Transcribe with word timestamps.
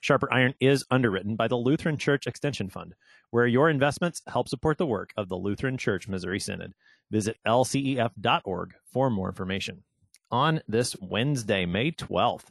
Sharper 0.00 0.32
Iron 0.32 0.54
is 0.60 0.84
underwritten 0.90 1.36
by 1.36 1.48
the 1.48 1.56
Lutheran 1.56 1.96
Church 1.96 2.26
Extension 2.26 2.68
Fund, 2.68 2.94
where 3.30 3.46
your 3.46 3.70
investments 3.70 4.22
help 4.26 4.48
support 4.48 4.78
the 4.78 4.86
work 4.86 5.12
of 5.16 5.28
the 5.28 5.36
Lutheran 5.36 5.76
Church 5.76 6.08
Missouri 6.08 6.40
Synod. 6.40 6.74
Visit 7.10 7.38
lcef.org 7.46 8.74
for 8.92 9.10
more 9.10 9.28
information. 9.28 9.82
On 10.30 10.60
this 10.66 10.96
Wednesday, 11.00 11.66
May 11.66 11.92
12th, 11.92 12.46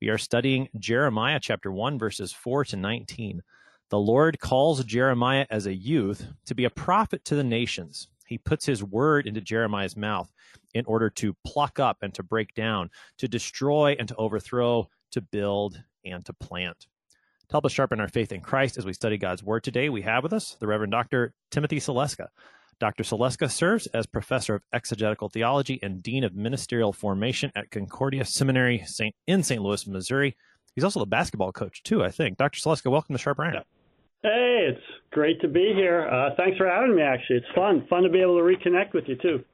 we 0.00 0.08
are 0.08 0.18
studying 0.18 0.68
Jeremiah 0.78 1.38
chapter 1.40 1.70
1, 1.70 1.98
verses 1.98 2.32
4 2.32 2.64
to 2.66 2.76
19. 2.76 3.42
The 3.90 3.98
Lord 3.98 4.40
calls 4.40 4.84
Jeremiah 4.84 5.46
as 5.50 5.66
a 5.66 5.74
youth 5.74 6.26
to 6.46 6.54
be 6.54 6.64
a 6.64 6.70
prophet 6.70 7.24
to 7.26 7.34
the 7.34 7.44
nations. 7.44 8.08
He 8.26 8.38
puts 8.38 8.64
his 8.64 8.82
word 8.82 9.26
into 9.26 9.40
Jeremiah's 9.40 9.96
mouth 9.96 10.32
in 10.74 10.84
order 10.86 11.10
to 11.10 11.36
pluck 11.44 11.78
up 11.80 11.98
and 12.02 12.14
to 12.14 12.22
break 12.22 12.54
down, 12.54 12.90
to 13.18 13.26
destroy 13.26 13.96
and 13.98 14.08
to 14.08 14.16
overthrow, 14.16 14.88
to 15.10 15.20
build 15.20 15.82
and 16.04 16.24
to 16.26 16.32
plant. 16.32 16.86
To 17.48 17.54
help 17.54 17.66
us 17.66 17.72
sharpen 17.72 18.00
our 18.00 18.08
faith 18.08 18.32
in 18.32 18.40
Christ 18.40 18.78
as 18.78 18.86
we 18.86 18.92
study 18.92 19.18
God's 19.18 19.42
Word 19.42 19.64
today, 19.64 19.88
we 19.88 20.02
have 20.02 20.22
with 20.22 20.32
us 20.32 20.56
the 20.60 20.66
Reverend 20.66 20.92
Dr. 20.92 21.34
Timothy 21.50 21.80
Saleska. 21.80 22.28
Dr. 22.78 23.02
Saleska 23.02 23.50
serves 23.50 23.86
as 23.88 24.06
Professor 24.06 24.54
of 24.54 24.62
Exegetical 24.72 25.28
Theology 25.28 25.78
and 25.82 26.02
Dean 26.02 26.24
of 26.24 26.34
Ministerial 26.34 26.92
Formation 26.92 27.52
at 27.54 27.70
Concordia 27.70 28.24
Seminary 28.24 28.84
in 29.26 29.42
St. 29.42 29.62
Louis, 29.62 29.86
Missouri. 29.86 30.36
He's 30.74 30.84
also 30.84 31.00
the 31.00 31.06
basketball 31.06 31.52
coach, 31.52 31.82
too, 31.82 32.02
I 32.02 32.10
think. 32.10 32.38
Dr. 32.38 32.58
Saleska, 32.58 32.90
welcome 32.90 33.14
to 33.14 33.18
Sharp 33.18 33.40
Iron. 33.40 33.64
Hey, 34.22 34.68
it's 34.70 34.84
great 35.10 35.40
to 35.40 35.48
be 35.48 35.72
here. 35.74 36.08
Uh, 36.08 36.30
thanks 36.36 36.56
for 36.56 36.68
having 36.68 36.94
me, 36.94 37.02
actually. 37.02 37.36
It's 37.36 37.54
fun. 37.54 37.86
Fun 37.88 38.02
to 38.02 38.08
be 38.08 38.20
able 38.20 38.38
to 38.38 38.44
reconnect 38.44 38.94
with 38.94 39.08
you, 39.08 39.16
too. 39.16 39.44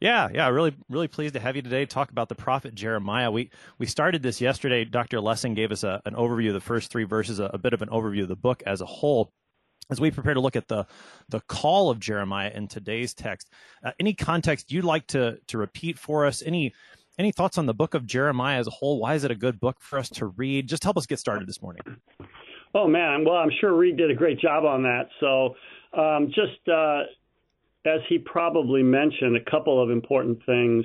Yeah, 0.00 0.28
yeah, 0.32 0.48
really, 0.48 0.74
really 0.88 1.08
pleased 1.08 1.34
to 1.34 1.40
have 1.40 1.56
you 1.56 1.62
today. 1.62 1.84
To 1.84 1.86
Talk 1.86 2.10
about 2.10 2.28
the 2.28 2.34
prophet 2.34 2.74
Jeremiah. 2.74 3.30
We 3.30 3.50
we 3.78 3.86
started 3.86 4.22
this 4.22 4.40
yesterday. 4.40 4.84
Dr. 4.84 5.20
Lessing 5.20 5.54
gave 5.54 5.72
us 5.72 5.84
a, 5.84 6.02
an 6.04 6.14
overview 6.14 6.48
of 6.48 6.54
the 6.54 6.60
first 6.60 6.90
three 6.90 7.04
verses, 7.04 7.40
a, 7.40 7.44
a 7.54 7.58
bit 7.58 7.72
of 7.72 7.82
an 7.82 7.88
overview 7.88 8.22
of 8.22 8.28
the 8.28 8.36
book 8.36 8.62
as 8.66 8.80
a 8.80 8.86
whole. 8.86 9.32
As 9.88 10.00
we 10.00 10.10
prepare 10.10 10.34
to 10.34 10.40
look 10.40 10.56
at 10.56 10.68
the 10.68 10.86
the 11.28 11.40
call 11.48 11.90
of 11.90 12.00
Jeremiah 12.00 12.50
in 12.52 12.68
today's 12.68 13.14
text, 13.14 13.50
uh, 13.84 13.92
any 14.00 14.14
context 14.14 14.72
you'd 14.72 14.84
like 14.84 15.06
to 15.08 15.38
to 15.48 15.58
repeat 15.58 15.98
for 15.98 16.26
us? 16.26 16.42
Any 16.42 16.74
any 17.18 17.32
thoughts 17.32 17.56
on 17.56 17.66
the 17.66 17.74
book 17.74 17.94
of 17.94 18.04
Jeremiah 18.06 18.58
as 18.58 18.66
a 18.66 18.70
whole? 18.70 19.00
Why 19.00 19.14
is 19.14 19.24
it 19.24 19.30
a 19.30 19.36
good 19.36 19.58
book 19.60 19.76
for 19.80 19.98
us 19.98 20.10
to 20.10 20.26
read? 20.26 20.68
Just 20.68 20.84
help 20.84 20.96
us 20.98 21.06
get 21.06 21.18
started 21.18 21.48
this 21.48 21.62
morning. 21.62 21.82
Oh 22.74 22.86
man, 22.86 23.24
well 23.24 23.36
I'm 23.36 23.52
sure 23.60 23.74
Reed 23.74 23.96
did 23.96 24.10
a 24.10 24.14
great 24.14 24.40
job 24.40 24.64
on 24.64 24.82
that. 24.82 25.08
So 25.20 25.54
um, 25.98 26.26
just 26.28 26.68
uh, 26.68 27.04
as 27.86 28.00
he 28.08 28.18
probably 28.18 28.82
mentioned, 28.82 29.36
a 29.36 29.50
couple 29.50 29.82
of 29.82 29.90
important 29.90 30.38
things. 30.46 30.84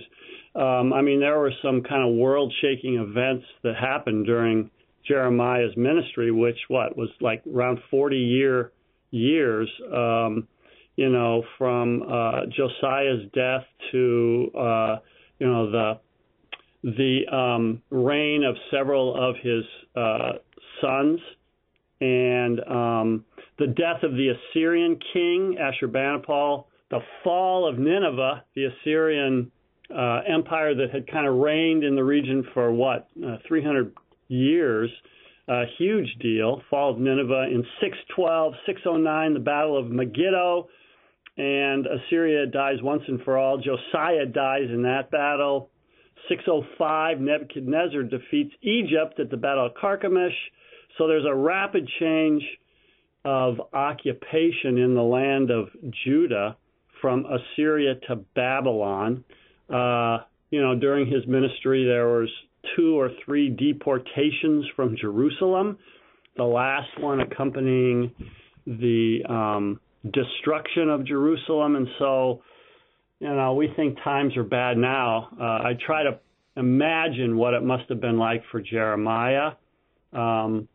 Um, 0.55 0.94
I 0.94 1.02
mean, 1.02 1.19
there 1.19 1.39
were 1.39 1.53
some 1.63 1.81
kind 1.81 2.08
of 2.08 2.16
world 2.16 2.53
shaking 2.61 2.95
events 2.95 3.45
that 3.63 3.75
happened 3.75 4.25
during 4.25 4.69
Jeremiah's 5.08 5.75
ministry, 5.77 6.31
which 6.31 6.58
what 6.67 6.95
was 6.97 7.09
like 7.21 7.43
around 7.52 7.80
40 7.89 8.17
year 8.17 8.71
years, 9.11 9.70
um, 9.93 10.48
you 10.95 11.09
know, 11.09 11.43
from 11.58 12.03
uh, 12.03 12.42
Josiah's 12.55 13.30
death 13.33 13.64
to 13.92 14.52
uh, 14.58 14.95
you 15.39 15.47
know 15.47 15.71
the 15.71 15.99
the 16.83 17.36
um, 17.36 17.81
reign 17.89 18.43
of 18.43 18.55
several 18.71 19.15
of 19.15 19.36
his 19.42 19.64
uh, 19.95 20.33
sons 20.81 21.20
and 22.02 22.59
um, 22.61 23.26
the 23.59 23.67
death 23.67 24.03
of 24.03 24.14
the 24.14 24.30
Assyrian 24.30 24.99
king 25.14 25.58
Ashurbanipal 25.59 26.65
the 26.91 26.99
fall 27.23 27.67
of 27.67 27.79
Nineveh, 27.79 28.43
the 28.53 28.65
Assyrian 28.65 29.52
uh, 29.89 30.19
empire 30.27 30.75
that 30.75 30.91
had 30.91 31.09
kind 31.09 31.25
of 31.25 31.35
reigned 31.35 31.83
in 31.83 31.95
the 31.95 32.03
region 32.03 32.45
for 32.53 32.71
what, 32.71 33.07
uh, 33.25 33.37
300 33.47 33.93
years. 34.27 34.89
A 35.47 35.63
huge 35.77 36.07
deal. 36.21 36.61
Fall 36.69 36.91
of 36.91 36.99
Nineveh 36.99 37.47
in 37.52 37.65
612, 37.81 38.53
609, 38.65 39.33
the 39.33 39.39
Battle 39.39 39.77
of 39.77 39.89
Megiddo, 39.89 40.69
and 41.37 41.87
Assyria 41.87 42.45
dies 42.45 42.81
once 42.81 43.02
and 43.08 43.21
for 43.23 43.37
all. 43.37 43.58
Josiah 43.58 44.25
dies 44.25 44.69
in 44.69 44.83
that 44.83 45.09
battle. 45.11 45.69
605, 46.29 47.19
Nebuchadnezzar 47.19 48.03
defeats 48.03 48.53
Egypt 48.61 49.19
at 49.19 49.29
the 49.29 49.37
Battle 49.37 49.65
of 49.65 49.73
Carchemish. 49.73 50.35
So 50.97 51.08
there's 51.08 51.25
a 51.25 51.35
rapid 51.35 51.89
change 51.99 52.43
of 53.25 53.59
occupation 53.73 54.77
in 54.77 54.93
the 54.93 55.02
land 55.02 55.52
of 55.52 55.69
Judah 56.05 56.58
from 57.02 57.26
Assyria 57.26 57.95
to 58.08 58.17
Babylon. 58.36 59.23
Uh, 59.70 60.20
you 60.52 60.62
know, 60.62 60.78
during 60.78 61.08
his 61.08 61.26
ministry, 61.28 61.86
there 61.86 62.08
was 62.08 62.30
two 62.76 63.00
or 63.00 63.10
three 63.26 63.50
deportations 63.50 64.66
from 64.76 64.95
Jerusalem. 65.00 65.78
The 66.38 66.44
last 66.44 66.89
one 67.00 67.20
accompanying 67.20 68.12
the 68.66 69.20
um, 69.28 69.80
destruction 70.04 70.89
of 70.89 71.06
Jerusalem, 71.06 71.76
and 71.76 71.88
so 72.00 72.42
you 73.20 73.33
know 73.33 73.54
we 73.56 73.70
think 73.76 73.98
times 74.04 74.38
are 74.38 74.44
bad 74.44 74.78
now. 74.78 75.30
Uh, 75.39 75.44
I 75.44 75.73
try 75.86 76.04
to 76.04 76.20
imagine 76.56 77.38
what 77.38 77.54
it 77.54 77.64
must 77.64 77.89
have 77.89 78.00
been 78.00 78.18
like 78.18 78.44
for 78.52 78.62
Jeremiah. 78.62 79.52
Um, 80.14 80.68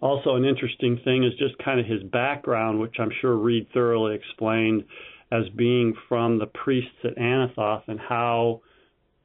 also, 0.00 0.36
an 0.36 0.44
interesting 0.44 1.00
thing 1.04 1.24
is 1.24 1.32
just 1.38 1.56
kind 1.64 1.80
of 1.80 1.86
his 1.86 2.02
background, 2.04 2.80
which 2.80 2.96
I'm 2.98 3.10
sure 3.20 3.34
Reed 3.34 3.66
thoroughly 3.72 4.14
explained 4.14 4.84
as 5.32 5.48
being 5.56 5.94
from 6.08 6.38
the 6.38 6.46
priests 6.46 6.90
at 7.04 7.16
Anathoth 7.16 7.82
and 7.88 7.98
how 7.98 8.60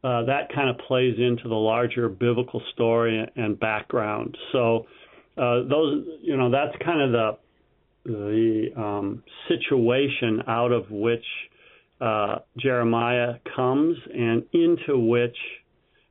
uh, 0.04 0.24
that 0.26 0.52
kind 0.54 0.70
of 0.70 0.78
plays 0.88 1.16
into 1.20 1.48
the 1.48 1.56
larger 1.56 2.10
biblical 2.10 2.62
story 2.74 3.24
and 3.36 3.60
background. 3.60 4.36
So 4.52 4.88
uh, 5.38 5.64
those, 5.70 6.06
you 6.22 6.36
know, 6.38 6.50
that's 6.50 6.76
kind 6.84 7.02
of 7.02 7.12
the 7.12 7.38
the 8.04 8.70
um, 8.76 9.24
situation 9.48 10.42
out 10.48 10.72
of 10.72 10.90
which 10.90 11.24
uh, 12.00 12.38
Jeremiah 12.58 13.36
comes 13.56 13.96
and 14.12 14.44
into 14.54 14.98
which 14.98 15.36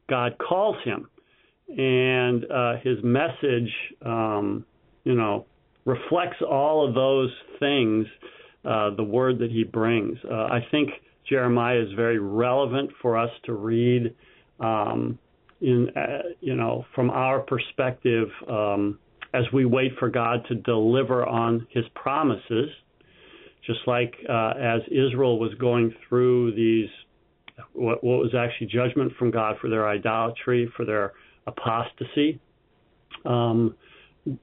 God 0.09 0.37
calls 0.39 0.77
him, 0.85 1.09
and 1.69 2.45
uh, 2.49 2.75
his 2.85 2.99
message, 3.03 3.73
um, 4.07 4.65
you 5.03 5.15
know, 5.15 5.47
reflects 5.85 6.37
all 6.49 6.89
of 6.89 6.95
those 6.95 7.33
things 7.59 8.07
uh, 8.65 8.95
the 8.95 9.03
word 9.03 9.39
that 9.39 9.51
he 9.51 9.65
brings. 9.65 10.19
Uh, 10.31 10.35
I 10.35 10.67
think 10.71 10.91
Jeremiah 11.29 11.81
is 11.81 11.93
very 11.95 12.19
relevant 12.19 12.91
for 13.01 13.17
us 13.17 13.31
to 13.45 13.55
read. 13.55 14.15
Um, 14.59 15.19
in 15.61 15.91
uh, 15.97 16.23
you 16.41 16.57
know, 16.57 16.85
from 16.95 17.11
our 17.11 17.41
perspective, 17.41 18.29
um, 18.49 18.99
as 19.35 19.45
we 19.53 19.65
wait 19.65 19.93
for 19.99 20.09
God 20.09 20.45
to 20.49 20.55
deliver 20.55 21.27
on 21.27 21.67
His 21.71 21.85
promises, 21.95 22.71
just 23.67 23.81
like 23.87 24.15
uh, 24.29 24.55
as 24.59 24.81
Israel 24.89 25.39
was 25.39 25.53
going 25.55 25.95
through 26.09 26.55
these, 26.55 26.89
what, 27.73 28.03
what 28.03 28.19
was 28.19 28.35
actually 28.35 28.69
judgment 28.69 29.13
from 29.19 29.31
God 29.31 29.57
for 29.61 29.69
their 29.69 29.89
idolatry, 29.89 30.71
for 30.77 30.85
their 30.85 31.13
apostasy. 31.47 32.41
Um, 33.25 33.75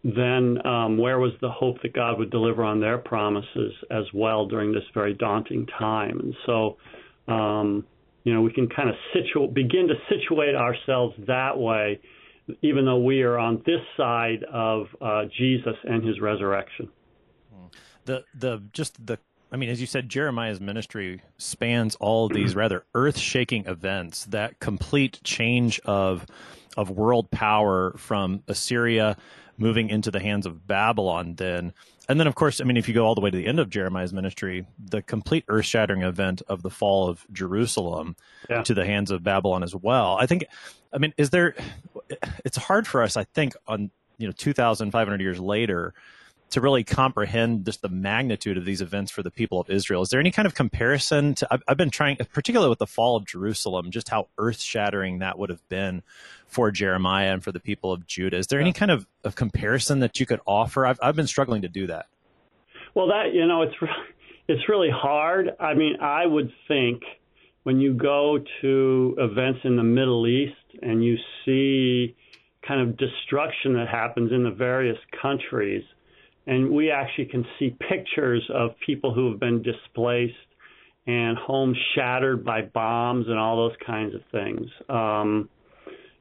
then 0.03 0.65
um, 0.65 0.97
where 0.97 1.19
was 1.19 1.33
the 1.41 1.49
hope 1.49 1.81
that 1.83 1.93
God 1.93 2.17
would 2.17 2.31
deliver 2.31 2.63
on 2.63 2.79
their 2.79 2.97
promises 2.97 3.73
as 3.91 4.05
well 4.13 4.45
during 4.45 4.71
this 4.71 4.83
very 4.93 5.13
daunting 5.13 5.67
time? 5.77 6.19
And 6.19 6.35
so, 6.45 6.77
um, 7.27 7.85
you 8.23 8.33
know, 8.33 8.41
we 8.41 8.51
can 8.51 8.67
kind 8.67 8.89
of 8.89 8.95
situ- 9.13 9.51
begin 9.53 9.87
to 9.87 9.95
situate 10.09 10.55
ourselves 10.55 11.15
that 11.27 11.57
way, 11.57 11.99
even 12.61 12.85
though 12.85 12.99
we 12.99 13.21
are 13.21 13.37
on 13.37 13.61
this 13.65 13.81
side 13.95 14.43
of 14.51 14.87
uh, 14.99 15.25
Jesus 15.37 15.75
and 15.83 16.03
His 16.03 16.19
resurrection. 16.19 16.89
The 18.05 18.23
the 18.33 18.63
just 18.71 19.05
the 19.05 19.19
I 19.51 19.57
mean, 19.57 19.69
as 19.69 19.79
you 19.79 19.87
said, 19.87 20.09
Jeremiah's 20.09 20.59
ministry 20.59 21.21
spans 21.37 21.95
all 21.95 22.29
these 22.29 22.55
rather 22.55 22.83
earth-shaking 22.95 23.65
events. 23.65 24.25
That 24.25 24.59
complete 24.59 25.19
change 25.23 25.79
of 25.85 26.25
of 26.77 26.89
world 26.89 27.29
power 27.31 27.93
from 27.97 28.43
Assyria 28.47 29.17
moving 29.57 29.89
into 29.89 30.11
the 30.11 30.19
hands 30.19 30.45
of 30.45 30.67
Babylon 30.67 31.35
then. 31.35 31.73
And 32.09 32.19
then, 32.19 32.27
of 32.27 32.35
course, 32.35 32.61
I 32.61 32.63
mean, 32.63 32.77
if 32.77 32.87
you 32.87 32.93
go 32.93 33.05
all 33.05 33.15
the 33.15 33.21
way 33.21 33.29
to 33.29 33.37
the 33.37 33.47
end 33.47 33.59
of 33.59 33.69
Jeremiah's 33.69 34.13
ministry, 34.13 34.65
the 34.79 35.01
complete 35.01 35.43
earth 35.47 35.65
shattering 35.65 36.03
event 36.03 36.41
of 36.47 36.61
the 36.61 36.69
fall 36.69 37.09
of 37.09 37.25
Jerusalem 37.31 38.15
yeah. 38.49 38.63
to 38.63 38.73
the 38.73 38.85
hands 38.85 39.11
of 39.11 39.23
Babylon 39.23 39.63
as 39.63 39.75
well. 39.75 40.17
I 40.17 40.25
think, 40.25 40.45
I 40.93 40.99
mean, 40.99 41.13
is 41.17 41.31
there, 41.31 41.55
it's 42.45 42.57
hard 42.57 42.87
for 42.87 43.03
us, 43.03 43.17
I 43.17 43.25
think, 43.25 43.55
on, 43.67 43.91
you 44.17 44.27
know, 44.27 44.33
2,500 44.33 45.21
years 45.21 45.39
later 45.39 45.93
to 46.49 46.61
really 46.61 46.83
comprehend 46.83 47.65
just 47.65 47.81
the 47.81 47.89
magnitude 47.89 48.57
of 48.57 48.63
these 48.63 48.81
events 48.81 49.11
for 49.11 49.21
the 49.21 49.31
people 49.31 49.59
of 49.59 49.69
Israel. 49.69 50.01
Is 50.01 50.09
there 50.09 50.19
any 50.19 50.31
kind 50.31 50.45
of 50.45 50.55
comparison 50.55 51.35
to? 51.35 51.47
I've, 51.51 51.63
I've 51.67 51.77
been 51.77 51.89
trying, 51.89 52.17
particularly 52.31 52.69
with 52.69 52.79
the 52.79 52.87
fall 52.87 53.17
of 53.17 53.25
Jerusalem, 53.25 53.91
just 53.91 54.09
how 54.09 54.27
earth 54.37 54.59
shattering 54.59 55.19
that 55.19 55.37
would 55.37 55.49
have 55.49 55.67
been 55.67 56.03
for 56.45 56.71
Jeremiah 56.71 57.33
and 57.33 57.43
for 57.43 57.51
the 57.51 57.59
people 57.59 57.91
of 57.91 58.07
Judah. 58.07 58.37
Is 58.37 58.47
there 58.47 58.61
any 58.61 58.71
kind 58.71 58.91
of, 58.91 59.05
of 59.23 59.35
comparison 59.35 59.99
that 59.99 60.19
you 60.19 60.25
could 60.25 60.39
offer? 60.45 60.85
I've, 60.85 60.99
I've 61.01 61.15
been 61.15 61.27
struggling 61.27 61.63
to 61.63 61.69
do 61.69 61.87
that. 61.87 62.07
Well, 62.95 63.07
that 63.07 63.33
you 63.33 63.45
know, 63.45 63.63
it's 63.63 63.75
it's 64.47 64.69
really 64.69 64.89
hard. 64.89 65.49
I 65.59 65.73
mean, 65.73 65.97
I 66.01 66.25
would 66.25 66.51
think 66.67 67.03
when 67.63 67.81
you 67.81 67.93
go 67.93 68.39
to 68.61 69.15
events 69.17 69.59
in 69.65 69.75
the 69.75 69.83
Middle 69.83 70.25
East 70.25 70.55
and 70.81 71.03
you 71.03 71.17
see 71.43 72.15
kind 72.65 72.81
of 72.81 72.97
destruction 72.97 73.73
that 73.73 73.87
happens 73.89 74.31
in 74.31 74.43
the 74.43 74.51
various 74.51 74.97
countries, 75.21 75.83
and 76.47 76.71
we 76.71 76.89
actually 76.89 77.25
can 77.25 77.45
see 77.59 77.75
pictures 77.89 78.43
of 78.53 78.71
people 78.85 79.13
who 79.13 79.29
have 79.29 79.39
been 79.39 79.61
displaced 79.61 80.33
and 81.05 81.37
homes 81.37 81.77
shattered 81.93 82.43
by 82.43 82.61
bombs 82.61 83.27
and 83.27 83.37
all 83.37 83.57
those 83.57 83.77
kinds 83.85 84.15
of 84.15 84.21
things. 84.31 84.67
Um, 84.89 85.49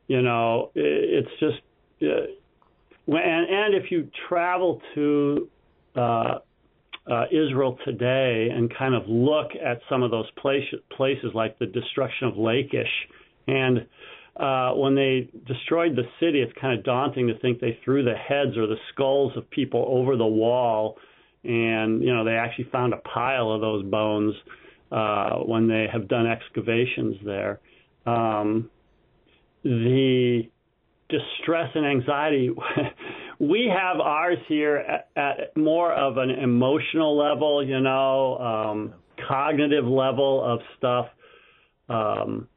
you 0.09 0.23
know, 0.23 0.71
it's 0.75 1.31
just, 1.41 1.59
uh, 2.03 2.27
and, 3.09 3.49
and 3.49 3.75
if 3.75 3.91
you 3.91 4.09
travel 4.29 4.81
to 4.95 5.49
uh, 5.97 6.39
uh, 7.11 7.25
Israel 7.31 7.79
today 7.85 8.49
and 8.53 8.73
kind 8.77 8.95
of 8.95 9.03
look 9.09 9.51
at 9.65 9.81
some 9.89 10.03
of 10.03 10.11
those 10.11 10.31
places, 10.41 10.81
places 10.97 11.31
like 11.35 11.59
the 11.59 11.67
destruction 11.67 12.29
of 12.29 12.37
Lachish, 12.37 12.91
and 13.49 13.87
uh, 14.39 14.73
when 14.73 14.95
they 14.95 15.31
destroyed 15.47 15.97
the 15.97 16.05
city, 16.21 16.41
it's 16.41 16.53
kind 16.61 16.79
of 16.79 16.85
daunting 16.85 17.29
to 17.29 17.39
think 17.39 17.61
they 17.61 17.79
threw 17.85 18.05
the 18.05 18.15
heads 18.15 18.57
or 18.57 18.67
the 18.67 18.77
skulls 18.93 19.33
of 19.37 19.49
people 19.51 19.85
over 19.89 20.17
the 20.17 20.27
wall, 20.27 20.97
and 21.45 22.03
you 22.03 22.15
know 22.15 22.25
they 22.25 22.35
actually 22.35 22.69
found 22.71 22.93
a 22.93 22.99
pile 22.99 23.51
of 23.51 23.61
those 23.61 23.85
bones 23.85 24.35
uh, 24.93 25.37
when 25.39 25.69
they 25.69 25.87
have 25.91 26.09
done 26.09 26.27
excavations 26.27 27.17
there. 27.25 27.61
Um, 28.05 28.71
the 29.63 30.43
distress 31.09 31.71
and 31.75 31.87
anxiety 31.87 32.51
we 33.39 33.73
have 33.73 34.01
ours 34.01 34.39
here 34.49 34.77
at, 34.77 35.09
at, 35.17 35.57
more 35.57 35.93
of 35.93 36.17
an 36.17 36.31
emotional 36.31 37.17
level 37.17 37.65
you 37.65 37.79
know 37.81 38.39
um, 38.39 38.95
cognitive 39.29 39.85
level 39.85 40.43
of 40.45 40.59
stuff 40.77 41.07
um, 41.89 42.49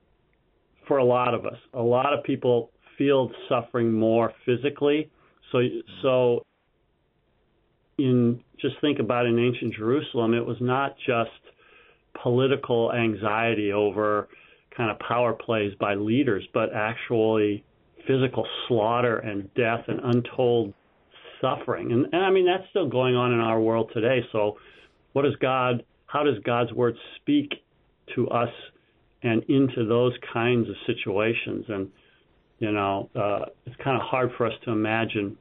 for 0.90 0.98
a 0.98 1.06
lot 1.06 1.34
of 1.34 1.46
us 1.46 1.58
a 1.74 1.82
lot 1.82 2.12
of 2.12 2.22
people 2.26 2.70
feel 2.98 3.32
suffering 3.48 3.94
more 3.94 4.34
physically 4.46 5.10
so 5.54 5.60
so 6.02 6.44
in 7.98 8.42
just 8.60 8.76
think 8.82 9.00
about 9.00 9.26
in 9.26 9.40
ancient 9.40 9.74
Jerusalem 9.74 10.34
it 10.34 10.46
was 10.46 10.58
not 10.60 10.96
just 11.08 11.32
political 12.22 12.92
anxiety 12.92 13.72
over 13.72 14.28
kind 14.76 14.92
of 14.92 15.00
power 15.00 15.34
plays 15.34 15.74
by 15.80 15.96
leaders, 15.96 16.48
but 16.54 16.74
actually 16.74 17.64
physical 18.08 18.48
slaughter 18.68 19.18
and 19.18 19.54
death 19.54 19.84
and 19.88 20.00
untold 20.04 20.74
suffering. 21.42 21.92
And, 21.92 22.06
and 22.14 22.24
I 22.24 22.32
mean, 22.32 22.46
that's 22.46 22.68
still 22.70 22.88
going 22.88 23.16
on 23.16 23.34
in 23.34 23.40
our 23.40 23.60
world 23.60 23.92
today. 23.94 24.22
So, 24.32 24.58
what 25.14 25.24
does 25.24 25.36
God, 25.42 25.84
how 26.06 26.24
does 26.24 26.38
God's 26.46 26.72
word 26.72 26.96
speak 27.18 27.52
to 28.16 28.30
us 28.30 28.50
and 29.24 29.44
into 29.44 29.86
those 29.86 30.14
kinds 30.34 30.70
of 30.70 30.76
situations? 30.86 31.66
And, 31.68 31.90
you 32.60 32.72
know, 32.72 33.10
uh, 33.16 33.46
it's 33.66 33.76
kind 33.84 34.00
of 34.00 34.08
hard 34.08 34.32
for 34.38 34.46
us 34.46 34.54
to 34.66 34.72
imagine 34.72 35.38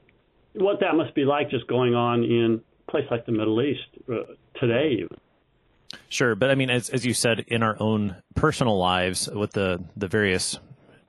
what 0.54 0.80
that 0.80 0.94
must 0.94 1.14
be 1.14 1.24
like 1.24 1.50
just 1.50 1.66
going 1.66 1.94
on 1.94 2.24
in 2.24 2.60
a 2.86 2.90
place 2.90 3.04
like 3.10 3.26
the 3.26 3.32
Middle 3.32 3.60
East 3.62 3.80
uh, 4.10 4.32
today, 4.60 4.98
even. 5.02 5.16
Sure, 6.10 6.34
but 6.34 6.50
I 6.50 6.54
mean, 6.54 6.70
as 6.70 6.90
as 6.90 7.04
you 7.06 7.14
said, 7.14 7.40
in 7.48 7.62
our 7.62 7.76
own 7.80 8.16
personal 8.34 8.78
lives, 8.78 9.28
with 9.28 9.52
the 9.52 9.82
the 9.96 10.08
various 10.08 10.58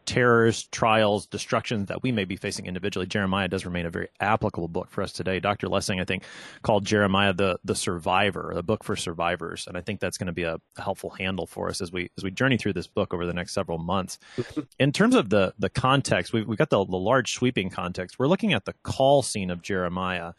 terrors, 0.09 0.63
trials, 0.71 1.27
destructions 1.27 1.89
that 1.89 2.01
we 2.01 2.11
may 2.11 2.25
be 2.25 2.35
facing 2.35 2.65
individually, 2.65 3.05
Jeremiah 3.05 3.47
does 3.47 3.63
remain 3.63 3.85
a 3.85 3.91
very 3.91 4.07
applicable 4.19 4.67
book 4.67 4.89
for 4.89 5.03
us 5.03 5.13
today. 5.13 5.39
Dr. 5.39 5.67
Lessing, 5.67 6.01
I 6.01 6.03
think, 6.03 6.23
called 6.63 6.83
Jeremiah 6.83 7.31
the 7.31 7.59
the 7.63 7.75
survivor, 7.75 8.51
the 8.55 8.63
book 8.63 8.83
for 8.83 8.95
survivors, 8.95 9.67
and 9.67 9.77
I 9.77 9.81
think 9.81 9.99
that's 9.99 10.17
going 10.17 10.25
to 10.25 10.33
be 10.33 10.45
a 10.45 10.57
helpful 10.79 11.11
handle 11.11 11.45
for 11.45 11.69
us 11.69 11.79
as 11.79 11.91
we 11.91 12.09
as 12.17 12.23
we 12.23 12.31
journey 12.31 12.57
through 12.57 12.73
this 12.73 12.87
book 12.87 13.13
over 13.13 13.27
the 13.27 13.33
next 13.33 13.53
several 13.53 13.77
months. 13.77 14.17
Mm-hmm. 14.35 14.61
In 14.79 14.91
terms 14.91 15.13
of 15.13 15.29
the 15.29 15.53
the 15.59 15.69
context, 15.69 16.33
we've, 16.33 16.47
we've 16.47 16.57
got 16.57 16.71
the, 16.71 16.83
the 16.83 16.97
large 16.97 17.33
sweeping 17.33 17.69
context. 17.69 18.17
We're 18.17 18.25
looking 18.25 18.53
at 18.53 18.65
the 18.65 18.73
call 18.81 19.21
scene 19.21 19.51
of 19.51 19.61
Jeremiah 19.61 20.33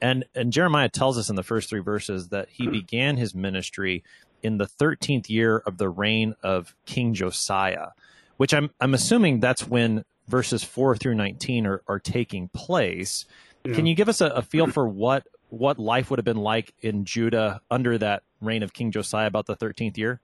and 0.00 0.24
and 0.34 0.52
Jeremiah 0.52 0.88
tells 0.88 1.16
us 1.16 1.30
in 1.30 1.36
the 1.36 1.44
first 1.44 1.70
three 1.70 1.80
verses 1.80 2.30
that 2.30 2.48
he 2.50 2.64
mm-hmm. 2.64 2.72
began 2.72 3.16
his 3.16 3.36
ministry 3.36 4.02
in 4.42 4.58
the 4.58 4.66
13th 4.66 5.30
year 5.30 5.62
of 5.64 5.78
the 5.78 5.88
reign 5.88 6.34
of 6.42 6.74
King 6.84 7.14
Josiah, 7.14 7.90
which 8.36 8.54
I'm 8.54 8.70
I'm 8.80 8.94
assuming 8.94 9.40
that's 9.40 9.66
when 9.66 10.04
verses 10.28 10.62
4 10.62 10.96
through 10.96 11.14
19 11.14 11.66
are, 11.66 11.82
are 11.86 11.98
taking 11.98 12.48
place. 12.48 13.26
Yeah. 13.64 13.74
Can 13.74 13.86
you 13.86 13.94
give 13.94 14.08
us 14.08 14.20
a, 14.20 14.26
a 14.26 14.42
feel 14.42 14.66
for 14.66 14.88
what 14.88 15.26
what 15.48 15.78
life 15.78 16.10
would 16.10 16.18
have 16.18 16.24
been 16.24 16.38
like 16.38 16.72
in 16.80 17.04
Judah 17.04 17.60
under 17.70 17.98
that 17.98 18.22
reign 18.40 18.62
of 18.62 18.72
King 18.72 18.90
Josiah 18.90 19.26
about 19.26 19.46
the 19.46 19.56
13th 19.56 19.96
year? 19.96 20.20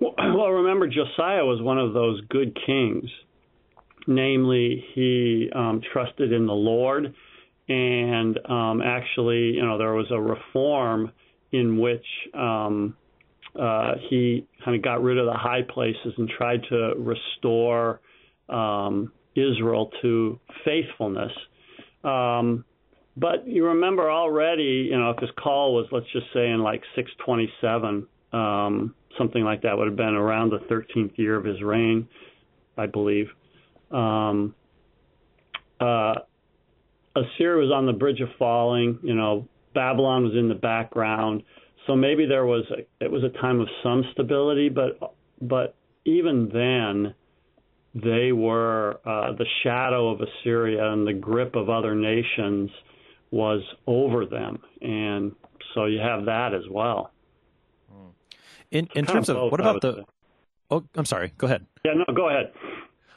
Well, 0.20 0.50
remember, 0.50 0.86
Josiah 0.86 1.44
was 1.44 1.62
one 1.62 1.78
of 1.78 1.94
those 1.94 2.20
good 2.28 2.56
kings. 2.66 3.08
Namely, 4.06 4.84
he 4.94 5.48
um, 5.54 5.80
trusted 5.92 6.32
in 6.32 6.46
the 6.46 6.52
Lord 6.52 7.14
and 7.68 8.38
um, 8.48 8.80
actually, 8.82 9.54
you 9.54 9.62
know, 9.62 9.76
there 9.76 9.92
was 9.92 10.06
a 10.10 10.20
reform 10.20 11.12
in 11.52 11.78
which 11.78 12.04
um, 12.34 12.96
uh, 13.58 13.94
he 14.08 14.46
kind 14.64 14.76
of 14.76 14.82
got 14.82 15.02
rid 15.02 15.18
of 15.18 15.26
the 15.26 15.34
high 15.34 15.62
places 15.62 16.14
and 16.16 16.28
tried 16.28 16.62
to 16.68 16.94
restore 16.96 18.00
um, 18.48 19.12
Israel 19.34 19.90
to 20.02 20.38
faithfulness. 20.64 21.32
Um, 22.04 22.64
but 23.16 23.46
you 23.46 23.66
remember 23.66 24.10
already, 24.10 24.88
you 24.90 24.98
know, 24.98 25.10
if 25.10 25.18
his 25.18 25.30
call 25.42 25.74
was, 25.74 25.86
let's 25.90 26.06
just 26.12 26.26
say, 26.32 26.48
in 26.50 26.62
like 26.62 26.82
627, 26.94 28.06
um, 28.32 28.94
something 29.18 29.42
like 29.42 29.62
that 29.62 29.76
would 29.76 29.88
have 29.88 29.96
been 29.96 30.14
around 30.14 30.50
the 30.50 30.58
13th 30.72 31.18
year 31.18 31.34
of 31.34 31.44
his 31.44 31.60
reign, 31.60 32.06
I 32.76 32.86
believe. 32.86 33.26
Um, 33.90 34.54
uh, 35.80 36.14
Assyria 37.16 37.60
was 37.60 37.72
on 37.74 37.86
the 37.86 37.92
bridge 37.92 38.20
of 38.20 38.28
falling. 38.38 39.00
You 39.02 39.14
know, 39.14 39.48
Babylon 39.74 40.24
was 40.24 40.34
in 40.34 40.48
the 40.48 40.54
background. 40.54 41.42
So 41.88 41.96
maybe 41.96 42.26
there 42.26 42.44
was 42.44 42.64
a, 42.70 43.04
it 43.04 43.10
was 43.10 43.24
a 43.24 43.30
time 43.40 43.60
of 43.60 43.68
some 43.82 44.04
stability, 44.12 44.68
but 44.68 45.14
but 45.40 45.74
even 46.04 46.50
then, 46.52 47.14
they 47.94 48.30
were 48.32 49.00
uh, 49.06 49.32
the 49.32 49.46
shadow 49.62 50.10
of 50.10 50.20
Assyria 50.20 50.92
and 50.92 51.06
the 51.06 51.14
grip 51.14 51.56
of 51.56 51.70
other 51.70 51.94
nations 51.94 52.70
was 53.30 53.62
over 53.86 54.26
them, 54.26 54.58
and 54.82 55.32
so 55.74 55.86
you 55.86 55.98
have 55.98 56.26
that 56.26 56.54
as 56.54 56.62
well. 56.70 57.10
In 58.70 58.86
in 58.94 59.06
terms 59.06 59.30
of, 59.30 59.36
both, 59.36 59.52
what 59.52 59.60
about 59.60 59.80
the? 59.80 60.04
Oh, 60.70 60.84
I'm 60.94 61.06
sorry. 61.06 61.32
Go 61.38 61.46
ahead. 61.46 61.64
Yeah, 61.86 61.92
no, 61.94 62.14
go 62.14 62.28
ahead. 62.28 62.52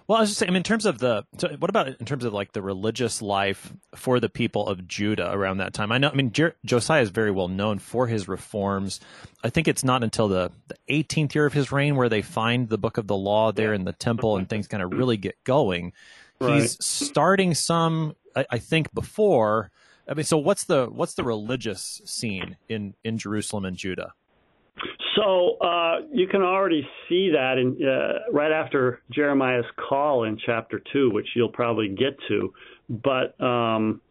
Well, 0.07 0.17
I 0.17 0.21
was 0.21 0.29
just 0.29 0.39
saying, 0.39 0.49
I 0.49 0.51
mean, 0.51 0.57
in 0.57 0.63
terms 0.63 0.85
of 0.85 0.99
the, 0.99 1.25
so 1.37 1.49
what 1.59 1.69
about 1.69 1.87
in 1.87 2.05
terms 2.05 2.25
of 2.25 2.33
like 2.33 2.51
the 2.51 2.61
religious 2.61 3.21
life 3.21 3.71
for 3.95 4.19
the 4.19 4.29
people 4.29 4.67
of 4.67 4.87
Judah 4.87 5.31
around 5.31 5.57
that 5.57 5.73
time? 5.73 5.91
I 5.91 5.97
know, 5.97 6.09
I 6.09 6.13
mean, 6.13 6.31
Jer- 6.31 6.55
Josiah 6.65 7.01
is 7.01 7.09
very 7.09 7.31
well 7.31 7.47
known 7.47 7.79
for 7.79 8.07
his 8.07 8.27
reforms. 8.27 8.99
I 9.43 9.49
think 9.49 9.67
it's 9.67 9.83
not 9.83 10.03
until 10.03 10.27
the, 10.27 10.51
the 10.67 10.75
18th 10.89 11.33
year 11.35 11.45
of 11.45 11.53
his 11.53 11.71
reign 11.71 11.95
where 11.95 12.09
they 12.09 12.21
find 12.21 12.67
the 12.67 12.77
book 12.77 12.97
of 12.97 13.07
the 13.07 13.15
law 13.15 13.51
there 13.51 13.73
in 13.73 13.85
the 13.85 13.93
temple 13.93 14.37
and 14.37 14.49
things 14.49 14.67
kind 14.67 14.83
of 14.83 14.91
really 14.93 15.17
get 15.17 15.41
going. 15.43 15.93
Right. 16.39 16.61
He's 16.61 16.83
starting 16.83 17.53
some, 17.53 18.15
I, 18.35 18.45
I 18.49 18.57
think, 18.57 18.93
before. 18.93 19.71
I 20.07 20.15
mean, 20.15 20.25
so 20.25 20.37
what's 20.37 20.65
the 20.65 20.87
what's 20.87 21.13
the 21.13 21.23
religious 21.23 22.01
scene 22.05 22.57
in 22.67 22.95
in 23.03 23.17
Jerusalem 23.17 23.65
and 23.65 23.77
Judah? 23.77 24.13
So 25.15 25.57
uh, 25.57 26.01
you 26.13 26.27
can 26.27 26.41
already 26.41 26.87
see 27.09 27.31
that 27.31 27.57
in, 27.57 27.77
uh, 27.85 28.31
right 28.31 28.51
after 28.51 29.01
Jeremiah's 29.11 29.65
call 29.75 30.23
in 30.23 30.37
chapter 30.45 30.81
two, 30.93 31.11
which 31.11 31.27
you'll 31.35 31.49
probably 31.49 31.89
get 31.89 32.17
to. 32.29 32.53
But 32.89 33.39
um, 33.43 34.01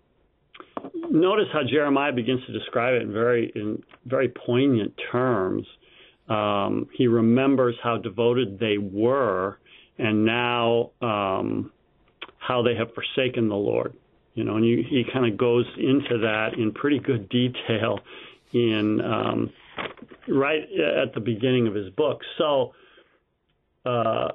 notice 1.11 1.47
how 1.53 1.61
Jeremiah 1.69 2.13
begins 2.13 2.45
to 2.47 2.53
describe 2.53 2.95
it 2.95 3.03
in 3.03 3.13
very 3.13 3.53
in 3.55 3.83
very 4.05 4.29
poignant 4.29 4.93
terms. 5.11 5.67
Um, 6.29 6.89
he 6.97 7.07
remembers 7.07 7.77
how 7.83 7.97
devoted 7.99 8.59
they 8.59 8.79
were, 8.79 9.59
and 9.99 10.25
now 10.25 10.91
um, 11.01 11.73
how 12.39 12.63
they 12.63 12.75
have 12.75 12.89
forsaken 12.95 13.49
the 13.49 13.57
Lord. 13.57 13.95
You 14.35 14.45
know, 14.45 14.57
and 14.57 14.67
you, 14.67 14.85
he 14.89 15.05
kind 15.13 15.31
of 15.31 15.37
goes 15.39 15.67
into 15.77 16.19
that 16.19 16.55
in 16.57 16.73
pretty 16.73 16.99
good 16.99 17.29
detail 17.29 17.99
in 18.53 19.01
um, 19.01 19.53
right 20.29 20.63
at 20.63 21.15
the 21.15 21.21
beginning 21.21 21.67
of 21.67 21.75
his 21.75 21.91
book. 21.91 22.21
So 22.39 22.73
uh, 23.85 24.29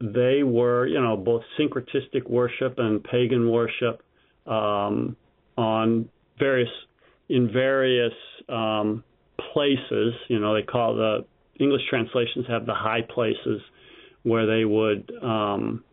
they 0.00 0.42
were, 0.42 0.86
you 0.86 1.00
know, 1.00 1.16
both 1.16 1.42
syncretistic 1.58 2.28
worship 2.28 2.74
and 2.78 3.02
pagan 3.02 3.50
worship 3.50 4.02
um, 4.46 5.16
on 5.56 6.08
various 6.38 6.70
in 7.28 7.52
various 7.52 8.12
um, 8.48 9.04
places. 9.52 10.14
You 10.28 10.40
know, 10.40 10.54
they 10.54 10.62
call 10.62 10.94
the 10.94 11.24
English 11.60 11.82
translations 11.88 12.46
have 12.48 12.66
the 12.66 12.74
high 12.74 13.02
places 13.02 13.60
where 14.22 14.46
they 14.46 14.64
would 14.64 15.10
um, 15.22 15.84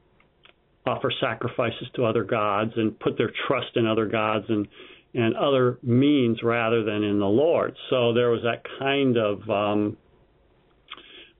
offer 0.85 1.11
sacrifices 1.19 1.87
to 1.95 2.05
other 2.05 2.23
gods 2.23 2.71
and 2.75 2.99
put 2.99 3.17
their 3.17 3.31
trust 3.47 3.75
in 3.75 3.85
other 3.85 4.07
gods 4.07 4.45
and 4.49 4.67
and 5.13 5.35
other 5.35 5.79
means 5.81 6.39
rather 6.43 6.83
than 6.83 7.03
in 7.03 7.19
the 7.19 7.25
Lord. 7.25 7.75
So 7.89 8.13
there 8.13 8.29
was 8.29 8.41
that 8.43 8.63
kind 8.79 9.17
of 9.17 9.49
um, 9.49 9.97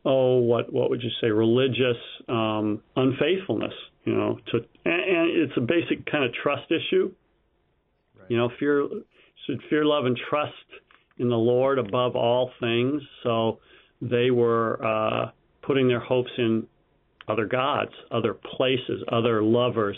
oh, 0.06 0.38
what 0.38 0.72
what 0.72 0.90
would 0.90 1.02
you 1.04 1.12
say, 1.22 1.28
religious 1.28 1.98
um, 2.28 2.82
unfaithfulness, 2.96 3.74
you 4.06 4.14
know, 4.14 4.40
to 4.52 4.58
and, 4.86 4.94
and 4.94 5.30
it's 5.42 5.54
a 5.58 5.62
basic 5.62 6.06
kind 6.10 6.24
of 6.24 6.32
trust 6.34 6.72
issue. 6.72 7.12
Right. 8.18 8.32
You 8.32 8.38
know, 8.38 8.50
fear 8.60 8.88
should 9.46 9.62
fear, 9.70 9.86
love, 9.86 10.06
and 10.06 10.20
trust 10.30 10.54
in 11.18 11.30
the 11.30 11.38
Lord 11.38 11.80
above 11.80 12.16
all 12.16 12.52
things. 12.60 13.02
So 13.24 13.60
they 14.02 14.32
were 14.32 14.84
uh, 14.84 15.32
putting 15.62 15.88
their 15.88 16.00
hopes 16.00 16.32
in 16.38 16.66
other 17.28 17.46
gods, 17.46 17.92
other 18.12 18.34
places, 18.34 19.04
other 19.12 19.44
lovers. 19.44 19.98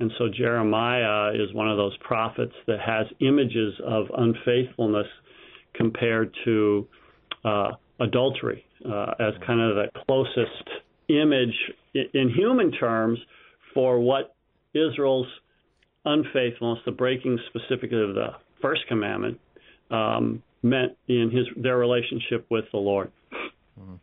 And 0.00 0.10
so 0.18 0.28
Jeremiah 0.28 1.32
is 1.34 1.52
one 1.52 1.68
of 1.70 1.76
those 1.76 1.96
prophets 1.98 2.54
that 2.66 2.80
has 2.80 3.06
images 3.20 3.74
of 3.86 4.06
unfaithfulness 4.16 5.06
compared 5.74 6.34
to 6.44 6.88
uh, 7.44 7.72
adultery 8.00 8.64
uh, 8.84 9.12
as 9.20 9.34
kind 9.46 9.60
of 9.60 9.76
the 9.76 9.86
closest 10.06 10.68
image 11.08 11.54
in 12.14 12.30
human 12.30 12.72
terms 12.72 13.18
for 13.74 14.00
what 14.00 14.34
Israel's 14.74 15.26
unfaithfulness, 16.04 16.78
the 16.86 16.92
breaking 16.92 17.38
specifically 17.48 18.02
of 18.02 18.14
the 18.14 18.28
first 18.62 18.82
commandment, 18.88 19.38
um, 19.90 20.42
meant 20.62 20.96
in 21.08 21.30
his 21.30 21.46
their 21.62 21.76
relationship 21.76 22.46
with 22.50 22.64
the 22.72 22.78
Lord. 22.78 23.10
Mm-hmm. 23.78 23.94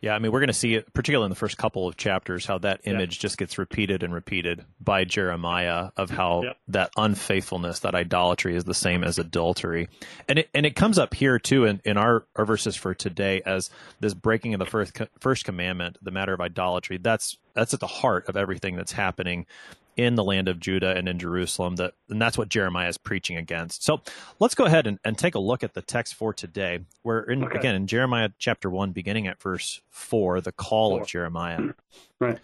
Yeah, 0.00 0.14
I 0.14 0.18
mean, 0.18 0.32
we're 0.32 0.40
going 0.40 0.48
to 0.48 0.52
see 0.52 0.74
it, 0.74 0.92
particularly 0.92 1.26
in 1.26 1.30
the 1.30 1.36
first 1.36 1.56
couple 1.56 1.88
of 1.88 1.96
chapters, 1.96 2.44
how 2.44 2.58
that 2.58 2.80
image 2.84 3.16
yeah. 3.16 3.22
just 3.22 3.38
gets 3.38 3.56
repeated 3.56 4.02
and 4.02 4.12
repeated 4.12 4.64
by 4.78 5.04
Jeremiah 5.04 5.90
of 5.96 6.10
how 6.10 6.42
yeah. 6.42 6.52
that 6.68 6.90
unfaithfulness, 6.96 7.80
that 7.80 7.94
idolatry, 7.94 8.54
is 8.54 8.64
the 8.64 8.74
same 8.74 9.02
as 9.02 9.18
adultery, 9.18 9.88
and 10.28 10.40
it 10.40 10.50
and 10.54 10.66
it 10.66 10.76
comes 10.76 10.98
up 10.98 11.14
here 11.14 11.38
too 11.38 11.64
in, 11.64 11.80
in 11.84 11.96
our, 11.96 12.26
our 12.36 12.44
verses 12.44 12.76
for 12.76 12.94
today 12.94 13.40
as 13.46 13.70
this 14.00 14.14
breaking 14.14 14.54
of 14.54 14.58
the 14.58 14.66
first 14.66 14.96
first 15.20 15.44
commandment, 15.44 15.96
the 16.02 16.10
matter 16.10 16.34
of 16.34 16.40
idolatry. 16.40 16.98
That's 16.98 17.38
that's 17.54 17.72
at 17.72 17.80
the 17.80 17.86
heart 17.86 18.28
of 18.28 18.36
everything 18.36 18.76
that's 18.76 18.92
happening 18.92 19.46
in 19.96 20.14
the 20.14 20.24
land 20.24 20.48
of 20.48 20.60
Judah 20.60 20.96
and 20.96 21.08
in 21.08 21.18
Jerusalem. 21.18 21.76
That 21.76 21.94
and 22.08 22.20
that's 22.20 22.36
what 22.36 22.48
Jeremiah 22.48 22.88
is 22.88 22.98
preaching 22.98 23.36
against. 23.36 23.84
So 23.84 24.00
let's 24.40 24.54
go 24.54 24.64
ahead 24.64 24.86
and, 24.86 24.98
and 25.04 25.16
take 25.16 25.34
a 25.34 25.38
look 25.38 25.62
at 25.62 25.74
the 25.74 25.82
text 25.82 26.14
for 26.14 26.32
today. 26.32 26.80
We're 27.02 27.22
in, 27.22 27.44
okay. 27.44 27.58
again 27.58 27.74
in 27.74 27.86
Jeremiah 27.86 28.30
chapter 28.38 28.70
one, 28.70 28.92
beginning 28.92 29.26
at 29.26 29.40
verse 29.40 29.80
four, 29.90 30.40
the 30.40 30.52
call 30.52 30.90
four. 30.90 31.02
of 31.02 31.06
Jeremiah. 31.06 31.60
Right. 32.20 32.38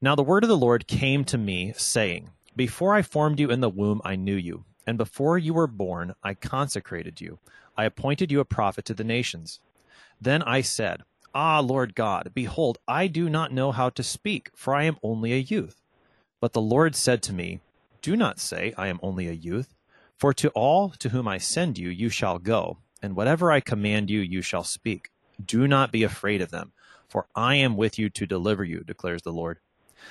Now 0.00 0.14
the 0.14 0.22
word 0.22 0.44
of 0.44 0.48
the 0.48 0.56
Lord 0.56 0.86
came 0.86 1.24
to 1.24 1.38
me, 1.38 1.72
saying, 1.76 2.30
Before 2.54 2.94
I 2.94 3.02
formed 3.02 3.40
you 3.40 3.50
in 3.50 3.60
the 3.60 3.68
womb, 3.68 4.00
I 4.04 4.14
knew 4.14 4.36
you, 4.36 4.64
and 4.86 4.96
before 4.98 5.38
you 5.38 5.54
were 5.54 5.66
born, 5.66 6.14
I 6.22 6.34
consecrated 6.34 7.20
you. 7.20 7.38
I 7.76 7.84
appointed 7.84 8.30
you 8.30 8.40
a 8.40 8.44
prophet 8.44 8.84
to 8.86 8.94
the 8.94 9.04
nations. 9.04 9.60
Then 10.20 10.42
I 10.42 10.60
said, 10.60 11.02
Ah, 11.34 11.60
Lord 11.60 11.94
God, 11.94 12.30
behold, 12.34 12.78
I 12.86 13.08
do 13.08 13.28
not 13.28 13.52
know 13.52 13.72
how 13.72 13.90
to 13.90 14.02
speak, 14.02 14.50
for 14.54 14.74
I 14.74 14.84
am 14.84 14.96
only 15.02 15.32
a 15.32 15.38
youth. 15.38 15.82
But 16.40 16.52
the 16.52 16.60
Lord 16.60 16.94
said 16.94 17.22
to 17.24 17.32
me, 17.32 17.60
Do 18.02 18.16
not 18.16 18.38
say, 18.38 18.74
I 18.76 18.88
am 18.88 19.00
only 19.02 19.28
a 19.28 19.32
youth, 19.32 19.74
for 20.18 20.32
to 20.34 20.48
all 20.50 20.90
to 20.90 21.08
whom 21.10 21.26
I 21.26 21.38
send 21.38 21.78
you, 21.78 21.88
you 21.88 22.08
shall 22.08 22.38
go, 22.38 22.78
and 23.02 23.16
whatever 23.16 23.50
I 23.50 23.60
command 23.60 24.10
you, 24.10 24.20
you 24.20 24.42
shall 24.42 24.64
speak. 24.64 25.10
Do 25.44 25.66
not 25.66 25.92
be 25.92 26.02
afraid 26.02 26.40
of 26.40 26.50
them, 26.50 26.72
for 27.08 27.26
I 27.34 27.56
am 27.56 27.76
with 27.76 27.98
you 27.98 28.10
to 28.10 28.26
deliver 28.26 28.64
you, 28.64 28.80
declares 28.80 29.22
the 29.22 29.32
Lord. 29.32 29.58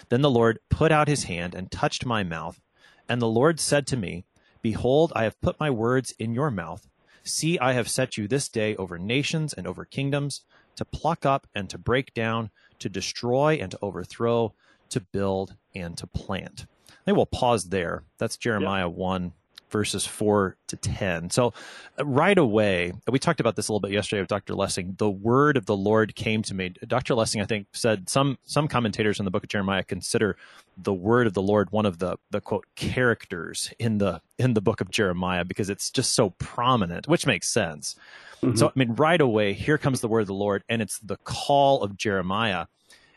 Then 0.10 0.22
the 0.22 0.32
Lord 0.32 0.60
put 0.70 0.91
out 0.91 1.08
his 1.08 1.25
hand 1.25 1.53
and 1.55 1.72
touched 1.72 2.05
my 2.05 2.24
mouth. 2.24 2.60
And 3.08 3.22
the 3.22 3.27
Lord 3.27 3.60
said 3.60 3.86
to 3.88 3.98
me, 3.98 4.25
Behold, 4.62 5.13
I 5.15 5.24
have 5.24 5.39
put 5.41 5.60
my 5.60 5.70
words 5.70 6.13
in 6.17 6.34
your 6.34 6.50
mouth. 6.50 6.88
See, 7.24 7.58
I 7.60 7.74
have 7.74 7.89
set 7.89 8.17
you 8.17 8.27
this 8.27 8.50
day 8.50 8.75
over 8.75 8.98
nations 8.98 9.53
and 9.53 9.67
over 9.67 9.86
kingdoms, 9.86 10.41
to 10.75 10.86
pluck 10.86 11.25
up 11.25 11.48
and 11.55 11.70
to 11.70 11.77
break 11.77 12.13
down, 12.13 12.50
to 12.79 12.89
destroy 12.89 13.58
and 13.62 13.72
to 13.72 13.79
overthrow, 13.82 14.53
to 14.89 15.00
build, 15.00 15.56
and 15.75 15.98
to 15.98 16.08
plant. 16.08 16.65
I 16.89 16.94
think 17.06 17.18
we'll 17.18 17.25
pause 17.25 17.65
there. 17.65 18.04
That's 18.18 18.38
Jeremiah 18.38 18.89
1, 18.89 19.32
verses 19.70 20.06
4 20.06 20.56
to 20.68 20.75
10. 20.75 21.30
So, 21.30 21.54
uh, 22.00 22.06
right 22.06 22.38
away, 22.38 22.94
we 23.10 23.20
talked 23.20 23.39
about 23.39 23.56
this 23.56 23.68
a 23.68 23.72
little 23.72 23.82
bit 23.82 23.92
yesterday 23.92 24.22
with 24.22 24.30
Dr. 24.30 24.56
Lessing. 24.56 24.96
The 24.98 25.10
word 25.10 25.58
of 25.58 25.65
the 25.65 25.75
Lord 25.75 26.15
came 26.15 26.42
to 26.44 26.54
me. 26.54 26.74
Dr. 26.88 27.13
Lessing, 27.13 27.42
I 27.42 27.46
think, 27.46 27.68
said 27.74 28.10
some 28.10 28.38
some 28.46 28.68
commentators 28.68 29.20
in 29.20 29.25
the 29.25 29.32
book 29.32 29.44
of 29.44 29.50
Jeremiah 29.50 29.84
consider 29.84 30.38
the 30.77 30.94
word 30.94 31.27
of 31.27 31.34
the 31.34 31.42
Lord 31.42 31.72
one 31.72 31.86
of 31.86 32.00
the 32.00 32.18
the 32.32 32.42
quote 32.42 32.65
characters 32.75 33.74
in 33.77 33.98
the 33.98 34.22
in 34.38 34.54
the 34.54 34.62
book 34.62 34.82
of 34.82 34.89
Jeremiah 34.89 35.44
because 35.46 35.70
it's 35.70 35.92
just 35.92 36.15
so 36.15 36.32
prominent, 36.32 37.08
which 37.08 37.25
makes 37.27 37.50
sense. 37.50 37.96
Mm-hmm. 38.42 38.56
So, 38.56 38.68
I 38.68 38.72
mean, 38.75 38.96
right 38.96 39.22
away, 39.22 39.54
here 39.54 39.77
comes 39.77 40.01
the 40.01 40.08
word 40.08 40.22
of 40.22 40.27
the 40.27 40.34
Lord, 40.34 40.63
and 40.70 40.82
it's 40.82 41.00
the 41.00 41.18
call 41.18 41.84
of 41.84 41.98
Jeremiah 41.98 42.68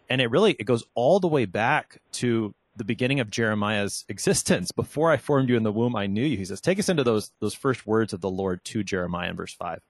and 0.09 0.21
it 0.21 0.31
really 0.31 0.53
it 0.59 0.65
goes 0.65 0.85
all 0.95 1.21
the 1.21 1.29
way 1.29 1.45
back 1.45 2.01
to 2.13 2.55
the 2.77 2.85
beginning 2.85 3.21
of 3.21 3.31
Jeremiah's 3.31 4.05
existence. 4.09 4.73
Before 4.73 5.11
I 5.11 5.17
formed 5.17 5.49
you 5.49 5.57
in 5.57 5.63
the 5.63 5.73
womb, 5.73 5.97
I 5.97 6.07
knew 6.07 6.25
you. 6.25 6.37
He 6.37 6.45
says, 6.45 6.61
take 6.61 6.79
us 6.79 6.89
into 6.89 7.05
those 7.05 7.33
those 7.41 7.55
first 7.55 7.87
words 7.87 8.13
of 8.13 8.21
the 8.21 8.31
Lord 8.31 8.65
to 8.67 8.83
Jeremiah 8.83 9.31
in 9.31 9.37
verse 9.37 9.55
five. 9.55 9.81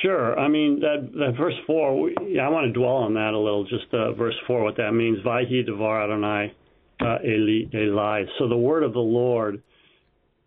Sure. 0.00 0.38
I 0.38 0.48
mean 0.48 0.80
that 0.80 1.10
that 1.14 1.34
verse 1.36 1.58
four. 1.66 2.10
Yeah, 2.26 2.46
I 2.46 2.48
want 2.48 2.66
to 2.66 2.72
dwell 2.72 2.96
on 2.96 3.14
that 3.14 3.34
a 3.34 3.38
little. 3.38 3.64
Just 3.64 3.92
uh, 3.92 4.12
verse 4.12 4.36
four, 4.46 4.62
what 4.64 4.76
that 4.76 4.92
means. 4.92 5.18
Vahi 5.24 5.64
devar 5.64 6.04
Adonai 6.04 6.54
uh, 7.00 7.18
Eli 7.24 7.66
Eli. 7.74 8.24
So 8.38 8.48
the 8.48 8.56
word 8.56 8.82
of 8.82 8.92
the 8.92 9.00
Lord. 9.00 9.62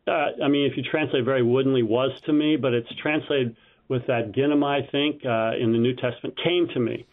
Uh, 0.08 0.27
I 0.44 0.48
mean, 0.48 0.70
if 0.70 0.77
you 0.77 0.84
translate 0.84 1.25
very 1.25 1.41
woodenly, 1.41 1.82
was 1.82 2.12
to 2.25 2.34
me, 2.34 2.58
but 2.58 2.74
it's 2.74 2.88
translated 3.01 3.55
with 3.88 4.05
that 4.08 4.34
ginim, 4.34 4.63
I 4.63 4.88
think, 4.91 5.25
uh, 5.25 5.58
in 5.60 5.72
the 5.72 5.79
New 5.79 5.96
Testament, 5.96 6.38
came 6.44 6.67
to 6.74 6.79
me. 6.79 7.05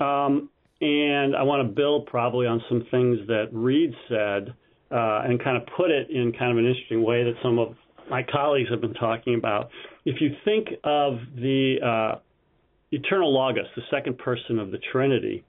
Um, 0.00 0.48
and 0.80 1.34
I 1.34 1.42
want 1.42 1.66
to 1.66 1.74
build 1.74 2.06
probably 2.06 2.46
on 2.46 2.62
some 2.68 2.86
things 2.90 3.18
that 3.28 3.48
Reed 3.52 3.92
said 4.08 4.54
uh, 4.90 5.22
and 5.24 5.42
kind 5.42 5.56
of 5.56 5.62
put 5.76 5.90
it 5.90 6.10
in 6.10 6.32
kind 6.32 6.52
of 6.52 6.58
an 6.58 6.66
interesting 6.66 7.02
way 7.02 7.24
that 7.24 7.34
some 7.42 7.58
of 7.58 7.74
my 8.10 8.22
colleagues 8.22 8.70
have 8.70 8.80
been 8.80 8.94
talking 8.94 9.34
about. 9.34 9.70
If 10.04 10.20
you 10.20 10.30
think 10.44 10.68
of 10.84 11.18
the 11.34 11.76
uh, 11.84 12.18
eternal 12.92 13.34
Logos, 13.34 13.66
the 13.74 13.82
second 13.90 14.18
person 14.18 14.58
of 14.58 14.70
the 14.70 14.78
Trinity, 14.92 15.44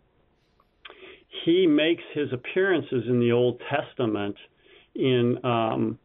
he 1.45 1.67
makes 1.67 2.03
his 2.13 2.29
appearances 2.33 3.03
in 3.07 3.19
the 3.19 3.31
Old 3.31 3.61
Testament 3.69 4.35
in 4.95 5.37
um, 5.43 5.99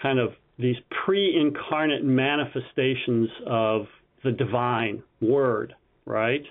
kind 0.00 0.18
of 0.18 0.32
these 0.58 0.76
pre 1.04 1.34
incarnate 1.38 2.04
manifestations 2.04 3.28
of 3.46 3.86
the 4.24 4.32
divine 4.32 5.02
word, 5.20 5.74
right? 6.04 6.42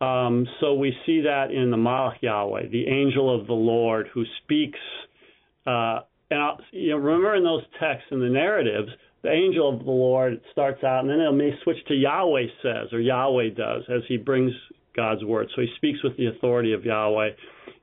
Um, 0.00 0.46
so 0.60 0.74
we 0.74 0.96
see 1.04 1.22
that 1.22 1.50
in 1.50 1.70
the 1.70 1.76
Malach 1.76 2.22
Yahweh, 2.22 2.68
the 2.70 2.86
angel 2.86 3.38
of 3.38 3.46
the 3.46 3.52
Lord 3.52 4.08
who 4.14 4.24
speaks. 4.42 4.78
Uh, 5.66 6.00
and 6.30 6.40
I'll, 6.40 6.58
you 6.72 6.90
know, 6.90 6.96
remember 6.96 7.34
in 7.34 7.44
those 7.44 7.62
texts 7.78 8.06
and 8.10 8.22
the 8.22 8.28
narratives, 8.28 8.88
the 9.22 9.30
angel 9.30 9.68
of 9.68 9.84
the 9.84 9.90
Lord 9.90 10.40
starts 10.52 10.82
out, 10.82 11.00
and 11.00 11.10
then 11.10 11.20
it 11.20 11.32
may 11.32 11.50
switch 11.62 11.76
to 11.88 11.94
Yahweh 11.94 12.46
says 12.62 12.92
or 12.92 13.00
Yahweh 13.00 13.50
does 13.50 13.82
as 13.90 14.00
he 14.08 14.16
brings 14.16 14.52
God's 14.96 15.24
word. 15.24 15.48
So 15.54 15.60
he 15.60 15.68
speaks 15.76 16.02
with 16.02 16.16
the 16.16 16.26
authority 16.26 16.72
of 16.72 16.84
Yahweh. 16.84 17.28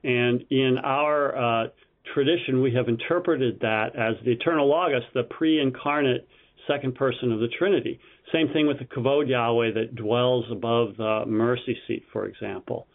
And 0.02 0.44
in 0.50 0.78
our 0.82 1.36
uh, 1.36 1.68
tradition, 2.14 2.62
we 2.62 2.74
have 2.74 2.88
interpreted 2.88 3.60
that 3.60 3.94
as 3.96 4.16
the 4.24 4.32
eternal 4.32 4.68
Logos, 4.68 5.02
the 5.14 5.22
pre-incarnate 5.24 6.26
second 6.66 6.94
person 6.94 7.32
of 7.32 7.40
the 7.40 7.48
Trinity. 7.58 8.00
Same 8.32 8.48
thing 8.52 8.66
with 8.66 8.78
the 8.78 8.84
Kavod 8.84 9.28
Yahweh 9.28 9.72
that 9.72 9.94
dwells 9.94 10.44
above 10.50 10.96
the 10.96 11.24
mercy 11.26 11.76
seat, 11.86 12.04
for 12.12 12.26
example. 12.26 12.86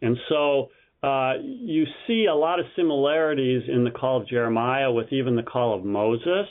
And 0.00 0.16
so 0.28 0.68
uh, 1.02 1.34
you 1.42 1.84
see 2.06 2.26
a 2.26 2.34
lot 2.34 2.60
of 2.60 2.66
similarities 2.76 3.62
in 3.68 3.84
the 3.84 3.90
call 3.90 4.20
of 4.20 4.28
Jeremiah 4.28 4.90
with 4.90 5.12
even 5.12 5.36
the 5.36 5.42
call 5.42 5.74
of 5.74 5.84
Moses. 5.84 6.46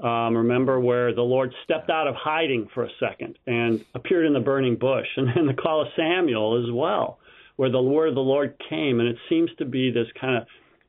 Um, 0.00 0.36
remember 0.36 0.78
where 0.78 1.14
the 1.14 1.22
Lord 1.22 1.52
stepped 1.64 1.90
out 1.90 2.06
of 2.06 2.14
hiding 2.14 2.68
for 2.72 2.84
a 2.84 2.88
second 3.00 3.38
and 3.46 3.84
appeared 3.94 4.26
in 4.26 4.32
the 4.32 4.40
burning 4.40 4.76
bush, 4.76 5.06
and 5.16 5.28
then 5.34 5.46
the 5.46 5.54
call 5.54 5.82
of 5.82 5.88
Samuel 5.96 6.62
as 6.64 6.72
well, 6.72 7.18
where 7.56 7.70
the 7.70 7.82
word 7.82 8.10
of 8.10 8.14
the 8.14 8.20
Lord 8.20 8.54
came. 8.68 9.00
And 9.00 9.08
it 9.08 9.16
seems 9.28 9.50
to 9.58 9.64
be 9.64 9.90
this 9.90 10.06
kind 10.20 10.36
of, 10.36 10.46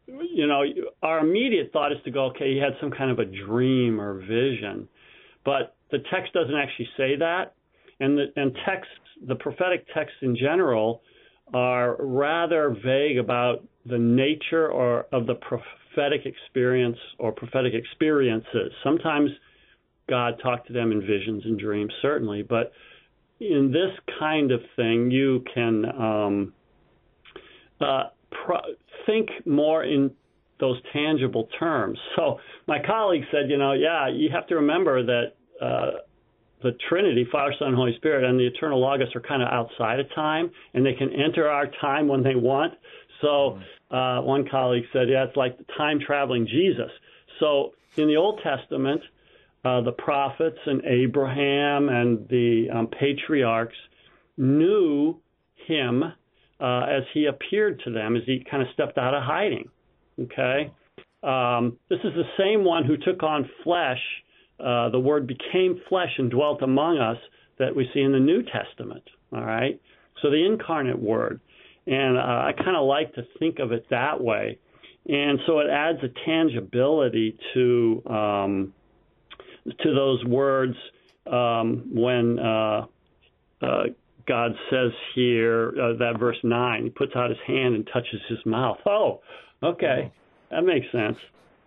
you 0.08 0.48
know, 0.48 0.63
our 1.01 1.19
immediate 1.19 1.72
thought 1.72 1.91
is 1.91 1.98
to 2.05 2.12
go, 2.12 2.25
okay, 2.27 2.53
he 2.53 2.60
had 2.60 2.74
some 2.79 2.91
kind 2.91 3.10
of 3.10 3.19
a 3.19 3.25
dream 3.25 4.00
or 4.00 4.19
vision. 4.19 4.88
But 5.43 5.75
the 5.91 6.00
text 6.12 6.34
doesn't 6.34 6.55
actually 6.55 6.89
say 6.98 7.15
that, 7.17 7.55
and 8.00 8.17
the 8.17 8.25
and 8.36 8.55
text, 8.65 8.89
the 9.27 9.36
prophetic 9.36 9.86
texts 9.93 10.17
in 10.22 10.36
general, 10.36 11.01
are 11.53 11.96
rather 12.00 12.75
vague 12.84 13.17
about 13.17 13.63
the 13.86 13.98
nature 13.98 14.69
or 14.69 15.08
of 15.12 15.25
the 15.25 15.36
prophetic 15.36 16.25
experience 16.25 16.98
or 17.17 17.31
prophetic 17.31 17.74
experiences. 17.74 18.72
Sometimes 18.84 19.29
God 20.08 20.39
talked 20.41 20.67
to 20.67 20.74
them 20.74 20.91
in 20.91 21.01
visions 21.01 21.43
and 21.46 21.60
dreams, 21.60 21.91
certainly, 22.01 22.43
but 22.43 22.72
in 23.39 23.72
this 23.72 23.91
kind 24.19 24.51
of 24.51 24.60
thing, 24.75 25.10
you 25.12 25.43
can 25.53 25.86
um, 25.86 26.53
uh, 27.79 28.03
pro- 28.46 28.75
think 29.05 29.29
more 29.46 29.84
in 29.84 30.12
those 30.60 30.77
tangible 30.91 31.48
terms. 31.58 31.98
So 32.15 32.39
my 32.67 32.79
colleague 32.86 33.24
said, 33.31 33.50
you 33.50 33.58
know, 33.58 33.72
yeah, 33.74 34.10
you 34.10 34.29
have 34.34 34.46
to 34.48 34.55
remember 34.55 35.05
that 35.05 35.34
uh, 35.61 35.91
the 36.61 36.71
Trinity, 36.89 37.25
Father, 37.31 37.53
Son, 37.57 37.73
Holy 37.73 37.95
Spirit, 37.95 38.23
and 38.23 38.39
the 38.39 38.45
eternal 38.45 38.81
Logos 38.81 39.15
are 39.15 39.21
kind 39.21 39.41
of 39.41 39.47
outside 39.49 39.99
of 39.99 40.07
time, 40.13 40.51
and 40.73 40.85
they 40.85 40.93
can 40.93 41.09
enter 41.13 41.47
our 41.47 41.67
time 41.79 42.07
when 42.07 42.21
they 42.23 42.35
want. 42.35 42.73
So 43.21 43.59
uh, 43.91 44.21
one 44.21 44.47
colleague 44.49 44.83
said, 44.91 45.09
yeah, 45.09 45.25
it's 45.25 45.37
like 45.37 45.57
the 45.57 45.65
time 45.77 45.99
traveling 46.05 46.47
Jesus. 46.47 46.91
So 47.39 47.73
in 47.95 48.07
the 48.07 48.17
Old 48.17 48.41
Testament, 48.43 49.01
uh, 49.63 49.81
the 49.81 49.91
prophets 49.91 50.59
and 50.65 50.83
Abraham 50.85 51.89
and 51.89 52.27
the 52.29 52.67
um, 52.73 52.87
patriarchs 52.87 53.75
knew 54.37 55.17
him 55.67 56.03
uh, 56.03 56.81
as 56.89 57.03
he 57.13 57.25
appeared 57.25 57.81
to 57.85 57.91
them, 57.91 58.15
as 58.15 58.23
he 58.25 58.43
kind 58.49 58.63
of 58.63 58.69
stepped 58.73 58.97
out 58.97 59.13
of 59.13 59.23
hiding. 59.23 59.69
Okay? 60.19 60.71
Um, 61.23 61.77
this 61.89 61.99
is 62.03 62.13
the 62.15 62.23
same 62.37 62.63
one 62.63 62.85
who 62.85 62.97
took 62.97 63.23
on 63.23 63.49
flesh. 63.63 63.99
Uh, 64.59 64.89
the 64.89 64.99
word 64.99 65.27
became 65.27 65.81
flesh 65.87 66.11
and 66.17 66.29
dwelt 66.29 66.61
among 66.61 66.97
us 66.97 67.17
that 67.57 67.75
we 67.75 67.89
see 67.93 68.01
in 68.01 68.11
the 68.11 68.19
New 68.19 68.43
Testament. 68.43 69.03
All 69.33 69.43
right? 69.43 69.79
So 70.21 70.29
the 70.29 70.45
incarnate 70.45 70.99
word. 70.99 71.39
And 71.87 72.17
uh, 72.17 72.21
I 72.21 72.51
kind 72.57 72.75
of 72.75 72.85
like 72.85 73.13
to 73.15 73.23
think 73.39 73.59
of 73.59 73.71
it 73.71 73.85
that 73.89 74.21
way. 74.21 74.59
And 75.07 75.39
so 75.47 75.59
it 75.59 75.69
adds 75.69 75.99
a 76.03 76.09
tangibility 76.25 77.37
to 77.53 78.03
um, 78.05 78.73
to 79.81 79.93
those 79.93 80.23
words 80.25 80.75
um, 81.25 81.89
when 81.93 82.39
uh, 82.39 82.85
uh, 83.61 83.83
God 84.27 84.51
says 84.69 84.91
here, 85.15 85.69
uh, 85.69 85.97
that 85.97 86.19
verse 86.19 86.37
9, 86.43 86.83
he 86.83 86.89
puts 86.89 87.15
out 87.15 87.29
his 87.29 87.39
hand 87.47 87.75
and 87.75 87.87
touches 87.91 88.21
his 88.27 88.39
mouth. 88.45 88.77
Oh, 88.85 89.21
okay. 89.63 90.11
That 90.51 90.63
makes 90.63 90.85
sense. 90.91 91.17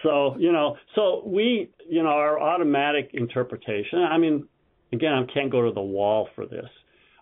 So, 0.02 0.37
you 0.38 0.52
know, 0.52 0.76
so 0.94 1.23
we, 1.25 1.71
you 1.88 2.02
know, 2.02 2.09
our 2.09 2.40
automatic 2.40 3.11
interpretation, 3.12 4.00
I 4.00 4.18
mean, 4.18 4.49
again, 4.92 5.12
I 5.12 5.32
can't 5.32 5.50
go 5.50 5.66
to 5.66 5.73
the 5.73 5.82
wall 5.82 6.28
for 6.35 6.47
this. 6.47 6.68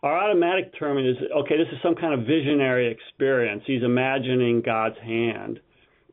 Our 0.02 0.16
automatic 0.16 0.78
term 0.78 0.98
is 0.98 1.16
okay, 1.40 1.58
this 1.58 1.68
is 1.72 1.78
some 1.82 1.94
kind 1.94 2.14
of 2.14 2.26
visionary 2.26 2.90
experience. 2.90 3.62
He's 3.66 3.82
imagining 3.82 4.62
God's 4.62 4.98
hand. 4.98 5.60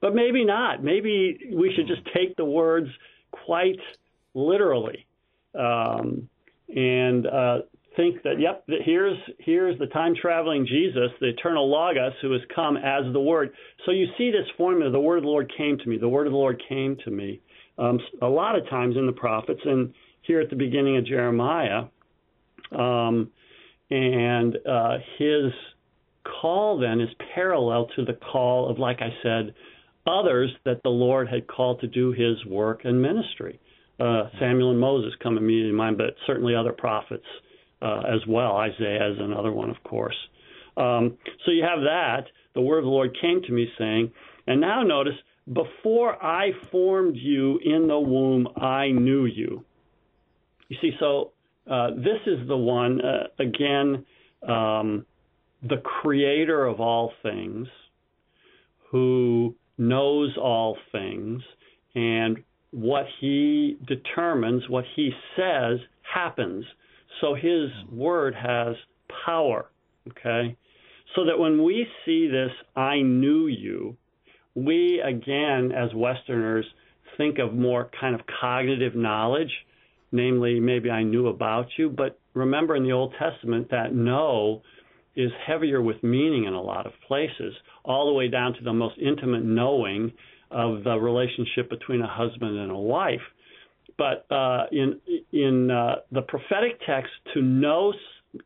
But 0.01 0.13
maybe 0.13 0.43
not. 0.45 0.83
Maybe 0.83 1.39
we 1.53 1.73
should 1.75 1.87
just 1.87 2.01
take 2.13 2.35
the 2.35 2.45
words 2.45 2.89
quite 3.31 3.79
literally 4.33 5.07
um, 5.57 6.29
and 6.69 7.25
uh, 7.25 7.57
think 7.97 8.23
that, 8.23 8.39
yep, 8.39 8.63
here's 8.85 9.17
here's 9.39 9.77
the 9.79 9.87
time 9.87 10.13
traveling 10.19 10.65
Jesus, 10.65 11.09
the 11.19 11.29
eternal 11.29 11.69
Logos, 11.69 12.13
who 12.21 12.31
has 12.31 12.41
come 12.55 12.77
as 12.77 13.11
the 13.11 13.19
Word. 13.19 13.49
So 13.85 13.91
you 13.91 14.05
see 14.17 14.31
this 14.31 14.47
formula: 14.55 14.91
the 14.91 14.99
Word 14.99 15.17
of 15.17 15.23
the 15.23 15.29
Lord 15.29 15.51
came 15.57 15.77
to 15.79 15.89
me. 15.89 15.97
The 15.97 16.07
Word 16.07 16.27
of 16.27 16.31
the 16.31 16.37
Lord 16.37 16.61
came 16.69 16.95
to 17.03 17.11
me. 17.11 17.41
Um, 17.77 17.99
a 18.21 18.27
lot 18.27 18.55
of 18.57 18.69
times 18.69 18.95
in 18.95 19.05
the 19.05 19.11
prophets, 19.11 19.59
and 19.65 19.93
here 20.21 20.39
at 20.39 20.49
the 20.49 20.55
beginning 20.55 20.97
of 20.97 21.05
Jeremiah, 21.05 21.85
um, 22.71 23.29
and 23.89 24.57
uh, 24.67 24.97
his 25.17 25.51
call 26.41 26.79
then 26.79 27.01
is 27.01 27.09
parallel 27.33 27.87
to 27.95 28.05
the 28.05 28.13
call 28.31 28.69
of, 28.69 28.79
like 28.79 28.99
I 29.01 29.09
said, 29.23 29.53
others 30.05 30.51
that 30.65 30.81
the 30.83 30.89
Lord 30.89 31.27
had 31.29 31.47
called 31.47 31.81
to 31.81 31.87
do 31.87 32.11
His 32.11 32.43
work 32.45 32.81
and 32.83 33.01
ministry. 33.01 33.59
Uh, 33.99 34.29
Samuel 34.39 34.71
and 34.71 34.79
Moses 34.79 35.13
come 35.21 35.37
immediately 35.37 35.71
to 35.71 35.77
mind, 35.77 35.97
but 35.97 36.15
certainly 36.25 36.55
other 36.55 36.73
prophets 36.73 37.25
uh, 37.81 38.01
as 38.07 38.25
well. 38.27 38.57
Isaiah 38.57 39.11
is 39.11 39.17
another 39.19 39.51
one, 39.51 39.69
of 39.69 39.81
course. 39.83 40.15
Um, 40.75 41.17
so 41.45 41.51
you 41.51 41.63
have 41.63 41.81
that. 41.81 42.25
The 42.53 42.61
word 42.61 42.79
of 42.79 42.85
the 42.85 42.89
Lord 42.89 43.15
came 43.21 43.41
to 43.43 43.51
me 43.51 43.67
saying, 43.77 44.11
and 44.47 44.61
now 44.61 44.83
notice, 44.83 45.13
before 45.51 46.21
I 46.23 46.51
formed 46.71 47.15
you 47.15 47.59
in 47.63 47.87
the 47.87 47.99
womb, 47.99 48.47
I 48.57 48.89
knew 48.89 49.25
you. 49.25 49.63
You 50.69 50.77
see, 50.81 50.91
so 50.99 51.31
uh, 51.69 51.91
this 51.91 52.19
is 52.25 52.47
the 52.47 52.57
one, 52.57 52.99
uh, 53.01 53.27
again, 53.39 54.05
um, 54.47 55.05
the 55.63 55.77
creator 55.77 56.65
of 56.65 56.79
all 56.79 57.13
things, 57.23 57.67
who 58.91 59.55
knows 59.77 60.35
all 60.37 60.77
things, 60.91 61.41
and 61.95 62.37
what 62.71 63.05
he 63.19 63.77
determines, 63.87 64.67
what 64.69 64.85
he 64.95 65.11
says, 65.35 65.79
happens. 66.01 66.65
So 67.21 67.33
his 67.33 67.69
word 67.91 68.35
has 68.35 68.75
power, 69.25 69.69
okay? 70.09 70.55
So 71.15 71.25
that 71.25 71.39
when 71.39 71.63
we 71.63 71.87
see 72.05 72.27
this, 72.27 72.51
I 72.75 73.01
knew 73.01 73.47
you, 73.47 73.97
we 74.55 75.01
again, 75.05 75.71
as 75.71 75.93
Westerners, 75.93 76.65
think 77.17 77.39
of 77.39 77.53
more 77.53 77.89
kind 77.99 78.15
of 78.15 78.21
cognitive 78.39 78.95
knowledge, 78.95 79.51
namely, 80.11 80.59
maybe 80.59 80.89
I 80.89 81.03
knew 81.03 81.27
about 81.27 81.67
you. 81.77 81.89
But 81.89 82.19
remember 82.33 82.75
in 82.75 82.83
the 82.83 82.91
Old 82.91 83.13
Testament, 83.19 83.69
that 83.71 83.93
know 83.93 84.61
is 85.15 85.31
heavier 85.45 85.81
with 85.81 86.03
meaning 86.03 86.45
in 86.45 86.53
a 86.53 86.61
lot 86.61 86.85
of 86.85 86.93
places, 87.07 87.53
all 87.83 88.07
the 88.07 88.13
way 88.13 88.27
down 88.27 88.53
to 88.53 88.63
the 88.63 88.73
most 88.73 88.97
intimate 88.99 89.43
knowing 89.43 90.11
of 90.51 90.83
the 90.83 90.95
relationship 90.95 91.69
between 91.69 92.01
a 92.01 92.07
husband 92.07 92.57
and 92.57 92.71
a 92.71 92.77
wife. 92.77 93.21
But 93.97 94.25
uh, 94.31 94.65
in 94.71 94.99
in 95.31 95.71
uh, 95.71 95.95
the 96.11 96.21
prophetic 96.21 96.79
text, 96.85 97.11
to 97.33 97.41
know 97.41 97.93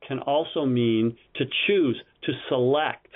can 0.08 0.20
also 0.20 0.66
mean 0.66 1.18
to 1.36 1.46
choose, 1.68 2.02
to 2.24 2.32
select. 2.50 3.10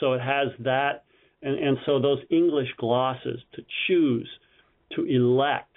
So 0.00 0.14
it 0.14 0.20
has 0.20 0.48
that, 0.60 1.04
and, 1.42 1.58
and 1.58 1.76
so 1.86 2.00
those 2.00 2.18
English 2.30 2.68
glosses, 2.78 3.40
to 3.54 3.62
choose, 3.86 4.28
to 4.96 5.04
elect, 5.04 5.76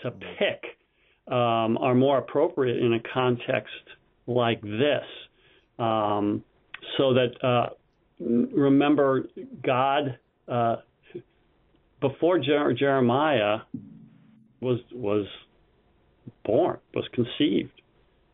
to 0.00 0.10
pick, 0.10 0.62
um, 1.32 1.76
are 1.78 1.94
more 1.94 2.18
appropriate 2.18 2.78
in 2.78 2.92
a 2.92 3.00
context 3.12 3.74
like 4.26 4.60
this. 4.62 5.04
Um, 5.78 6.44
so 6.96 7.14
that 7.14 7.32
uh, 7.42 7.70
remember, 8.20 9.28
God 9.64 10.18
uh, 10.46 10.76
before 12.00 12.38
Jer- 12.38 12.72
Jeremiah 12.72 13.58
was 14.60 14.78
was 14.92 15.26
born, 16.44 16.78
was 16.94 17.08
conceived. 17.12 17.72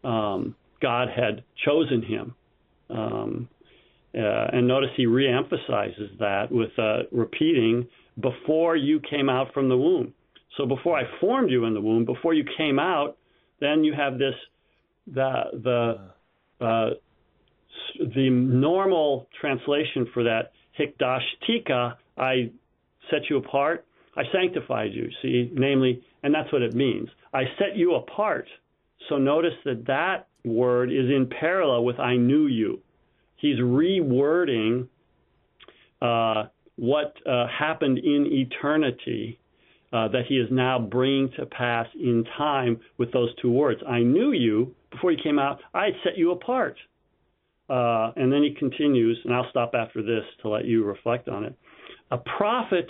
Um, 0.04 0.54
God 0.80 1.08
had 1.08 1.44
chosen 1.64 2.02
him. 2.02 2.35
Um, 2.90 3.48
uh, 4.14 4.48
and 4.52 4.68
notice 4.68 4.90
he 4.96 5.06
reemphasizes 5.06 6.18
that 6.18 6.48
with 6.50 6.70
uh, 6.78 7.04
repeating, 7.11 7.87
before 8.20 8.76
you 8.76 9.00
came 9.00 9.30
out 9.30 9.54
from 9.54 9.70
the 9.70 9.76
womb. 9.76 10.12
So 10.58 10.66
before 10.66 10.98
I 10.98 11.04
formed 11.18 11.50
you 11.50 11.64
in 11.64 11.72
the 11.72 11.80
womb, 11.80 12.04
before 12.04 12.35
you 12.35 12.44
came 12.58 12.78
out, 12.78 13.16
then 13.61 13.85
you 13.85 13.94
have 13.94 14.18
this, 14.18 14.35
the, 15.06 15.44
the, 16.61 16.64
uh, 16.64 16.90
the 17.98 18.28
normal 18.28 19.28
translation 19.40 20.06
for 20.12 20.24
that, 20.24 20.52
hikdash 20.78 21.22
tika. 21.46 21.96
I 22.18 22.50
set 23.11 23.30
you 23.30 23.38
apart, 23.38 23.87
I 24.16 24.22
sanctified 24.33 24.92
you, 24.92 25.09
see, 25.22 25.51
namely, 25.55 26.03
and 26.22 26.35
that's 26.35 26.53
what 26.53 26.62
it 26.62 26.75
means. 26.75 27.09
I 27.33 27.44
set 27.59 27.77
you 27.77 27.94
apart. 27.94 28.46
So 29.09 29.16
notice 29.18 29.55
that 29.64 29.87
that 29.87 30.29
word 30.44 30.90
is 30.90 31.09
in 31.09 31.29
parallel 31.40 31.85
with 31.85 31.98
I 31.98 32.16
knew 32.16 32.46
you. 32.46 32.81
He's 33.37 33.59
rewording 33.59 34.88
uh, 36.01 36.44
what 36.77 37.14
uh, 37.27 37.46
happened 37.48 37.98
in 37.98 38.27
eternity 38.31 39.38
uh, 39.92 40.09
that 40.09 40.22
he 40.29 40.37
is 40.38 40.48
now 40.51 40.79
bringing 40.79 41.31
to 41.38 41.46
pass 41.46 41.87
in 41.94 42.25
time 42.38 42.81
with 42.98 43.12
those 43.12 43.31
two 43.40 43.51
words. 43.51 43.81
I 43.88 44.01
knew 44.01 44.33
you 44.33 44.75
before 44.90 45.12
you 45.12 45.18
came 45.22 45.38
out. 45.38 45.61
I 45.75 45.90
set 46.05 46.16
you 46.16 46.33
apart. 46.33 46.77
Uh, 47.68 48.12
and 48.16 48.33
then 48.33 48.42
he 48.42 48.55
continues, 48.59 49.18
and 49.25 49.35
I'll 49.35 49.48
stop 49.51 49.72
after 49.75 50.03
this 50.03 50.25
to 50.42 50.48
let 50.48 50.64
you 50.64 50.85
reflect 50.85 51.29
on 51.29 51.44
it. 51.44 51.55
A 52.11 52.18
prophet 52.18 52.88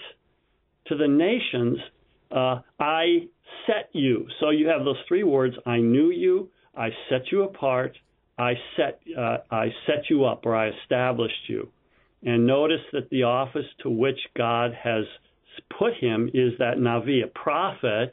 to 0.87 0.97
the 0.97 1.09
nations, 1.09 1.79
uh, 2.31 2.61
I 2.79 3.29
set 3.67 3.91
you. 3.93 4.27
So 4.41 4.51
you 4.51 4.69
have 4.69 4.85
those 4.85 4.97
three 5.09 5.23
words 5.23 5.55
I 5.67 5.79
knew 5.79 6.11
you, 6.11 6.51
I 6.77 6.89
set 7.09 7.31
you 7.31 7.45
apart, 7.45 7.97
I 8.39 8.55
set, 8.77 9.01
uh, 9.17 9.39
I 9.51 9.69
set 9.87 10.09
you 10.09 10.25
up, 10.25 10.47
or 10.47 10.57
I 10.57 10.71
established 10.71 11.49
you. 11.49 11.69
And 12.25 12.47
notice 12.47 12.81
that 12.93 13.11
the 13.11 13.25
office 13.25 13.67
to 13.83 13.91
which 13.91 14.19
God 14.37 14.73
has 14.83 15.05
put 15.79 15.95
him 15.95 16.31
is 16.33 16.53
that 16.59 16.79
Navi, 16.79 17.25
a 17.25 17.27
prophet. 17.27 18.13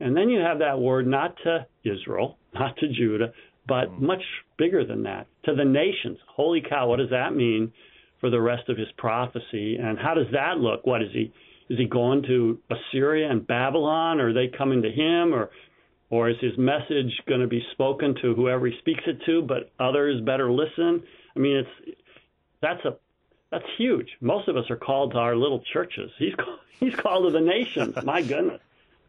And 0.00 0.16
then 0.16 0.28
you 0.28 0.40
have 0.40 0.58
that 0.58 0.78
word 0.78 1.06
not 1.06 1.36
to 1.44 1.66
Israel, 1.84 2.38
not 2.54 2.76
to 2.78 2.88
Judah, 2.88 3.32
but 3.66 3.90
mm. 3.90 4.00
much 4.00 4.22
bigger 4.58 4.84
than 4.84 5.02
that 5.04 5.26
to 5.44 5.54
the 5.54 5.64
nations. 5.64 6.18
Holy 6.28 6.62
cow! 6.68 6.88
What 6.88 6.98
does 6.98 7.10
that 7.10 7.34
mean 7.34 7.72
for 8.20 8.30
the 8.30 8.40
rest 8.40 8.68
of 8.68 8.76
his 8.76 8.88
prophecy? 8.98 9.76
And 9.76 9.98
how 9.98 10.14
does 10.14 10.26
that 10.32 10.58
look? 10.58 10.86
What 10.86 11.02
is 11.02 11.08
he? 11.12 11.32
Is 11.68 11.78
he 11.78 11.86
going 11.86 12.22
to 12.24 12.58
Assyria 12.70 13.30
and 13.30 13.46
Babylon? 13.46 14.20
Or 14.20 14.28
are 14.28 14.32
they 14.32 14.48
coming 14.48 14.82
to 14.82 14.90
him? 14.90 15.34
Or 15.34 15.50
or 16.08 16.30
is 16.30 16.36
his 16.40 16.56
message 16.56 17.10
going 17.26 17.40
to 17.40 17.48
be 17.48 17.64
spoken 17.72 18.14
to 18.22 18.34
whoever 18.34 18.66
he 18.66 18.78
speaks 18.78 19.02
it 19.06 19.20
to, 19.26 19.42
but 19.42 19.72
others 19.80 20.20
better 20.20 20.50
listen? 20.50 21.02
I 21.34 21.38
mean, 21.38 21.56
it's 21.56 21.98
that's 22.62 22.84
a 22.84 22.96
that's 23.50 23.64
huge. 23.76 24.08
Most 24.20 24.48
of 24.48 24.56
us 24.56 24.70
are 24.70 24.76
called 24.76 25.12
to 25.12 25.18
our 25.18 25.36
little 25.36 25.62
churches. 25.72 26.10
He's 26.18 26.34
he's 26.80 26.94
called 26.94 27.24
to 27.24 27.30
the 27.30 27.44
nations. 27.44 27.96
My 28.04 28.22
goodness. 28.22 28.60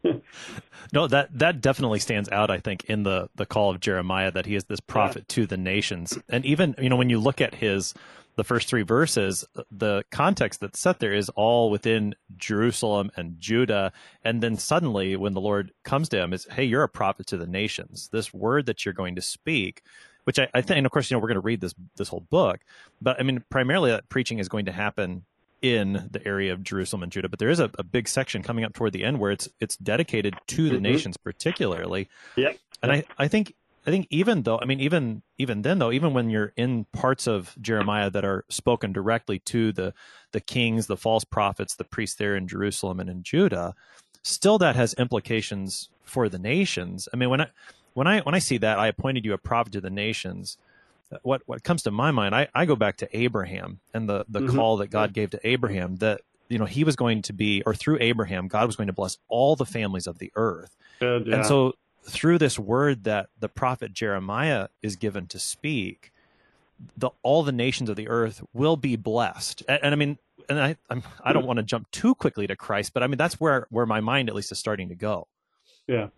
no, 0.92 1.06
that 1.08 1.36
that 1.38 1.60
definitely 1.60 1.98
stands 1.98 2.28
out. 2.28 2.50
I 2.50 2.58
think 2.58 2.84
in 2.84 3.02
the 3.02 3.28
the 3.34 3.46
call 3.46 3.70
of 3.70 3.80
Jeremiah 3.80 4.30
that 4.30 4.46
he 4.46 4.54
is 4.54 4.64
this 4.64 4.80
prophet 4.80 5.24
yeah. 5.28 5.34
to 5.34 5.46
the 5.46 5.56
nations, 5.56 6.18
and 6.28 6.44
even 6.44 6.74
you 6.78 6.88
know 6.88 6.96
when 6.96 7.10
you 7.10 7.18
look 7.18 7.40
at 7.40 7.56
his 7.56 7.94
the 8.38 8.44
first 8.44 8.68
three 8.68 8.82
verses, 8.82 9.44
the 9.72 10.04
context 10.12 10.60
that's 10.60 10.78
set 10.78 11.00
there 11.00 11.12
is 11.12 11.28
all 11.30 11.70
within 11.70 12.14
Jerusalem 12.36 13.10
and 13.16 13.34
Judah. 13.40 13.92
And 14.22 14.40
then 14.40 14.56
suddenly, 14.56 15.16
when 15.16 15.34
the 15.34 15.40
Lord 15.40 15.72
comes 15.82 16.08
to 16.10 16.22
him, 16.22 16.32
is, 16.32 16.46
hey, 16.52 16.62
you're 16.62 16.84
a 16.84 16.88
prophet 16.88 17.26
to 17.26 17.36
the 17.36 17.48
nations. 17.48 18.08
This 18.12 18.32
word 18.32 18.66
that 18.66 18.84
you're 18.84 18.94
going 18.94 19.16
to 19.16 19.22
speak, 19.22 19.82
which 20.22 20.38
I, 20.38 20.46
I 20.54 20.60
think, 20.60 20.76
and 20.76 20.86
of 20.86 20.92
course, 20.92 21.10
you 21.10 21.16
know, 21.16 21.18
we're 21.18 21.26
going 21.26 21.34
to 21.34 21.40
read 21.40 21.60
this 21.60 21.74
this 21.96 22.06
whole 22.06 22.26
book, 22.30 22.60
but 23.02 23.18
I 23.18 23.24
mean, 23.24 23.42
primarily 23.50 23.90
that 23.90 24.08
preaching 24.08 24.38
is 24.38 24.48
going 24.48 24.66
to 24.66 24.72
happen 24.72 25.24
in 25.60 26.08
the 26.12 26.24
area 26.24 26.52
of 26.52 26.62
Jerusalem 26.62 27.02
and 27.02 27.10
Judah, 27.10 27.28
but 27.28 27.40
there 27.40 27.50
is 27.50 27.58
a, 27.58 27.68
a, 27.76 27.82
big 27.82 28.06
section 28.06 28.44
coming 28.44 28.64
up 28.64 28.74
toward 28.74 28.92
the 28.92 29.02
end 29.02 29.18
where 29.18 29.32
it's 29.32 29.48
it's 29.58 29.76
dedicated 29.76 30.36
to 30.46 30.68
the 30.68 30.76
mm-hmm. 30.76 30.84
nations 30.84 31.16
particularly. 31.16 32.08
Yep. 32.36 32.56
And 32.84 32.92
I, 32.92 33.04
I 33.18 33.26
think 33.26 33.54
I 33.86 33.90
think 33.90 34.06
even 34.10 34.42
though 34.42 34.58
I 34.60 34.64
mean 34.64 34.80
even 34.80 35.22
even 35.38 35.62
then 35.62 35.78
though 35.78 35.92
even 35.92 36.12
when 36.12 36.30
you're 36.30 36.52
in 36.56 36.84
parts 36.92 37.26
of 37.26 37.56
Jeremiah 37.60 38.10
that 38.10 38.24
are 38.24 38.44
spoken 38.48 38.92
directly 38.92 39.38
to 39.40 39.72
the 39.72 39.94
the 40.32 40.40
kings, 40.40 40.86
the 40.86 40.96
false 40.96 41.24
prophets, 41.24 41.74
the 41.74 41.84
priests 41.84 42.16
there 42.16 42.36
in 42.36 42.48
Jerusalem 42.48 43.00
and 43.00 43.08
in 43.08 43.22
Judah, 43.22 43.74
still 44.22 44.58
that 44.58 44.76
has 44.76 44.94
implications 44.94 45.88
for 46.02 46.28
the 46.28 46.38
nations. 46.38 47.08
I 47.12 47.16
mean 47.16 47.30
when 47.30 47.40
I 47.40 47.48
when 47.94 48.06
I 48.06 48.20
when 48.20 48.34
I 48.34 48.40
see 48.40 48.58
that 48.58 48.78
I 48.78 48.88
appointed 48.88 49.24
you 49.24 49.32
a 49.32 49.38
prophet 49.38 49.72
to 49.72 49.80
the 49.80 49.90
nations, 49.90 50.58
what 51.22 51.42
what 51.46 51.62
comes 51.62 51.82
to 51.84 51.90
my 51.90 52.10
mind, 52.10 52.34
I, 52.34 52.48
I 52.54 52.64
go 52.64 52.76
back 52.76 52.98
to 52.98 53.16
Abraham 53.16 53.80
and 53.94 54.08
the 54.08 54.24
the 54.28 54.40
mm-hmm. 54.40 54.56
call 54.56 54.76
that 54.78 54.88
God 54.88 55.12
gave 55.12 55.30
to 55.30 55.40
Abraham 55.46 55.96
that 55.96 56.20
you 56.48 56.58
know 56.58 56.64
he 56.64 56.84
was 56.84 56.96
going 56.96 57.22
to 57.22 57.32
be 57.32 57.62
or 57.64 57.74
through 57.74 57.98
Abraham 58.00 58.48
God 58.48 58.66
was 58.66 58.76
going 58.76 58.86
to 58.88 58.92
bless 58.92 59.18
all 59.28 59.56
the 59.56 59.66
families 59.66 60.06
of 60.06 60.18
the 60.18 60.30
earth. 60.34 60.76
Good, 61.00 61.26
yeah. 61.26 61.36
And 61.36 61.46
so 61.46 61.74
through 62.04 62.38
this 62.38 62.58
word 62.58 63.04
that 63.04 63.28
the 63.38 63.48
prophet 63.48 63.92
Jeremiah 63.92 64.68
is 64.82 64.96
given 64.96 65.26
to 65.28 65.38
speak, 65.38 66.12
the 66.96 67.10
all 67.22 67.42
the 67.42 67.52
nations 67.52 67.90
of 67.90 67.96
the 67.96 68.08
earth 68.08 68.42
will 68.52 68.76
be 68.76 68.96
blessed. 68.96 69.62
And, 69.68 69.80
and 69.82 69.94
I 69.94 69.96
mean, 69.96 70.18
and 70.48 70.60
I 70.60 70.76
I'm, 70.90 71.02
I 71.22 71.32
do 71.32 71.40
not 71.40 71.46
want 71.46 71.58
to 71.58 71.62
jump 71.62 71.90
too 71.90 72.14
quickly 72.14 72.46
to 72.46 72.56
Christ, 72.56 72.92
but 72.94 73.02
I 73.02 73.06
mean 73.06 73.18
that's 73.18 73.40
where 73.40 73.66
where 73.70 73.86
my 73.86 74.00
mind 74.00 74.28
at 74.28 74.34
least 74.34 74.52
is 74.52 74.58
starting 74.58 74.88
to 74.88 74.94
go. 74.94 75.26
Yeah. 75.86 76.08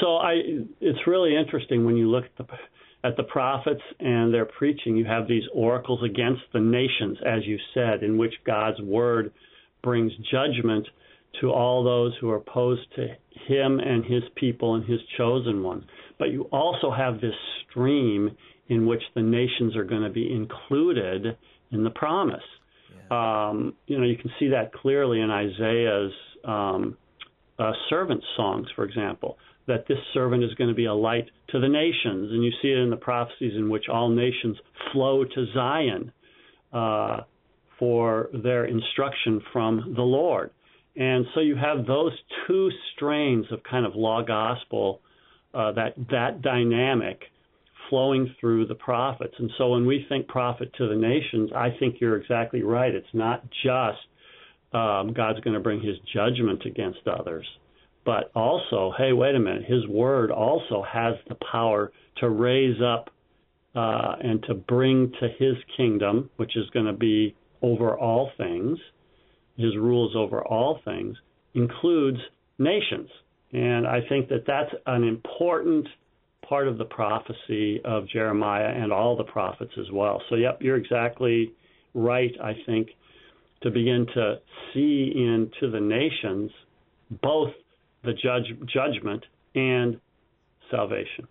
So 0.00 0.16
I 0.16 0.42
it's 0.80 1.06
really 1.06 1.36
interesting 1.36 1.84
when 1.84 1.96
you 1.96 2.10
look 2.10 2.24
at 2.24 2.36
the 2.36 2.46
at 3.04 3.16
the 3.16 3.22
prophets 3.22 3.82
and 4.00 4.34
their 4.34 4.46
preaching. 4.46 4.96
You 4.96 5.04
have 5.04 5.28
these 5.28 5.44
oracles 5.54 6.02
against 6.02 6.42
the 6.52 6.60
nations, 6.60 7.18
as 7.24 7.46
you 7.46 7.58
said, 7.72 8.02
in 8.02 8.18
which 8.18 8.34
God's 8.44 8.80
word 8.80 9.32
brings 9.82 10.12
judgment 10.30 10.86
to 11.40 11.50
all 11.50 11.84
those 11.84 12.12
who 12.20 12.30
are 12.30 12.36
opposed 12.36 12.86
to 12.96 13.08
him 13.46 13.78
and 13.78 14.04
his 14.04 14.22
people 14.36 14.74
and 14.74 14.84
his 14.84 15.00
chosen 15.16 15.62
ones. 15.62 15.84
But 16.18 16.30
you 16.30 16.42
also 16.44 16.90
have 16.90 17.20
this 17.20 17.34
stream 17.68 18.36
in 18.68 18.86
which 18.86 19.02
the 19.14 19.22
nations 19.22 19.76
are 19.76 19.84
going 19.84 20.02
to 20.02 20.10
be 20.10 20.32
included 20.32 21.36
in 21.70 21.84
the 21.84 21.90
promise. 21.90 22.42
Yeah. 23.10 23.48
Um, 23.48 23.74
you 23.86 23.98
know, 23.98 24.04
you 24.04 24.16
can 24.16 24.30
see 24.38 24.48
that 24.48 24.72
clearly 24.72 25.20
in 25.20 25.30
Isaiah's 25.30 26.12
um, 26.44 26.96
uh, 27.58 27.72
servant 27.88 28.22
songs, 28.36 28.66
for 28.74 28.84
example, 28.84 29.38
that 29.66 29.86
this 29.88 29.98
servant 30.14 30.44
is 30.44 30.54
going 30.54 30.68
to 30.68 30.74
be 30.74 30.86
a 30.86 30.94
light 30.94 31.28
to 31.48 31.60
the 31.60 31.68
nations. 31.68 32.32
And 32.32 32.44
you 32.44 32.52
see 32.62 32.68
it 32.68 32.78
in 32.78 32.90
the 32.90 32.96
prophecies 32.96 33.52
in 33.56 33.68
which 33.68 33.88
all 33.88 34.08
nations 34.08 34.56
flow 34.92 35.24
to 35.24 35.46
Zion 35.54 36.12
uh, 36.72 37.20
for 37.78 38.30
their 38.32 38.64
instruction 38.64 39.42
from 39.52 39.94
the 39.96 40.02
Lord. 40.02 40.50
And 40.96 41.26
so 41.34 41.40
you 41.40 41.56
have 41.56 41.86
those 41.86 42.12
two 42.46 42.70
strains 42.94 43.46
of 43.50 43.62
kind 43.62 43.84
of 43.84 43.94
law 43.94 44.22
gospel, 44.22 45.00
uh, 45.52 45.72
that 45.72 45.94
that 46.10 46.42
dynamic 46.42 47.20
flowing 47.90 48.34
through 48.40 48.66
the 48.66 48.74
prophets. 48.74 49.34
And 49.38 49.50
so 49.58 49.68
when 49.68 49.86
we 49.86 50.06
think 50.08 50.26
prophet 50.26 50.72
to 50.78 50.88
the 50.88 50.96
nations, 50.96 51.50
I 51.54 51.68
think 51.78 51.96
you're 52.00 52.16
exactly 52.16 52.62
right. 52.62 52.94
It's 52.94 53.06
not 53.12 53.44
just 53.62 53.98
um, 54.72 55.12
God's 55.12 55.40
going 55.40 55.54
to 55.54 55.60
bring 55.60 55.80
His 55.80 55.96
judgment 56.12 56.64
against 56.64 57.06
others, 57.06 57.46
but 58.04 58.30
also, 58.34 58.92
hey, 58.98 59.12
wait 59.12 59.34
a 59.34 59.38
minute, 59.38 59.64
His 59.64 59.86
word 59.86 60.30
also 60.30 60.82
has 60.90 61.14
the 61.28 61.36
power 61.50 61.92
to 62.18 62.30
raise 62.30 62.80
up 62.82 63.10
uh, 63.74 64.16
and 64.20 64.42
to 64.44 64.54
bring 64.54 65.12
to 65.20 65.28
His 65.38 65.54
kingdom, 65.76 66.30
which 66.36 66.56
is 66.56 66.68
going 66.70 66.86
to 66.86 66.92
be 66.92 67.36
over 67.62 67.96
all 67.96 68.30
things 68.36 68.78
his 69.56 69.76
rules 69.76 70.14
over 70.16 70.44
all 70.44 70.80
things, 70.84 71.16
includes 71.54 72.18
nations. 72.58 73.08
And 73.52 73.86
I 73.86 74.00
think 74.08 74.28
that 74.28 74.44
that's 74.46 74.74
an 74.86 75.04
important 75.04 75.86
part 76.48 76.68
of 76.68 76.78
the 76.78 76.84
prophecy 76.84 77.80
of 77.84 78.08
Jeremiah 78.08 78.68
and 78.68 78.92
all 78.92 79.16
the 79.16 79.24
prophets 79.24 79.72
as 79.78 79.90
well. 79.92 80.22
So, 80.28 80.36
yep, 80.36 80.58
you're 80.60 80.76
exactly 80.76 81.52
right, 81.94 82.32
I 82.42 82.52
think, 82.66 82.88
to 83.62 83.70
begin 83.70 84.06
to 84.14 84.36
see 84.72 85.12
into 85.14 85.70
the 85.70 85.80
nations 85.80 86.50
both 87.22 87.50
the 88.04 88.12
judge, 88.12 88.46
judgment 88.72 89.24
and 89.54 90.00
salvation. 90.70 91.26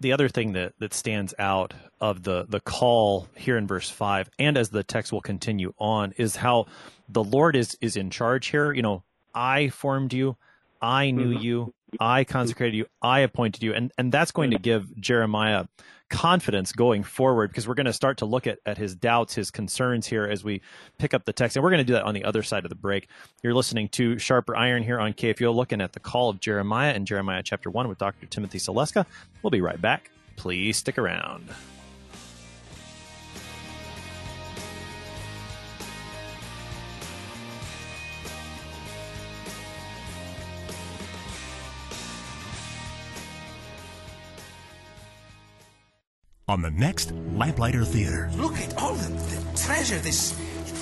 The 0.00 0.12
other 0.12 0.28
thing 0.28 0.52
that, 0.52 0.72
that 0.78 0.94
stands 0.94 1.34
out 1.38 1.74
of 2.00 2.22
the, 2.22 2.46
the 2.48 2.60
call 2.60 3.28
here 3.36 3.56
in 3.56 3.66
verse 3.66 3.88
5, 3.88 4.30
and 4.38 4.56
as 4.56 4.70
the 4.70 4.82
text 4.82 5.12
will 5.12 5.20
continue 5.20 5.72
on, 5.78 6.12
is 6.16 6.36
how 6.36 6.66
the 7.08 7.22
Lord 7.22 7.54
is, 7.56 7.76
is 7.80 7.96
in 7.96 8.10
charge 8.10 8.48
here. 8.48 8.72
You 8.72 8.82
know, 8.82 9.02
I 9.34 9.68
formed 9.68 10.12
you, 10.12 10.36
I 10.80 11.10
knew 11.10 11.34
mm-hmm. 11.34 11.42
you, 11.42 11.74
I 12.00 12.24
consecrated 12.24 12.76
you, 12.76 12.86
I 13.02 13.20
appointed 13.20 13.62
you. 13.62 13.74
And, 13.74 13.92
and 13.98 14.12
that's 14.12 14.30
going 14.30 14.50
to 14.50 14.58
give 14.58 14.98
Jeremiah 15.00 15.66
confidence 16.08 16.72
going 16.72 17.02
forward 17.02 17.50
because 17.50 17.66
we're 17.66 17.74
going 17.74 17.86
to 17.86 17.92
start 17.92 18.18
to 18.18 18.26
look 18.26 18.46
at, 18.46 18.58
at 18.64 18.78
his 18.78 18.94
doubts, 18.94 19.34
his 19.34 19.50
concerns 19.50 20.06
here 20.06 20.24
as 20.24 20.44
we 20.44 20.62
pick 20.98 21.14
up 21.14 21.24
the 21.24 21.32
text. 21.32 21.56
And 21.56 21.64
we're 21.64 21.70
going 21.70 21.78
to 21.78 21.84
do 21.84 21.94
that 21.94 22.04
on 22.04 22.14
the 22.14 22.24
other 22.24 22.42
side 22.42 22.64
of 22.64 22.68
the 22.68 22.76
break. 22.76 23.08
You're 23.42 23.54
listening 23.54 23.88
to 23.90 24.18
Sharper 24.18 24.56
Iron 24.56 24.82
here 24.82 25.00
on 25.00 25.12
KFUO, 25.12 25.54
looking 25.54 25.80
at 25.80 25.92
the 25.92 26.00
call 26.00 26.30
of 26.30 26.40
Jeremiah 26.40 26.94
in 26.94 27.06
Jeremiah 27.06 27.42
chapter 27.42 27.70
1 27.70 27.88
with 27.88 27.98
Dr. 27.98 28.26
Timothy 28.26 28.58
Saleska. 28.58 29.06
We'll 29.42 29.50
be 29.50 29.60
right 29.60 29.80
back. 29.80 30.10
Please 30.36 30.76
stick 30.76 30.98
around. 30.98 31.48
On 46.48 46.62
the 46.62 46.70
next 46.70 47.10
Lamplighter 47.34 47.84
Theater. 47.84 48.30
Look 48.36 48.56
at 48.58 48.78
all 48.78 48.94
the, 48.94 49.08
the 49.08 49.58
treasure 49.58 49.98
this 49.98 50.30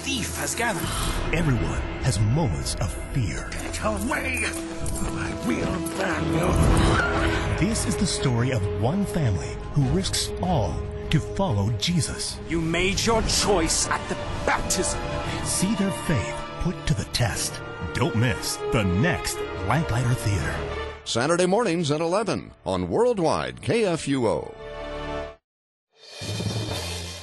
thief 0.04 0.36
has 0.36 0.54
gathered. 0.54 0.86
Everyone 1.32 1.80
has 2.02 2.20
moments 2.20 2.74
of 2.76 2.92
fear. 3.14 3.48
Get 3.50 3.80
away! 3.82 4.44
I 4.44 5.34
will 5.46 5.78
burn 5.96 6.24
you. 6.34 7.66
This 7.66 7.86
is 7.86 7.96
the 7.96 8.06
story 8.06 8.50
of 8.50 8.62
one 8.82 9.06
family 9.06 9.56
who 9.72 9.84
risks 9.84 10.30
all 10.42 10.76
to 11.08 11.18
follow 11.18 11.70
Jesus. 11.78 12.38
You 12.46 12.60
made 12.60 13.02
your 13.02 13.22
choice 13.22 13.88
at 13.88 14.06
the 14.10 14.16
baptism. 14.44 15.00
See 15.44 15.74
their 15.76 15.92
faith 15.92 16.34
put 16.60 16.74
to 16.88 16.92
the 16.94 17.04
test. 17.04 17.58
Don't 17.94 18.16
miss 18.16 18.56
the 18.72 18.84
next 18.84 19.38
Lamplighter 19.66 20.12
Theater. 20.12 20.54
Saturday 21.06 21.46
mornings 21.46 21.90
at 21.90 22.02
11 22.02 22.50
on 22.66 22.90
Worldwide 22.90 23.62
KFUO. 23.62 24.53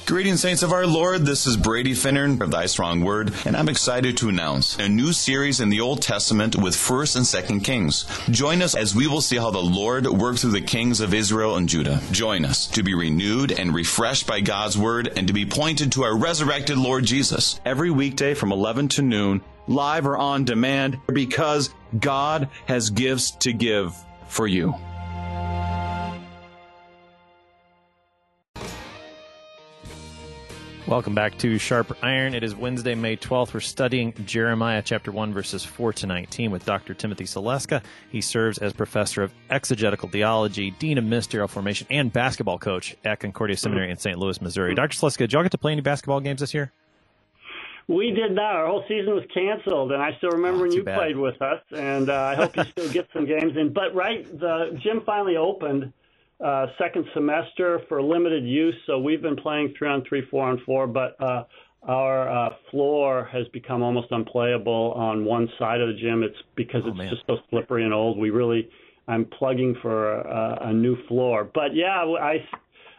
Greetings, 0.04 0.42
saints 0.42 0.64
of 0.64 0.72
our 0.72 0.84
Lord. 0.84 1.24
This 1.24 1.46
is 1.46 1.56
Brady 1.56 1.92
Finnern 1.92 2.40
of 2.40 2.50
Thy 2.50 2.66
Strong 2.66 3.02
Word, 3.02 3.32
and 3.46 3.56
I'm 3.56 3.68
excited 3.68 4.16
to 4.16 4.28
announce 4.28 4.76
a 4.76 4.88
new 4.88 5.12
series 5.12 5.60
in 5.60 5.68
the 5.70 5.80
Old 5.80 6.02
Testament 6.02 6.56
with 6.56 6.74
1st 6.74 7.16
and 7.16 7.24
2nd 7.60 7.64
Kings. 7.64 8.04
Join 8.28 8.62
us 8.62 8.74
as 8.74 8.96
we 8.96 9.06
will 9.06 9.20
see 9.20 9.36
how 9.36 9.52
the 9.52 9.62
Lord 9.62 10.06
worked 10.06 10.40
through 10.40 10.50
the 10.50 10.60
kings 10.60 11.00
of 11.00 11.14
Israel 11.14 11.56
and 11.56 11.68
Judah. 11.68 12.02
Join 12.10 12.44
us 12.44 12.66
to 12.72 12.82
be 12.82 12.94
renewed 12.94 13.52
and 13.52 13.72
refreshed 13.72 14.26
by 14.26 14.40
God's 14.40 14.76
Word 14.76 15.12
and 15.16 15.28
to 15.28 15.32
be 15.32 15.46
pointed 15.46 15.92
to 15.92 16.02
our 16.02 16.18
resurrected 16.18 16.76
Lord 16.76 17.04
Jesus. 17.04 17.60
Every 17.64 17.90
weekday 17.90 18.34
from 18.34 18.50
11 18.50 18.88
to 18.88 19.02
noon, 19.02 19.40
live 19.68 20.06
or 20.06 20.18
on 20.18 20.44
demand, 20.44 20.98
because 21.12 21.72
God 21.98 22.50
has 22.66 22.90
gifts 22.90 23.30
to 23.42 23.52
give 23.52 23.94
for 24.26 24.48
you. 24.48 24.74
Welcome 30.92 31.14
back 31.14 31.38
to 31.38 31.56
Sharper 31.56 31.96
Iron. 32.02 32.34
It 32.34 32.44
is 32.44 32.54
Wednesday, 32.54 32.94
May 32.94 33.16
12th. 33.16 33.54
We're 33.54 33.60
studying 33.60 34.12
Jeremiah 34.26 34.82
chapter 34.84 35.10
1, 35.10 35.32
verses 35.32 35.64
4 35.64 35.94
to 35.94 36.06
19 36.06 36.50
with 36.50 36.66
Dr. 36.66 36.92
Timothy 36.92 37.24
Saleska. 37.24 37.82
He 38.10 38.20
serves 38.20 38.58
as 38.58 38.74
professor 38.74 39.22
of 39.22 39.32
exegetical 39.48 40.10
theology, 40.10 40.72
dean 40.72 40.98
of 40.98 41.04
ministerial 41.04 41.48
formation, 41.48 41.86
and 41.88 42.12
basketball 42.12 42.58
coach 42.58 42.94
at 43.06 43.20
Concordia 43.20 43.56
Seminary 43.56 43.90
in 43.90 43.96
St. 43.96 44.18
Louis, 44.18 44.38
Missouri. 44.42 44.74
Dr. 44.74 44.94
Saleska, 44.94 45.16
did 45.20 45.32
y'all 45.32 45.42
get 45.42 45.52
to 45.52 45.56
play 45.56 45.72
any 45.72 45.80
basketball 45.80 46.20
games 46.20 46.40
this 46.40 46.52
year? 46.52 46.70
We 47.88 48.10
did 48.10 48.32
not. 48.32 48.54
Our 48.54 48.66
whole 48.66 48.84
season 48.86 49.14
was 49.14 49.24
canceled, 49.32 49.92
and 49.92 50.02
I 50.02 50.10
still 50.18 50.32
remember 50.32 50.58
Oh, 50.58 50.62
when 50.68 50.72
you 50.72 50.84
bad. 50.84 50.98
played 50.98 51.16
with 51.16 51.40
us. 51.40 51.62
And 51.74 52.10
uh, 52.10 52.22
I 52.22 52.34
hope 52.34 52.54
you 52.54 52.64
still 52.70 52.92
get 52.92 53.08
some 53.14 53.24
games 53.24 53.56
in. 53.56 53.72
But 53.72 53.94
right, 53.94 54.26
the 54.38 54.78
gym 54.82 55.00
finally 55.06 55.38
opened 55.38 55.90
uh, 56.44 56.66
second 56.78 57.04
semester 57.14 57.80
for 57.88 58.02
limited 58.02 58.44
use, 58.44 58.74
so 58.86 58.98
we've 58.98 59.22
been 59.22 59.36
playing 59.36 59.74
three 59.78 59.88
on 59.88 60.02
three, 60.08 60.22
four 60.30 60.44
on 60.48 60.60
four. 60.66 60.86
But 60.86 61.16
uh, 61.22 61.44
our 61.84 62.28
uh, 62.28 62.50
floor 62.70 63.28
has 63.32 63.46
become 63.52 63.82
almost 63.82 64.08
unplayable 64.10 64.92
on 64.96 65.24
one 65.24 65.48
side 65.58 65.80
of 65.80 65.88
the 65.88 65.94
gym. 65.94 66.22
It's 66.22 66.36
because 66.56 66.82
Oh, 66.84 66.88
it's 66.88 66.98
man. 66.98 67.10
just 67.10 67.22
so 67.26 67.36
slippery 67.50 67.84
and 67.84 67.94
old. 67.94 68.18
We 68.18 68.30
really, 68.30 68.68
I'm 69.08 69.24
plugging 69.26 69.76
for 69.82 70.14
a, 70.20 70.58
a 70.68 70.72
new 70.72 70.96
floor. 71.06 71.48
But 71.54 71.74
yeah, 71.74 72.04
I, 72.20 72.36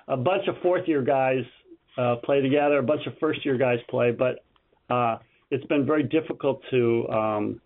a 0.07 0.17
bunch 0.17 0.47
of 0.47 0.55
fourth 0.61 0.87
year 0.87 1.01
guys 1.01 1.43
uh, 1.97 2.15
play 2.23 2.41
together. 2.41 2.77
A 2.79 2.83
bunch 2.83 3.05
of 3.07 3.13
first 3.19 3.45
year 3.45 3.57
guys 3.57 3.79
play, 3.89 4.11
but 4.11 4.43
uh, 4.89 5.17
it's 5.51 5.65
been 5.65 5.85
very 5.85 6.03
difficult 6.03 6.61
to 6.71 7.07
um, 7.09 7.61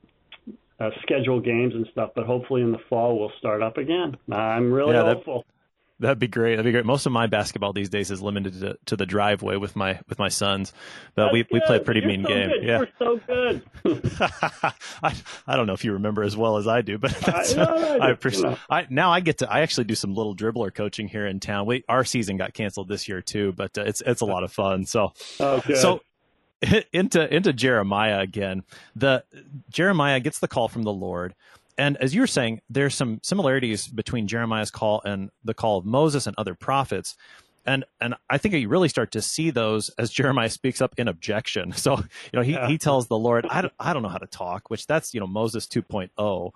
uh, 0.80 0.90
schedule 1.02 1.40
games 1.40 1.74
and 1.74 1.88
stuff. 1.92 2.12
But 2.16 2.26
hopefully 2.26 2.62
in 2.62 2.72
the 2.72 2.80
fall 2.90 3.18
we'll 3.20 3.32
start 3.40 3.62
up 3.64 3.78
again. 3.78 4.18
I'm 4.32 4.72
really 4.72 4.94
Yeah, 4.94 5.04
that- 5.04 5.16
hopeful. 5.18 5.46
That'd 6.00 6.20
be 6.20 6.28
great. 6.28 6.58
That'd 6.58 6.66
be 6.66 6.72
great. 6.72 6.86
Most 6.86 7.08
of 7.08 7.12
my 7.12 7.26
basketball 7.26 7.74
these 7.74 7.90
days 7.90 8.12
is 8.12 8.22
limited 8.22 8.60
to, 8.60 8.78
to 8.86 8.96
the 8.96 9.08
driveway 9.08 9.56
with 9.56 9.76
my 9.76 10.00
with 10.08 10.20
my 10.20 10.30
sons, 10.30 10.72
but 11.16 11.34
we, 11.34 11.42
That's 11.42 11.54
we 11.54 11.60
play 11.62 11.78
a 11.78 11.80
pretty 11.80 12.02
You're 12.02 12.10
mean 12.10 12.24
so 12.24 12.28
game. 12.30 12.50
Good. 12.50 12.64
Yeah, 12.64 12.78
You're 12.78 12.88
so 13.00 13.20
good. 13.26 13.64
I, 15.02 15.16
I 15.48 15.56
don't 15.56 15.66
know 15.66 15.74
if 15.74 15.84
you 15.84 15.94
remember 15.94 16.22
as 16.22 16.38
well 16.38 16.58
as 16.58 16.68
I 16.68 16.82
do, 16.82 17.00
but 17.00 17.12
that's, 17.16 17.56
no, 17.56 17.66
I 17.66 18.12
I 18.12 18.14
you. 18.14 18.58
I 18.70 18.86
now 18.92 19.12
I 19.12 19.22
get 19.22 19.40
to 19.40 19.52
I 19.52 19.62
actually 19.62 19.86
do 19.86 19.96
some 19.96 20.14
little 20.14 20.36
dribbler 20.36 20.72
coaching 20.74 21.08
here 21.08 21.26
in 21.26 21.40
town. 21.40 21.66
We 21.66 21.84
our 21.90 22.04
season 22.04 22.38
got 22.38 22.54
canceled 22.54 22.90
this 22.90 23.08
year 23.08 23.24
too, 23.24 23.54
but 23.54 23.76
uh, 23.78 23.82
it's 23.82 24.02
it's 24.06 24.22
a 24.22 24.26
lot 24.26 24.44
of 24.44 24.52
fun. 24.52 24.86
So 24.86 25.14
oh, 25.40 25.62
so 25.74 26.02
into 26.94 27.34
into 27.36 27.54
Jeremiah 27.54 28.20
again. 28.20 28.64
The 28.96 29.24
Jeremiah 29.70 30.20
gets 30.20 30.40
the 30.40 30.48
call 30.48 30.68
from 30.68 30.84
the 30.84 30.94
Lord. 30.94 31.34
And 31.78 31.98
as 31.98 32.16
you 32.16 32.22
were 32.22 32.28
saying, 32.28 32.62
there's 32.70 32.96
some 32.96 33.20
similarities 33.24 33.88
between 33.88 34.28
Jeremiah's 34.28 34.72
call 34.72 35.02
and 35.06 35.30
the 35.44 35.54
call 35.54 35.78
of 35.78 35.86
Moses 35.86 36.26
and 36.26 36.36
other 36.38 36.56
prophets. 36.56 37.16
And 37.66 37.84
and 38.00 38.16
I 38.30 38.38
think 38.38 38.56
you 38.56 38.70
really 38.70 38.88
start 38.90 39.12
to 39.12 39.22
see 39.22 39.52
those 39.52 39.90
as 39.98 40.10
Jeremiah 40.20 40.50
speaks 40.50 40.82
up 40.82 40.96
in 40.98 41.08
objection. 41.08 41.74
So, 41.78 41.98
you 41.98 42.06
know, 42.34 42.42
he, 42.42 42.58
he 42.68 42.78
tells 42.78 43.08
the 43.08 43.18
Lord, 43.18 43.46
I 43.50 43.62
don't, 43.62 43.74
I 43.80 43.94
don't 43.94 44.02
know 44.02 44.10
how 44.10 44.18
to 44.18 44.28
talk, 44.28 44.70
which 44.70 44.88
that's, 44.88 45.14
you 45.14 45.20
know, 45.20 45.28
Moses 45.28 45.68
2.0. 45.68 46.52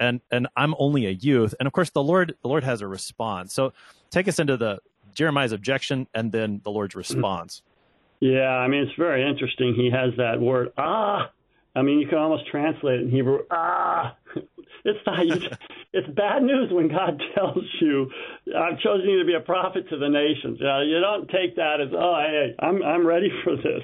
And 0.00 0.20
and 0.30 0.48
I'm 0.56 0.74
only 0.78 1.06
a 1.06 1.10
youth. 1.10 1.54
And 1.60 1.66
of 1.66 1.72
course 1.72 1.90
the 1.90 2.02
Lord 2.02 2.34
the 2.42 2.48
Lord 2.48 2.64
has 2.64 2.80
a 2.80 2.86
response. 2.86 3.52
So 3.52 3.72
take 4.10 4.26
us 4.26 4.38
into 4.38 4.56
the 4.56 4.78
Jeremiah's 5.14 5.52
objection 5.52 6.06
and 6.14 6.32
then 6.32 6.60
the 6.64 6.70
Lord's 6.70 6.94
response. 6.94 7.62
Yeah, 8.20 8.48
I 8.48 8.68
mean 8.68 8.82
it's 8.82 8.96
very 8.96 9.28
interesting. 9.28 9.74
He 9.74 9.90
has 9.90 10.12
that 10.16 10.40
word 10.40 10.72
ah. 10.78 11.30
I 11.76 11.82
mean 11.82 12.00
you 12.00 12.08
can 12.08 12.18
almost 12.18 12.46
translate 12.50 13.00
it 13.00 13.02
in 13.02 13.10
Hebrew 13.10 13.40
ah. 13.50 14.16
It's 14.84 14.98
not. 15.06 15.26
You, 15.26 15.36
it's 15.92 16.08
bad 16.08 16.42
news 16.42 16.70
when 16.72 16.88
God 16.88 17.20
tells 17.34 17.64
you, 17.80 18.10
"I've 18.56 18.78
chosen 18.80 19.08
you 19.08 19.18
to 19.20 19.24
be 19.24 19.34
a 19.34 19.40
prophet 19.40 19.88
to 19.90 19.98
the 19.98 20.08
nations." 20.08 20.60
Uh, 20.60 20.80
you 20.80 21.00
don't 21.00 21.28
take 21.28 21.56
that 21.56 21.80
as, 21.80 21.88
"Oh, 21.92 22.16
hey, 22.26 22.54
I'm 22.58 22.82
I'm 22.82 23.06
ready 23.06 23.30
for 23.44 23.56
this." 23.56 23.82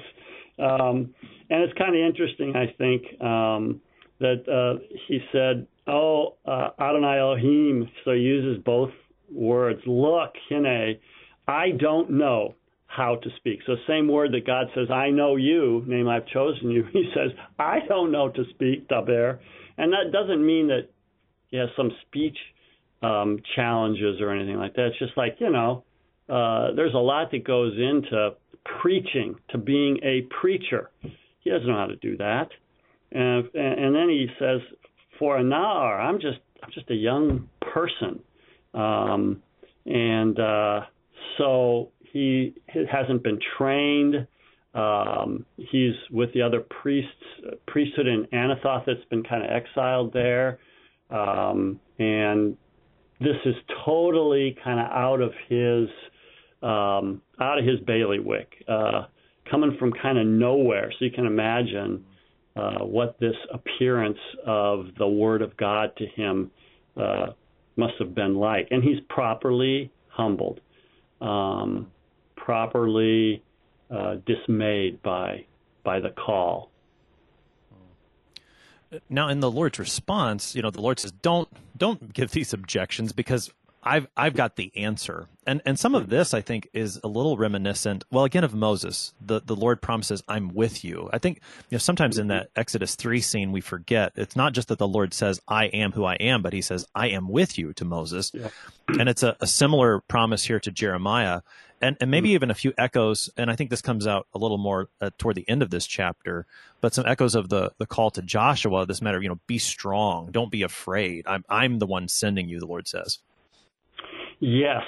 Um, 0.59 1.13
and 1.49 1.63
it's 1.63 1.77
kind 1.77 1.95
of 1.95 2.01
interesting, 2.01 2.55
I 2.55 2.73
think, 2.77 3.21
um, 3.21 3.81
that 4.19 4.43
uh, 4.47 4.83
he 5.07 5.19
said, 5.31 5.67
"Oh, 5.87 6.35
uh, 6.45 6.69
Adonai 6.79 7.19
Elohim," 7.19 7.89
so 8.03 8.11
he 8.11 8.19
uses 8.19 8.61
both 8.63 8.91
words. 9.31 9.81
Look, 9.85 10.33
Hine, 10.49 10.99
I 11.47 11.71
don't 11.71 12.11
know 12.11 12.55
how 12.89 13.15
to 13.15 13.29
speak. 13.37 13.59
So 13.65 13.75
same 13.87 14.07
word 14.07 14.33
that 14.33 14.45
God 14.45 14.67
says, 14.75 14.89
I 14.91 15.11
know 15.11 15.35
you, 15.35 15.83
name 15.87 16.07
I've 16.07 16.27
chosen 16.27 16.71
you. 16.71 16.83
He 16.93 17.09
says, 17.15 17.31
I 17.57 17.79
don't 17.87 18.11
know 18.11 18.29
to 18.29 18.43
speak, 18.49 18.87
Daber. 18.89 19.39
And 19.79 19.93
that 19.93 20.11
doesn't 20.11 20.45
mean 20.45 20.67
that 20.67 20.89
he 21.47 21.57
has 21.57 21.69
some 21.75 21.89
speech 22.05 22.37
um, 23.01 23.39
challenges 23.55 24.19
or 24.19 24.29
anything 24.29 24.57
like 24.57 24.75
that. 24.75 24.87
It's 24.87 24.99
just 24.99 25.15
like, 25.15 25.37
you 25.39 25.49
know, 25.49 25.83
uh, 26.27 26.73
there's 26.75 26.93
a 26.93 26.97
lot 26.97 27.31
that 27.31 27.45
goes 27.45 27.73
into 27.77 28.31
preaching, 28.81 29.35
to 29.49 29.57
being 29.57 29.97
a 30.03 30.27
preacher. 30.41 30.91
He 31.39 31.49
doesn't 31.49 31.67
know 31.67 31.77
how 31.77 31.87
to 31.87 31.95
do 31.95 32.17
that. 32.17 32.49
And, 33.11 33.49
and 33.55 33.95
then 33.95 34.09
he 34.09 34.27
says, 34.37 34.59
for 35.17 35.37
a 35.37 35.43
nar, 35.43 35.99
I'm 35.99 36.19
just, 36.19 36.39
I'm 36.61 36.69
just 36.73 36.89
a 36.91 36.95
young 36.95 37.49
person. 37.61 38.19
Um, 38.73 39.41
and 39.85 40.37
uh, 40.39 40.81
so 41.37 41.91
he 42.11 42.53
hasn't 42.91 43.23
been 43.23 43.39
trained. 43.57 44.27
Um, 44.73 45.45
he's 45.57 45.95
with 46.11 46.31
the 46.33 46.41
other 46.41 46.61
priests, 46.81 47.11
priesthood 47.67 48.07
in 48.07 48.25
Anathoth 48.33 48.85
that's 48.85 49.03
been 49.09 49.23
kind 49.23 49.43
of 49.43 49.49
exiled 49.49 50.13
there. 50.13 50.59
Um, 51.09 51.79
and 51.97 52.55
this 53.19 53.37
is 53.45 53.55
totally 53.83 54.55
kind 54.63 54.79
of 54.79 54.85
out 54.91 55.21
of 55.21 55.31
his 55.47 55.89
um, 56.61 57.21
out 57.39 57.57
of 57.57 57.65
his 57.65 57.79
bailiwick, 57.87 58.51
uh, 58.67 59.05
coming 59.49 59.77
from 59.79 59.93
kind 59.93 60.17
of 60.17 60.27
nowhere. 60.27 60.91
So 60.99 61.05
you 61.05 61.11
can 61.11 61.25
imagine 61.25 62.03
uh, 62.55 62.79
what 62.79 63.17
this 63.19 63.35
appearance 63.53 64.17
of 64.45 64.87
the 64.97 65.07
Word 65.07 65.41
of 65.41 65.55
God 65.55 65.91
to 65.97 66.05
him 66.05 66.51
uh, 66.97 67.27
must 67.77 67.93
have 67.99 68.13
been 68.13 68.35
like. 68.35 68.67
And 68.71 68.83
he's 68.83 68.99
properly 69.07 69.91
humbled, 70.09 70.59
um, 71.21 71.87
properly 72.35 73.41
uh, 73.89 74.15
dismayed 74.25 75.01
by 75.01 75.45
by 75.83 75.99
the 75.99 76.09
call. 76.09 76.71
Now, 79.09 79.29
in 79.29 79.39
the 79.39 79.51
Lord's 79.51 79.77
response, 79.77 80.55
you 80.55 80.61
know, 80.61 80.71
the 80.71 80.81
Lord 80.81 80.99
says, 80.99 81.11
"Don't 81.11 81.47
don't 81.77 82.13
give 82.13 82.31
these 82.31 82.53
objections 82.53 83.13
because 83.13 83.51
I've 83.83 84.07
I've 84.17 84.33
got 84.33 84.55
the 84.55 84.71
answer." 84.75 85.27
And 85.45 85.61
and 85.65 85.77
some 85.77 85.93
of 85.93 86.09
this, 86.09 86.33
I 86.33 86.41
think, 86.41 86.69
is 86.73 86.99
a 87.03 87.07
little 87.07 87.37
reminiscent. 87.37 88.03
Well, 88.11 88.23
again, 88.23 88.43
of 88.43 88.55
Moses, 88.55 89.13
the 89.21 89.41
the 89.41 89.55
Lord 89.55 89.81
promises, 89.81 90.23
"I'm 90.27 90.49
with 90.49 90.83
you." 90.83 91.07
I 91.13 91.19
think 91.19 91.37
you 91.69 91.75
know 91.75 91.79
sometimes 91.79 92.17
in 92.17 92.27
that 92.27 92.49
Exodus 92.55 92.95
three 92.95 93.21
scene 93.21 93.51
we 93.51 93.61
forget 93.61 94.13
it's 94.15 94.35
not 94.35 94.53
just 94.53 94.69
that 94.69 94.79
the 94.79 94.87
Lord 94.87 95.13
says, 95.13 95.39
"I 95.47 95.65
am 95.65 95.91
who 95.91 96.03
I 96.03 96.15
am," 96.15 96.41
but 96.41 96.53
He 96.53 96.61
says, 96.61 96.87
"I 96.95 97.09
am 97.09 97.29
with 97.29 97.59
you" 97.59 97.73
to 97.73 97.85
Moses, 97.85 98.31
and 98.87 99.07
it's 99.07 99.23
a, 99.23 99.37
a 99.39 99.47
similar 99.47 99.99
promise 100.01 100.45
here 100.45 100.59
to 100.61 100.71
Jeremiah. 100.71 101.41
And, 101.81 101.95
and 102.01 102.11
maybe 102.11 102.31
even 102.31 102.51
a 102.51 102.55
few 102.55 102.73
echoes, 102.77 103.29
and 103.37 103.49
I 103.49 103.55
think 103.55 103.69
this 103.69 103.81
comes 103.81 104.05
out 104.05 104.27
a 104.33 104.37
little 104.37 104.57
more 104.57 104.89
uh, 104.99 105.11
toward 105.17 105.35
the 105.35 105.47
end 105.47 105.61
of 105.61 105.69
this 105.69 105.87
chapter, 105.87 106.45
but 106.81 106.93
some 106.93 107.05
echoes 107.05 107.35
of 107.35 107.47
the 107.47 107.71
the 107.77 107.85
call 107.85 108.11
to 108.11 108.21
Joshua, 108.21 108.85
this 108.85 109.01
matter 109.01 109.17
of 109.17 109.23
you 109.23 109.29
know, 109.29 109.39
be 109.47 109.57
strong, 109.57 110.29
don't 110.31 110.51
be 110.51 110.61
afraid. 110.61 111.25
I'm 111.25 111.45
I'm 111.49 111.79
the 111.79 111.85
one 111.87 112.09
sending 112.09 112.49
you, 112.49 112.59
the 112.59 112.65
Lord 112.65 112.87
says. 112.87 113.19
Yes. 114.39 114.83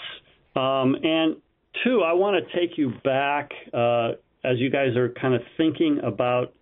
Um, 0.55 0.95
and 1.01 1.37
two, 1.83 2.01
I 2.01 2.13
want 2.13 2.45
to 2.45 2.59
take 2.59 2.77
you 2.77 2.93
back 3.03 3.51
uh, 3.73 4.13
as 4.43 4.57
you 4.57 4.69
guys 4.69 4.95
are 4.97 5.09
kind 5.09 5.33
of 5.33 5.41
thinking 5.55 5.99
about 6.03 6.53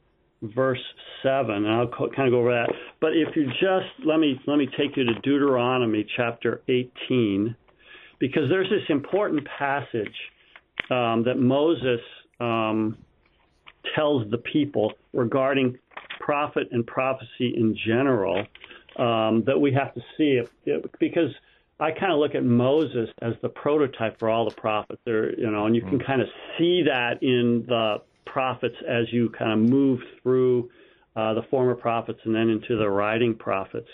verse 0.41 0.83
seven, 1.23 1.65
and 1.65 1.69
I'll 1.69 1.87
co- 1.87 2.09
kind 2.15 2.27
of 2.27 2.31
go 2.31 2.39
over 2.39 2.51
that. 2.51 2.71
But 3.01 3.13
if 3.13 3.35
you 3.35 3.47
just 3.47 4.05
let 4.05 4.19
me 4.19 4.39
let 4.45 4.57
me 4.57 4.67
take 4.77 4.95
you 4.95 5.05
to 5.05 5.13
Deuteronomy 5.21 6.05
chapter 6.15 6.61
eighteen, 6.67 7.55
because 8.19 8.43
there's 8.49 8.69
this 8.69 8.83
important 8.89 9.47
passage 9.57 10.15
um, 10.89 11.23
that 11.23 11.35
Moses 11.37 12.01
um, 12.39 12.97
tells 13.95 14.29
the 14.29 14.37
people 14.37 14.93
regarding 15.13 15.77
prophet 16.19 16.67
and 16.71 16.85
prophecy 16.85 17.53
in 17.55 17.77
general 17.87 18.45
um, 18.97 19.43
that 19.45 19.59
we 19.59 19.73
have 19.73 19.93
to 19.93 20.01
see 20.17 20.39
if, 20.41 20.49
if, 20.65 20.85
because 20.99 21.31
I 21.79 21.91
kind 21.91 22.11
of 22.11 22.19
look 22.19 22.35
at 22.35 22.43
Moses 22.43 23.09
as 23.21 23.33
the 23.41 23.49
prototype 23.49 24.19
for 24.19 24.29
all 24.29 24.47
the 24.47 24.55
prophets 24.55 25.01
there, 25.05 25.37
you 25.39 25.49
know, 25.49 25.65
and 25.65 25.75
you 25.75 25.81
can 25.81 25.99
kind 25.99 26.21
of 26.21 26.27
see 26.57 26.83
that 26.83 27.23
in 27.23 27.63
the 27.67 28.01
prophets 28.25 28.75
as 28.87 29.11
you 29.11 29.29
kind 29.29 29.53
of 29.53 29.69
move 29.69 30.01
through 30.21 30.69
uh, 31.15 31.33
the 31.33 31.41
former 31.49 31.75
prophets 31.75 32.19
and 32.25 32.35
then 32.35 32.49
into 32.49 32.77
the 32.77 32.89
writing 32.89 33.33
prophets. 33.33 33.87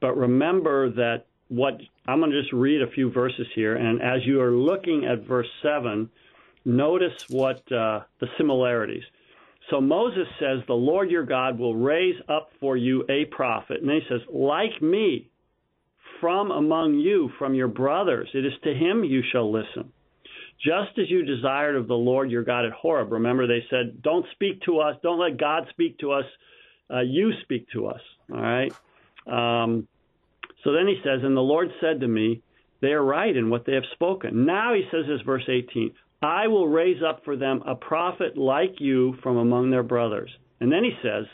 But 0.00 0.16
remember 0.16 0.90
that 0.90 1.24
what 1.56 1.74
I'm 2.06 2.20
going 2.20 2.32
to 2.32 2.40
just 2.40 2.52
read 2.52 2.82
a 2.82 2.90
few 2.90 3.10
verses 3.12 3.46
here, 3.54 3.76
and 3.76 4.02
as 4.02 4.26
you 4.26 4.40
are 4.40 4.52
looking 4.52 5.04
at 5.06 5.26
verse 5.26 5.48
seven, 5.62 6.10
notice 6.64 7.12
what 7.28 7.58
uh, 7.72 8.00
the 8.20 8.28
similarities. 8.38 9.04
So 9.70 9.80
Moses 9.80 10.26
says, 10.40 10.60
The 10.66 10.74
Lord 10.74 11.10
your 11.10 11.24
God 11.24 11.58
will 11.58 11.76
raise 11.76 12.20
up 12.28 12.50
for 12.60 12.76
you 12.76 13.04
a 13.08 13.24
prophet. 13.26 13.78
And 13.82 13.90
he 13.90 14.00
says, 14.08 14.20
Like 14.32 14.82
me, 14.82 15.30
from 16.20 16.50
among 16.50 16.94
you, 16.94 17.30
from 17.38 17.54
your 17.54 17.68
brothers. 17.68 18.28
It 18.34 18.46
is 18.46 18.52
to 18.64 18.74
him 18.74 19.04
you 19.04 19.22
shall 19.32 19.52
listen. 19.52 19.92
just 20.62 20.98
as 20.98 21.10
you 21.10 21.24
desired 21.24 21.76
of 21.76 21.88
the 21.88 21.94
Lord 21.94 22.30
your 22.30 22.44
God 22.44 22.64
at 22.66 22.72
Horeb. 22.72 23.12
Remember, 23.12 23.46
they 23.46 23.64
said, 23.70 24.02
Don't 24.02 24.26
speak 24.32 24.62
to 24.62 24.80
us, 24.80 24.96
don't 25.02 25.18
let 25.20 25.38
God 25.38 25.66
speak 25.70 25.98
to 25.98 26.12
us, 26.12 26.24
uh, 26.92 27.00
you 27.00 27.32
speak 27.42 27.68
to 27.72 27.86
us. 27.86 28.00
All 28.32 28.40
right? 28.40 28.72
Um, 29.26 29.88
so 30.64 30.72
then 30.72 30.88
he 30.88 30.98
says, 31.04 31.20
And 31.22 31.36
the 31.36 31.40
Lord 31.40 31.68
said 31.80 32.00
to 32.00 32.08
me, 32.08 32.42
They 32.80 32.88
are 32.88 33.04
right 33.04 33.36
in 33.36 33.50
what 33.50 33.66
they 33.66 33.74
have 33.74 33.84
spoken. 33.92 34.46
Now 34.46 34.74
he 34.74 34.82
says 34.90 35.04
this, 35.06 35.20
verse 35.24 35.44
18, 35.46 35.92
I 36.22 36.48
will 36.48 36.66
raise 36.66 37.02
up 37.06 37.22
for 37.24 37.36
them 37.36 37.62
a 37.66 37.74
prophet 37.74 38.36
like 38.38 38.80
you 38.80 39.14
from 39.22 39.36
among 39.36 39.70
their 39.70 39.82
brothers. 39.82 40.30
And 40.60 40.72
then 40.72 40.82
he 40.82 40.92
says, 41.02 41.26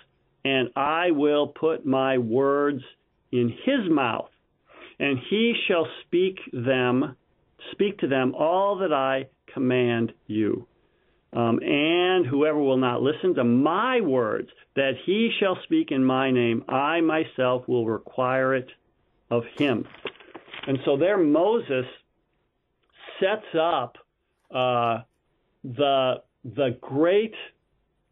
And 0.45 0.71
I 0.75 1.13
will 1.13 1.47
put 1.47 1.87
my 1.87 2.19
words 2.19 2.83
in 3.31 3.51
his 3.65 3.89
mouth, 3.89 4.31
and 4.99 5.19
he 5.31 5.55
shall 5.69 5.87
speak 6.05 6.39
them, 6.53 7.17
speak 7.71 7.99
to 7.99 8.09
them 8.09 8.35
all 8.35 8.79
that 8.79 8.93
I 8.93 9.29
command 9.55 10.13
you. 10.27 10.67
Um, 11.33 11.61
and 11.63 12.27
whoever 12.27 12.59
will 12.59 12.77
not 12.77 13.03
listen 13.03 13.37
to 13.37 13.45
my 13.45 14.01
words 14.01 14.49
that 14.75 14.95
he 15.07 15.31
shall 15.39 15.57
speak 15.63 15.93
in 15.93 16.05
my 16.05 16.33
name, 16.33 16.65
I 16.69 17.01
myself 17.03 17.69
will 17.69 17.87
require 17.87 18.57
it 18.57 18.69
of 19.31 19.45
him. 19.59 19.87
And 20.67 20.79
so 20.85 20.97
there 20.97 21.19
Moses 21.19 21.87
sets 23.21 23.47
up 23.59 23.97
uh, 24.55 25.03
the 25.65 26.23
the 26.45 26.77
great 26.81 27.35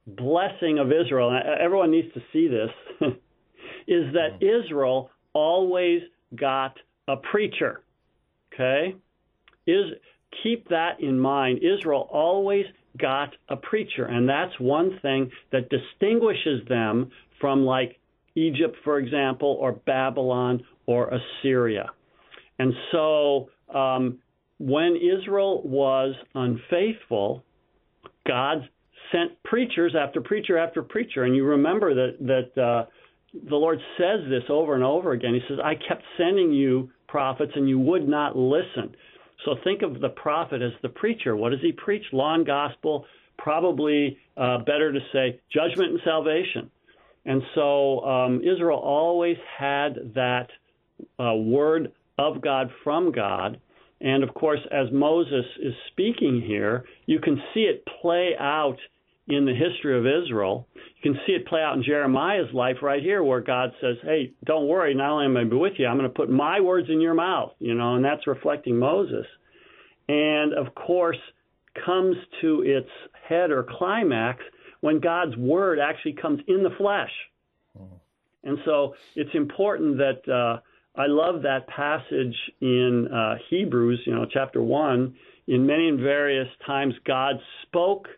blessing 0.06 0.78
of 0.78 0.92
Israel. 0.92 1.30
And 1.30 1.60
everyone 1.60 1.90
needs 1.90 2.12
to 2.14 2.20
see 2.32 2.48
this. 2.48 2.70
is 3.86 4.12
that 4.14 4.42
Israel 4.42 5.10
always 5.32 6.02
got 6.34 6.76
a 7.06 7.16
preacher? 7.16 7.82
Okay, 8.54 8.96
is 9.66 9.84
keep 10.42 10.68
that 10.68 11.00
in 11.00 11.18
mind. 11.18 11.60
Israel 11.62 12.08
always 12.10 12.66
got 12.98 13.34
a 13.48 13.56
preacher, 13.56 14.06
and 14.06 14.28
that's 14.28 14.58
one 14.58 14.98
thing 15.00 15.30
that 15.52 15.68
distinguishes 15.70 16.66
them 16.68 17.10
from 17.40 17.64
like 17.64 17.98
Egypt, 18.34 18.76
for 18.84 18.98
example, 18.98 19.56
or 19.60 19.72
Babylon 19.72 20.64
or 20.88 21.10
Assyria. 21.10 21.90
And 22.58 22.72
so 22.92 23.50
um, 23.72 24.18
when 24.58 24.96
Israel 24.96 25.60
was 25.62 26.14
unfaithful, 26.34 27.44
God 28.26 28.66
sent 29.12 29.40
preachers 29.44 29.94
after 29.94 30.22
preacher 30.22 30.56
after 30.56 30.82
preacher. 30.82 31.24
And 31.24 31.36
you 31.36 31.44
remember 31.44 31.94
that, 31.94 32.16
that 32.20 32.60
uh, 32.60 32.86
the 33.34 33.54
Lord 33.54 33.78
says 33.98 34.20
this 34.30 34.44
over 34.48 34.74
and 34.74 34.82
over 34.82 35.12
again. 35.12 35.34
He 35.34 35.40
says, 35.46 35.58
I 35.62 35.74
kept 35.74 36.02
sending 36.16 36.54
you 36.54 36.90
prophets 37.06 37.52
and 37.54 37.68
you 37.68 37.78
would 37.78 38.08
not 38.08 38.34
listen. 38.34 38.96
So 39.44 39.56
think 39.64 39.82
of 39.82 40.00
the 40.00 40.08
prophet 40.08 40.62
as 40.62 40.72
the 40.80 40.88
preacher. 40.88 41.36
What 41.36 41.50
does 41.50 41.60
he 41.60 41.72
preach? 41.72 42.04
Law 42.12 42.34
and 42.34 42.46
gospel, 42.46 43.04
probably 43.36 44.16
uh, 44.38 44.58
better 44.58 44.90
to 44.90 45.00
say 45.12 45.38
judgment 45.52 45.90
and 45.90 46.00
salvation. 46.02 46.70
And 47.26 47.42
so 47.54 48.00
um, 48.06 48.40
Israel 48.40 48.78
always 48.78 49.36
had 49.58 50.14
that 50.14 50.48
uh, 51.18 51.34
word 51.34 51.92
of 52.18 52.40
God 52.40 52.70
from 52.84 53.12
God. 53.12 53.60
And 54.00 54.22
of 54.22 54.32
course, 54.34 54.60
as 54.70 54.86
Moses 54.92 55.44
is 55.60 55.74
speaking 55.90 56.42
here, 56.46 56.84
you 57.06 57.18
can 57.20 57.40
see 57.52 57.60
it 57.60 57.84
play 58.00 58.32
out 58.38 58.78
in 59.26 59.44
the 59.44 59.54
history 59.54 59.98
of 59.98 60.06
Israel. 60.06 60.66
You 60.74 61.12
can 61.12 61.20
see 61.26 61.32
it 61.32 61.46
play 61.46 61.60
out 61.60 61.76
in 61.76 61.82
Jeremiah's 61.82 62.52
life 62.54 62.76
right 62.82 63.02
here, 63.02 63.22
where 63.22 63.40
God 63.40 63.72
says, 63.80 63.96
Hey, 64.02 64.32
don't 64.44 64.68
worry, 64.68 64.94
not 64.94 65.10
only 65.10 65.26
am 65.26 65.32
I 65.32 65.40
going 65.40 65.50
to 65.50 65.54
be 65.56 65.60
with 65.60 65.72
you, 65.78 65.86
I'm 65.86 65.98
going 65.98 66.08
to 66.08 66.14
put 66.14 66.30
my 66.30 66.60
words 66.60 66.88
in 66.88 67.00
your 67.00 67.14
mouth, 67.14 67.52
you 67.58 67.74
know, 67.74 67.96
and 67.96 68.04
that's 68.04 68.26
reflecting 68.26 68.78
Moses. 68.78 69.26
And 70.08 70.54
of 70.54 70.74
course, 70.74 71.18
comes 71.84 72.16
to 72.40 72.62
its 72.62 72.88
head 73.28 73.50
or 73.50 73.66
climax 73.78 74.42
when 74.80 75.00
God's 75.00 75.36
word 75.36 75.78
actually 75.78 76.14
comes 76.14 76.40
in 76.48 76.62
the 76.62 76.70
flesh. 76.78 77.12
And 78.44 78.58
so 78.64 78.94
it's 79.16 79.34
important 79.34 79.98
that 79.98 80.32
uh, 80.32 80.60
I 80.98 81.06
love 81.06 81.42
that 81.42 81.68
passage 81.68 82.34
in 82.60 83.06
uh, 83.06 83.36
Hebrews, 83.50 84.00
you 84.04 84.14
know, 84.14 84.26
chapter 84.30 84.60
one. 84.60 85.14
In 85.46 85.64
many 85.64 85.88
and 85.88 86.00
various 86.00 86.48
times, 86.66 86.92
God 87.06 87.36
spoke 87.62 88.08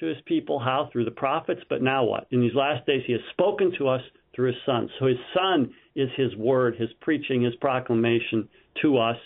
to 0.00 0.06
his 0.06 0.16
people 0.26 0.58
how 0.58 0.90
through 0.92 1.04
the 1.04 1.12
prophets, 1.12 1.60
but 1.70 1.80
now 1.80 2.02
what? 2.02 2.26
In 2.32 2.40
these 2.40 2.56
last 2.56 2.84
days, 2.86 3.04
he 3.06 3.12
has 3.12 3.22
spoken 3.30 3.72
to 3.78 3.88
us 3.88 4.02
through 4.34 4.48
his 4.48 4.56
son. 4.66 4.90
So 4.98 5.06
his 5.06 5.16
son 5.32 5.72
is 5.94 6.08
his 6.16 6.34
word, 6.34 6.74
his 6.76 6.88
preaching, 7.00 7.42
his 7.42 7.54
proclamation 7.60 8.48
to 8.82 8.98
us, 8.98 9.16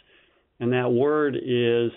and 0.60 0.70
that 0.74 0.92
word 0.92 1.34
is 1.34 1.90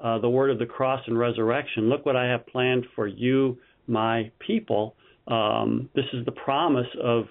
uh, 0.00 0.18
the 0.18 0.28
word 0.28 0.50
of 0.50 0.58
the 0.58 0.66
cross 0.66 1.00
and 1.06 1.18
resurrection. 1.18 1.88
Look 1.88 2.04
what 2.04 2.16
I 2.16 2.26
have 2.26 2.46
planned 2.46 2.84
for 2.94 3.06
you, 3.06 3.56
my 3.86 4.30
people. 4.38 4.96
Um, 5.28 5.88
this 5.94 6.04
is 6.12 6.26
the 6.26 6.32
promise 6.32 6.86
of 7.02 7.24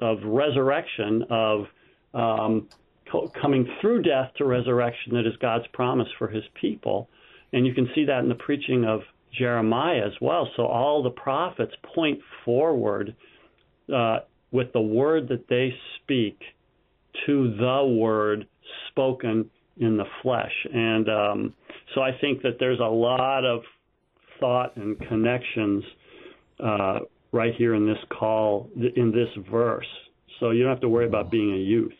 of 0.00 0.18
resurrection, 0.24 1.22
of 1.30 1.66
um, 2.14 2.68
coming 3.40 3.68
through 3.80 4.02
death 4.02 4.32
to 4.38 4.44
resurrection 4.44 5.14
that 5.14 5.26
is 5.26 5.36
God's 5.40 5.66
promise 5.72 6.08
for 6.18 6.28
his 6.28 6.44
people. 6.60 7.08
And 7.52 7.66
you 7.66 7.74
can 7.74 7.88
see 7.94 8.04
that 8.06 8.20
in 8.20 8.28
the 8.28 8.34
preaching 8.34 8.84
of 8.84 9.00
Jeremiah 9.38 10.06
as 10.06 10.12
well. 10.20 10.48
So 10.56 10.66
all 10.66 11.02
the 11.02 11.10
prophets 11.10 11.74
point 11.94 12.20
forward 12.44 13.14
uh, 13.94 14.20
with 14.50 14.72
the 14.72 14.80
word 14.80 15.28
that 15.28 15.48
they 15.48 15.74
speak 16.02 16.38
to 17.26 17.54
the 17.56 17.84
word 17.98 18.46
spoken 18.88 19.50
in 19.78 19.96
the 19.96 20.04
flesh. 20.22 20.52
And 20.72 21.08
um, 21.08 21.54
so 21.94 22.02
I 22.02 22.10
think 22.20 22.42
that 22.42 22.56
there's 22.58 22.80
a 22.80 22.84
lot 22.84 23.44
of 23.44 23.62
thought 24.38 24.76
and 24.76 24.98
connections 25.08 25.84
uh, 26.62 27.00
right 27.32 27.54
here 27.56 27.74
in 27.74 27.86
this 27.86 27.98
call, 28.10 28.68
in 28.76 29.12
this 29.12 29.28
verse. 29.50 29.86
So 30.40 30.50
you 30.50 30.62
don't 30.62 30.72
have 30.72 30.80
to 30.80 30.88
worry 30.88 31.06
about 31.06 31.30
being 31.30 31.54
a 31.54 31.58
youth. 31.58 31.92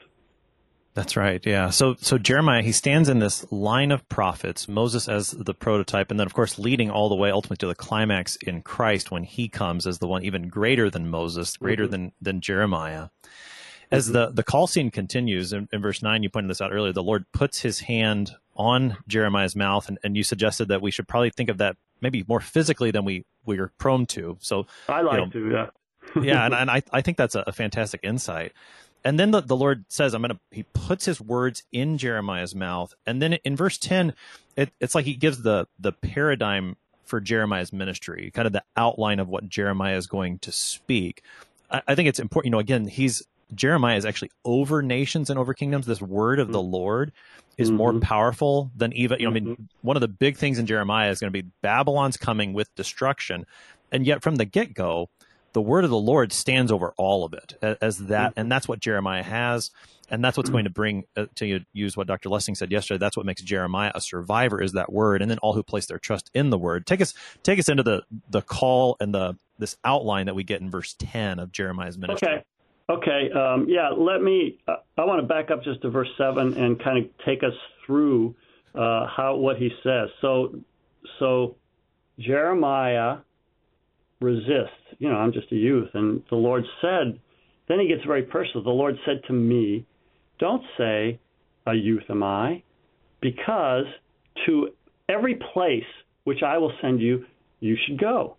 That's 0.94 1.16
right. 1.16 1.44
Yeah. 1.46 1.70
So, 1.70 1.96
so 1.98 2.18
Jeremiah, 2.18 2.62
he 2.62 2.72
stands 2.72 3.08
in 3.08 3.18
this 3.18 3.50
line 3.50 3.92
of 3.92 4.06
prophets, 4.10 4.68
Moses 4.68 5.08
as 5.08 5.30
the 5.30 5.54
prototype, 5.54 6.10
and 6.10 6.20
then 6.20 6.26
of 6.26 6.34
course 6.34 6.58
leading 6.58 6.90
all 6.90 7.08
the 7.08 7.14
way 7.14 7.30
ultimately 7.30 7.56
to 7.58 7.66
the 7.66 7.74
climax 7.74 8.36
in 8.36 8.60
Christ 8.60 9.10
when 9.10 9.24
he 9.24 9.48
comes 9.48 9.86
as 9.86 9.98
the 9.98 10.06
one 10.06 10.22
even 10.22 10.48
greater 10.48 10.90
than 10.90 11.08
Moses, 11.08 11.56
greater 11.56 11.84
mm-hmm. 11.84 11.92
than, 11.92 12.12
than 12.20 12.40
Jeremiah. 12.42 13.08
As 13.90 14.04
mm-hmm. 14.04 14.12
the, 14.12 14.30
the 14.32 14.42
call 14.42 14.66
scene 14.66 14.90
continues 14.90 15.54
in, 15.54 15.66
in, 15.72 15.80
verse 15.80 16.02
nine, 16.02 16.22
you 16.22 16.28
pointed 16.28 16.50
this 16.50 16.60
out 16.60 16.72
earlier, 16.72 16.92
the 16.92 17.02
Lord 17.02 17.24
puts 17.32 17.60
his 17.60 17.80
hand 17.80 18.36
on 18.54 18.98
Jeremiah's 19.08 19.56
mouth, 19.56 19.88
and, 19.88 19.98
and 20.04 20.14
you 20.14 20.24
suggested 20.24 20.68
that 20.68 20.82
we 20.82 20.90
should 20.90 21.08
probably 21.08 21.30
think 21.30 21.48
of 21.48 21.58
that 21.58 21.76
maybe 22.02 22.22
more 22.28 22.40
physically 22.40 22.90
than 22.90 23.06
we, 23.06 23.24
we 23.46 23.58
are 23.58 23.72
prone 23.78 24.04
to. 24.06 24.36
So 24.40 24.66
I 24.90 25.00
like 25.00 25.14
you 25.14 25.24
know, 25.24 25.30
to, 25.30 25.70
yeah. 26.16 26.22
yeah, 26.22 26.44
and, 26.44 26.54
and 26.54 26.70
I, 26.70 26.82
I 26.92 27.00
think 27.00 27.16
that's 27.16 27.34
a, 27.34 27.44
a 27.46 27.52
fantastic 27.52 28.00
insight. 28.02 28.52
And 29.04 29.18
then 29.18 29.30
the, 29.32 29.40
the 29.40 29.56
Lord 29.56 29.84
says, 29.88 30.14
I'm 30.14 30.22
going 30.22 30.30
to, 30.30 30.40
he 30.50 30.62
puts 30.62 31.04
his 31.04 31.20
words 31.20 31.64
in 31.72 31.98
Jeremiah's 31.98 32.54
mouth. 32.54 32.94
And 33.06 33.20
then 33.20 33.34
in 33.44 33.56
verse 33.56 33.78
10, 33.78 34.14
it, 34.56 34.70
it's 34.80 34.94
like 34.94 35.04
he 35.04 35.14
gives 35.14 35.42
the, 35.42 35.66
the 35.78 35.92
paradigm 35.92 36.76
for 37.04 37.20
Jeremiah's 37.20 37.72
ministry, 37.72 38.30
kind 38.32 38.46
of 38.46 38.52
the 38.52 38.62
outline 38.76 39.18
of 39.18 39.28
what 39.28 39.48
Jeremiah 39.48 39.96
is 39.96 40.06
going 40.06 40.38
to 40.40 40.52
speak. 40.52 41.22
I, 41.70 41.82
I 41.88 41.94
think 41.94 42.08
it's 42.08 42.20
important, 42.20 42.46
you 42.46 42.52
know, 42.52 42.60
again, 42.60 42.86
he's, 42.86 43.22
Jeremiah 43.54 43.96
is 43.96 44.06
actually 44.06 44.30
over 44.44 44.82
nations 44.82 45.28
and 45.28 45.38
over 45.38 45.52
kingdoms. 45.52 45.86
This 45.86 46.00
word 46.00 46.38
of 46.38 46.52
the 46.52 46.58
mm-hmm. 46.58 46.72
Lord 46.72 47.12
is 47.58 47.68
mm-hmm. 47.68 47.76
more 47.76 48.00
powerful 48.00 48.70
than 48.76 48.92
even, 48.94 49.18
you 49.20 49.26
know, 49.26 49.30
I 49.30 49.34
mean, 49.34 49.46
mm-hmm. 49.46 49.64
one 49.82 49.96
of 49.96 50.00
the 50.00 50.08
big 50.08 50.36
things 50.36 50.58
in 50.58 50.66
Jeremiah 50.66 51.10
is 51.10 51.20
going 51.20 51.32
to 51.32 51.42
be 51.42 51.48
Babylon's 51.60 52.16
coming 52.16 52.52
with 52.52 52.74
destruction. 52.76 53.46
And 53.90 54.06
yet 54.06 54.22
from 54.22 54.36
the 54.36 54.46
get 54.46 54.72
go, 54.72 55.10
the 55.52 55.62
word 55.62 55.84
of 55.84 55.90
the 55.90 55.98
Lord 55.98 56.32
stands 56.32 56.72
over 56.72 56.94
all 56.96 57.24
of 57.24 57.34
it 57.34 57.54
as 57.80 57.98
that, 57.98 58.30
mm-hmm. 58.30 58.40
and 58.40 58.52
that's 58.52 58.66
what 58.66 58.80
Jeremiah 58.80 59.22
has, 59.22 59.70
and 60.10 60.24
that's 60.24 60.36
what's 60.36 60.50
going 60.50 60.64
to 60.64 60.70
bring 60.70 61.04
uh, 61.16 61.26
to 61.36 61.60
use 61.72 61.96
what 61.96 62.06
Dr. 62.06 62.28
Lessing 62.28 62.54
said 62.54 62.70
yesterday. 62.70 62.98
That's 62.98 63.16
what 63.16 63.26
makes 63.26 63.42
Jeremiah 63.42 63.92
a 63.94 64.00
survivor 64.00 64.62
is 64.62 64.72
that 64.72 64.92
word, 64.92 65.22
and 65.22 65.30
then 65.30 65.38
all 65.38 65.52
who 65.52 65.62
place 65.62 65.86
their 65.86 65.98
trust 65.98 66.30
in 66.34 66.50
the 66.50 66.58
word. 66.58 66.86
Take 66.86 67.00
us 67.00 67.14
take 67.42 67.58
us 67.58 67.68
into 67.68 67.82
the 67.82 68.02
the 68.30 68.42
call 68.42 68.96
and 69.00 69.14
the 69.14 69.36
this 69.58 69.76
outline 69.84 70.26
that 70.26 70.34
we 70.34 70.44
get 70.44 70.60
in 70.60 70.70
verse 70.70 70.94
ten 70.98 71.38
of 71.38 71.52
Jeremiah's 71.52 71.98
ministry. 71.98 72.28
Okay. 72.28 72.44
Okay, 72.90 73.30
um, 73.30 73.66
yeah, 73.68 73.90
let 73.96 74.22
me. 74.22 74.58
Uh, 74.66 74.74
I 74.98 75.04
want 75.04 75.22
to 75.22 75.26
back 75.26 75.50
up 75.50 75.62
just 75.62 75.80
to 75.82 75.88
verse 75.88 76.08
seven 76.18 76.54
and 76.54 76.82
kind 76.82 76.98
of 76.98 77.04
take 77.24 77.42
us 77.42 77.54
through 77.86 78.34
uh, 78.74 79.06
how 79.06 79.36
what 79.36 79.56
he 79.56 79.70
says. 79.82 80.08
So, 80.20 80.60
so 81.18 81.56
Jeremiah 82.18 83.18
resist. 84.22 84.72
You 84.98 85.08
know, 85.08 85.16
I'm 85.16 85.32
just 85.32 85.50
a 85.52 85.56
youth. 85.56 85.88
And 85.94 86.22
the 86.30 86.36
Lord 86.36 86.64
said, 86.80 87.18
then 87.68 87.80
he 87.80 87.88
gets 87.88 88.04
very 88.04 88.22
personal. 88.22 88.62
The 88.62 88.70
Lord 88.70 88.96
said 89.06 89.22
to 89.28 89.32
me, 89.32 89.86
Don't 90.38 90.62
say, 90.76 91.18
A 91.66 91.74
youth 91.74 92.04
am 92.08 92.22
I, 92.22 92.62
because 93.20 93.86
to 94.46 94.68
every 95.08 95.38
place 95.54 95.84
which 96.24 96.42
I 96.42 96.58
will 96.58 96.72
send 96.80 97.00
you, 97.00 97.24
you 97.60 97.76
should 97.86 97.98
go. 97.98 98.36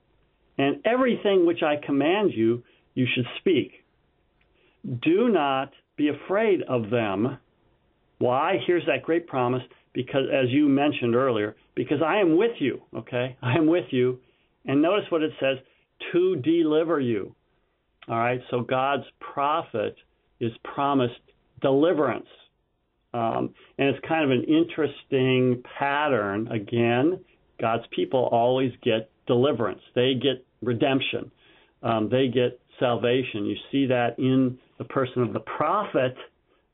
And 0.58 0.82
everything 0.86 1.46
which 1.46 1.64
I 1.64 1.84
command 1.84 2.32
you, 2.34 2.64
you 2.94 3.08
should 3.14 3.26
speak. 3.40 3.72
Do 5.02 5.30
not 5.30 5.72
be 5.98 6.10
afraid 6.10 6.62
of 6.68 6.90
them. 6.90 7.38
Why? 8.20 8.58
Here's 8.68 8.86
that 8.86 9.04
great 9.04 9.28
promise 9.28 9.64
because, 9.94 10.26
as 10.32 10.50
you 10.50 10.68
mentioned 10.68 11.16
earlier, 11.16 11.56
because 11.76 12.02
I 12.06 12.18
am 12.18 12.38
with 12.38 12.52
you, 12.60 12.82
okay? 12.96 13.38
I 13.42 13.56
am 13.56 13.68
with 13.68 13.86
you. 13.92 14.20
And 14.66 14.82
notice 14.82 15.06
what 15.10 15.24
it 15.24 15.32
says 15.40 15.58
to 16.12 16.36
deliver 16.38 17.00
you. 17.00 17.36
All 18.08 18.18
right, 18.18 18.42
so 18.52 18.62
God's 18.62 19.06
prophet 19.20 19.96
is 20.40 20.52
promised 20.64 21.14
deliverance. 21.62 22.28
Um, 23.14 23.54
and 23.78 23.90
it's 23.90 24.06
kind 24.08 24.24
of 24.26 24.32
an 24.32 24.44
interesting 24.44 25.64
pattern. 25.78 26.48
Again, 26.48 27.24
God's 27.62 27.84
people 27.96 28.28
always 28.32 28.72
get 28.84 29.10
deliverance, 29.28 29.82
they 29.96 30.14
get 30.16 30.46
redemption, 30.62 31.32
um, 31.82 32.10
they 32.10 32.28
get 32.28 32.60
salvation. 32.80 33.46
You 33.46 33.56
see 33.72 33.86
that 33.88 34.18
in 34.18 34.58
the 34.78 34.84
person 34.84 35.22
of 35.22 35.32
the 35.32 35.40
prophet, 35.40 36.16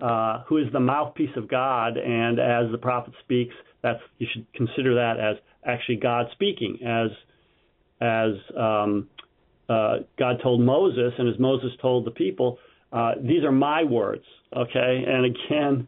uh, 0.02 0.44
who 0.48 0.58
is 0.58 0.72
the 0.72 0.80
mouthpiece 0.80 1.36
of 1.36 1.50
God. 1.50 1.98
And 1.98 2.40
as 2.40 2.72
the 2.72 2.78
prophet 2.78 3.14
speaks, 3.24 3.54
that's 3.84 4.00
you 4.18 4.28
should 4.34 4.52
consider 4.54 4.96
that 4.96 5.20
as 5.20 5.38
actually 5.66 5.98
God 5.98 6.28
speaking, 6.32 6.80
as 6.86 7.12
as 8.02 8.32
um, 8.58 9.08
uh, 9.70 9.98
God 10.18 10.38
told 10.42 10.62
Moses, 10.62 11.14
and 11.18 11.28
as 11.28 11.40
Moses 11.40 11.72
told 11.82 12.06
the 12.06 12.12
people, 12.12 12.58
uh, 12.92 13.14
these 13.22 13.44
are 13.44 13.52
my 13.52 13.84
words. 13.84 14.24
Okay, 14.56 15.04
and 15.08 15.26
again, 15.26 15.88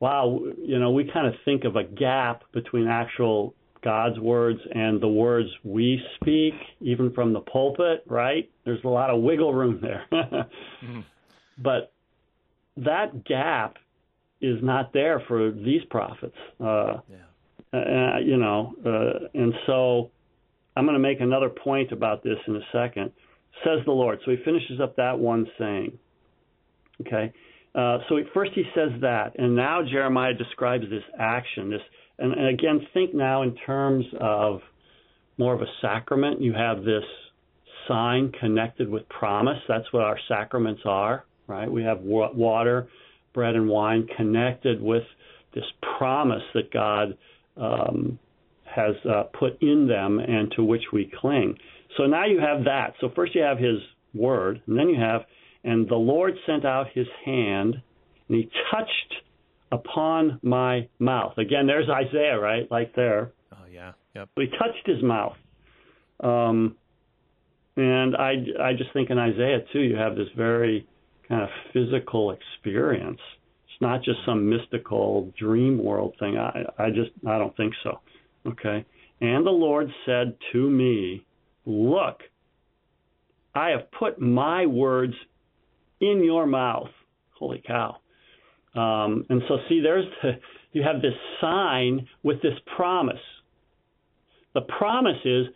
wow, 0.00 0.40
you 0.58 0.78
know, 0.78 0.90
we 0.90 1.10
kind 1.10 1.26
of 1.26 1.34
think 1.44 1.64
of 1.64 1.76
a 1.76 1.84
gap 1.84 2.42
between 2.52 2.86
actual 2.86 3.54
God's 3.82 4.18
words 4.18 4.60
and 4.74 5.00
the 5.00 5.08
words 5.08 5.48
we 5.62 6.00
speak, 6.16 6.54
even 6.80 7.12
from 7.12 7.32
the 7.32 7.40
pulpit, 7.40 8.02
right? 8.06 8.50
There's 8.64 8.82
a 8.84 8.88
lot 8.88 9.10
of 9.10 9.22
wiggle 9.22 9.52
room 9.52 9.78
there. 9.80 10.04
mm-hmm. 10.12 11.00
But 11.58 11.92
that 12.78 13.24
gap 13.24 13.76
is 14.40 14.58
not 14.62 14.92
there 14.92 15.22
for 15.28 15.50
these 15.50 15.82
prophets. 15.90 16.36
Uh, 16.60 16.98
yeah. 17.08 17.78
uh, 17.78 18.18
you 18.18 18.36
know, 18.36 18.74
uh, 18.84 19.28
and 19.34 19.54
so 19.66 20.10
I'm 20.76 20.84
going 20.84 20.94
to 20.94 21.00
make 21.00 21.20
another 21.20 21.48
point 21.48 21.92
about 21.92 22.22
this 22.22 22.38
in 22.46 22.56
a 22.56 22.60
second. 22.72 23.12
Says 23.64 23.80
the 23.84 23.92
Lord. 23.92 24.18
So 24.24 24.32
he 24.32 24.38
finishes 24.44 24.80
up 24.82 24.96
that 24.96 25.18
one 25.18 25.46
saying. 25.58 25.98
Okay. 27.00 27.32
Uh, 27.74 27.98
so 28.08 28.16
first 28.32 28.52
he 28.54 28.64
says 28.74 28.90
that, 29.00 29.32
and 29.38 29.54
now 29.54 29.80
Jeremiah 29.82 30.34
describes 30.34 30.84
this 30.90 31.02
action. 31.18 31.70
This, 31.70 31.80
and, 32.18 32.32
and 32.32 32.48
again, 32.48 32.86
think 32.92 33.14
now 33.14 33.42
in 33.42 33.56
terms 33.66 34.04
of 34.20 34.60
more 35.38 35.54
of 35.54 35.60
a 35.60 35.66
sacrament. 35.80 36.40
You 36.40 36.52
have 36.52 36.84
this 36.84 37.04
sign 37.88 38.32
connected 38.40 38.88
with 38.88 39.08
promise. 39.08 39.58
That's 39.68 39.90
what 39.92 40.04
our 40.04 40.18
sacraments 40.28 40.82
are, 40.84 41.24
right? 41.46 41.70
We 41.70 41.82
have 41.82 42.00
water, 42.00 42.88
bread, 43.32 43.54
and 43.54 43.68
wine 43.68 44.06
connected 44.16 44.80
with 44.80 45.02
this 45.54 45.64
promise 45.98 46.42
that 46.54 46.72
God 46.72 47.16
um, 47.56 48.18
has 48.74 48.94
uh, 49.08 49.24
put 49.38 49.60
in 49.62 49.86
them 49.86 50.18
and 50.18 50.50
to 50.56 50.64
which 50.64 50.82
we 50.92 51.12
cling. 51.20 51.56
So 51.96 52.04
now 52.04 52.26
you 52.26 52.40
have 52.40 52.64
that. 52.64 52.94
So 53.00 53.10
first 53.14 53.34
you 53.34 53.42
have 53.42 53.58
His 53.58 53.78
word, 54.14 54.62
and 54.66 54.78
then 54.78 54.88
you 54.88 55.00
have 55.00 55.22
and 55.64 55.88
the 55.88 55.96
Lord 55.96 56.34
sent 56.46 56.64
out 56.64 56.88
his 56.94 57.06
hand, 57.24 57.80
and 58.28 58.36
he 58.36 58.50
touched 58.70 59.14
upon 59.72 60.38
my 60.42 60.88
mouth. 60.98 61.38
Again, 61.38 61.66
there's 61.66 61.88
Isaiah, 61.88 62.38
right? 62.38 62.70
Like 62.70 62.94
there. 62.94 63.32
Oh, 63.52 63.66
yeah. 63.72 63.92
Yep. 64.14 64.28
So 64.34 64.40
he 64.42 64.48
touched 64.48 64.86
his 64.86 65.02
mouth. 65.02 65.36
Um, 66.20 66.76
and 67.76 68.14
I, 68.14 68.34
I 68.62 68.72
just 68.74 68.92
think 68.92 69.10
in 69.10 69.18
Isaiah, 69.18 69.60
too, 69.72 69.80
you 69.80 69.96
have 69.96 70.14
this 70.14 70.28
very 70.36 70.86
kind 71.28 71.42
of 71.42 71.48
physical 71.72 72.30
experience. 72.30 73.20
It's 73.64 73.80
not 73.80 74.04
just 74.04 74.18
some 74.26 74.48
mystical 74.48 75.32
dream 75.38 75.82
world 75.82 76.14
thing. 76.20 76.36
I, 76.36 76.64
I 76.78 76.90
just, 76.90 77.10
I 77.26 77.38
don't 77.38 77.56
think 77.56 77.72
so. 77.82 78.00
Okay. 78.46 78.84
And 79.20 79.46
the 79.46 79.50
Lord 79.50 79.88
said 80.04 80.36
to 80.52 80.70
me, 80.70 81.24
Look, 81.66 82.20
I 83.54 83.70
have 83.70 83.90
put 83.98 84.20
my 84.20 84.66
words 84.66 85.14
in 86.00 86.22
your 86.22 86.46
mouth. 86.46 86.90
Holy 87.38 87.62
cow. 87.66 87.96
Um, 88.74 89.24
and 89.28 89.42
so, 89.48 89.58
see, 89.68 89.80
there's 89.80 90.04
the, 90.22 90.32
you 90.72 90.82
have 90.82 91.00
this 91.00 91.14
sign 91.40 92.08
with 92.22 92.42
this 92.42 92.58
promise. 92.76 93.20
The 94.54 94.62
promise 94.62 95.18
is 95.24 95.46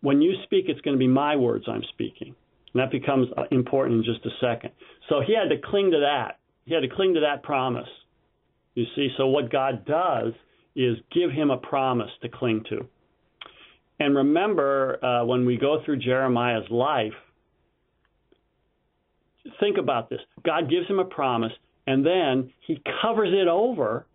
when 0.00 0.20
you 0.20 0.34
speak, 0.44 0.66
it's 0.68 0.80
going 0.82 0.96
to 0.96 0.98
be 0.98 1.08
my 1.08 1.36
words 1.36 1.64
I'm 1.66 1.82
speaking. 1.92 2.34
And 2.74 2.82
that 2.82 2.90
becomes 2.90 3.28
uh, 3.36 3.44
important 3.50 4.06
in 4.06 4.12
just 4.14 4.24
a 4.26 4.30
second. 4.40 4.70
So 5.08 5.20
he 5.26 5.34
had 5.34 5.48
to 5.48 5.60
cling 5.60 5.90
to 5.92 6.00
that. 6.00 6.38
He 6.64 6.74
had 6.74 6.80
to 6.80 6.88
cling 6.88 7.14
to 7.14 7.20
that 7.20 7.42
promise. 7.42 7.88
You 8.74 8.84
see, 8.94 9.08
so 9.16 9.26
what 9.26 9.50
God 9.50 9.84
does 9.86 10.34
is 10.78 10.96
give 11.12 11.30
him 11.30 11.50
a 11.50 11.56
promise 11.56 12.10
to 12.22 12.28
cling 12.28 12.64
to. 12.70 12.86
And 14.00 14.14
remember, 14.14 15.04
uh, 15.04 15.24
when 15.24 15.44
we 15.44 15.56
go 15.56 15.82
through 15.84 15.98
Jeremiah's 15.98 16.70
life, 16.70 17.12
think 19.58 19.76
about 19.76 20.08
this. 20.08 20.20
God 20.44 20.70
gives 20.70 20.86
him 20.86 21.00
a 21.00 21.04
promise, 21.04 21.52
and 21.88 22.06
then 22.06 22.52
he 22.64 22.80
covers 23.02 23.30
it 23.32 23.48
over 23.48 24.06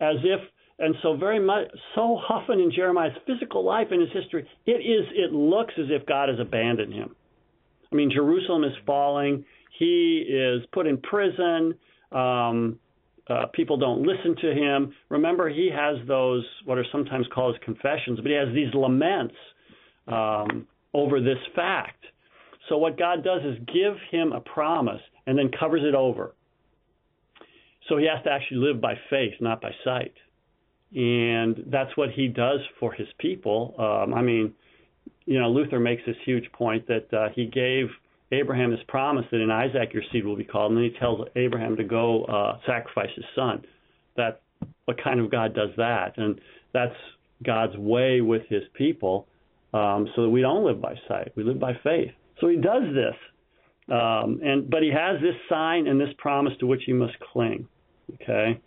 as 0.00 0.16
if 0.22 0.40
and 0.78 0.94
so 1.02 1.16
very 1.16 1.40
much 1.40 1.68
so 1.94 2.18
often 2.28 2.60
in 2.60 2.70
Jeremiah's 2.70 3.16
physical 3.26 3.64
life 3.64 3.88
and 3.90 4.00
his 4.02 4.10
history, 4.12 4.46
it 4.66 4.72
is 4.72 5.06
it 5.14 5.32
looks 5.32 5.72
as 5.78 5.86
if 5.88 6.04
God 6.04 6.28
has 6.28 6.38
abandoned 6.38 6.92
him. 6.92 7.16
I 7.90 7.96
mean, 7.96 8.10
Jerusalem 8.14 8.64
is 8.64 8.74
falling. 8.84 9.46
He 9.78 10.26
is 10.28 10.66
put 10.72 10.86
in 10.86 10.98
prison. 10.98 11.74
Um, 12.12 12.78
uh, 13.28 13.46
people 13.52 13.76
don't 13.76 14.02
listen 14.02 14.36
to 14.40 14.52
him. 14.52 14.92
Remember, 15.08 15.48
he 15.48 15.70
has 15.74 15.96
those 16.06 16.44
what 16.64 16.78
are 16.78 16.86
sometimes 16.92 17.26
called 17.34 17.58
confessions, 17.64 18.20
but 18.20 18.30
he 18.30 18.36
has 18.36 18.48
these 18.54 18.72
laments 18.74 19.34
um, 20.06 20.66
over 20.94 21.20
this 21.20 21.38
fact. 21.54 22.04
So 22.68 22.78
what 22.78 22.98
God 22.98 23.24
does 23.24 23.42
is 23.42 23.58
give 23.66 23.94
him 24.10 24.32
a 24.32 24.40
promise 24.40 25.00
and 25.26 25.38
then 25.38 25.50
covers 25.58 25.82
it 25.84 25.94
over. 25.94 26.34
So 27.88 27.96
he 27.96 28.06
has 28.06 28.22
to 28.24 28.30
actually 28.30 28.58
live 28.58 28.80
by 28.80 28.94
faith, 29.10 29.34
not 29.40 29.60
by 29.60 29.70
sight. 29.84 30.14
And 30.94 31.64
that's 31.66 31.96
what 31.96 32.10
he 32.10 32.28
does 32.28 32.60
for 32.80 32.92
his 32.92 33.08
people. 33.18 33.74
Um, 33.78 34.14
I 34.14 34.22
mean, 34.22 34.52
you 35.24 35.38
know, 35.38 35.50
Luther 35.50 35.80
makes 35.80 36.02
this 36.06 36.16
huge 36.24 36.50
point 36.52 36.86
that 36.88 37.12
uh, 37.12 37.28
he 37.34 37.46
gave 37.46 37.88
Abraham 38.32 38.72
his 38.72 38.80
promised 38.88 39.30
that 39.30 39.40
in 39.40 39.50
Isaac 39.50 39.92
your 39.92 40.02
seed 40.12 40.24
will 40.24 40.36
be 40.36 40.44
called, 40.44 40.72
and 40.72 40.78
then 40.78 40.90
he 40.90 40.98
tells 40.98 41.20
Abraham 41.36 41.76
to 41.76 41.84
go 41.84 42.24
uh, 42.24 42.58
sacrifice 42.66 43.10
his 43.14 43.24
son. 43.34 43.64
That 44.16 44.42
what 44.86 45.02
kind 45.02 45.20
of 45.20 45.30
God 45.30 45.54
does 45.54 45.70
that? 45.76 46.16
And 46.16 46.40
that's 46.72 46.94
God's 47.44 47.76
way 47.76 48.20
with 48.20 48.42
his 48.48 48.62
people, 48.74 49.26
um, 49.72 50.08
so 50.16 50.22
that 50.22 50.30
we 50.30 50.40
don't 50.40 50.64
live 50.64 50.80
by 50.80 50.94
sight, 51.08 51.32
we 51.36 51.44
live 51.44 51.60
by 51.60 51.72
faith. 51.84 52.10
So 52.40 52.48
he 52.48 52.56
does 52.56 52.82
this. 52.94 53.14
Um, 53.88 54.40
and 54.42 54.68
but 54.68 54.82
he 54.82 54.90
has 54.90 55.20
this 55.20 55.36
sign 55.48 55.86
and 55.86 56.00
this 56.00 56.08
promise 56.18 56.52
to 56.58 56.66
which 56.66 56.82
he 56.86 56.92
must 56.92 57.14
cling. 57.32 57.68
Okay. 58.14 58.60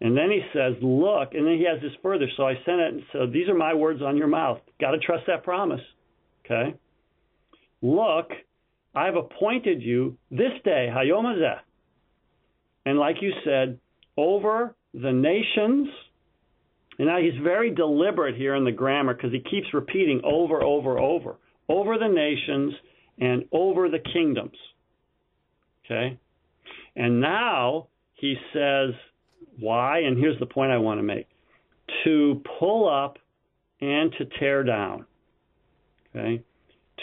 And 0.00 0.16
then 0.16 0.30
he 0.30 0.40
says, 0.52 0.74
Look, 0.82 1.34
and 1.34 1.46
then 1.46 1.56
he 1.58 1.64
has 1.64 1.80
this 1.80 1.92
further. 2.02 2.26
So 2.36 2.46
I 2.46 2.54
sent 2.64 2.80
it 2.80 2.94
and 2.94 3.02
said, 3.12 3.32
These 3.32 3.48
are 3.48 3.54
my 3.54 3.74
words 3.74 4.02
on 4.02 4.16
your 4.16 4.28
mouth. 4.28 4.60
Got 4.80 4.92
to 4.92 4.98
trust 4.98 5.24
that 5.26 5.42
promise. 5.42 5.80
Okay. 6.44 6.74
Look, 7.82 8.30
I've 8.94 9.16
appointed 9.16 9.82
you 9.82 10.16
this 10.30 10.52
day, 10.64 10.88
Hayom 10.92 11.56
And 12.84 12.98
like 12.98 13.16
you 13.20 13.32
said, 13.44 13.78
over 14.16 14.74
the 14.92 15.12
nations. 15.12 15.88
And 16.98 17.08
now 17.08 17.18
he's 17.18 17.40
very 17.42 17.70
deliberate 17.70 18.36
here 18.36 18.54
in 18.54 18.64
the 18.64 18.72
grammar 18.72 19.14
because 19.14 19.32
he 19.32 19.40
keeps 19.40 19.72
repeating 19.72 20.20
over, 20.24 20.62
over, 20.62 20.98
over. 20.98 21.36
Over 21.68 21.96
the 21.96 22.08
nations 22.08 22.74
and 23.18 23.44
over 23.50 23.88
the 23.88 23.98
kingdoms. 23.98 24.56
Okay? 25.84 26.18
And 26.94 27.20
now 27.20 27.88
he 28.14 28.36
says, 28.52 28.90
why? 29.58 30.00
And 30.00 30.18
here's 30.18 30.38
the 30.38 30.46
point 30.46 30.70
I 30.70 30.78
want 30.78 30.98
to 30.98 31.02
make 31.02 31.28
to 32.04 32.42
pull 32.58 32.88
up 32.88 33.18
and 33.80 34.12
to 34.18 34.24
tear 34.38 34.62
down. 34.64 35.06
Okay? 36.14 36.42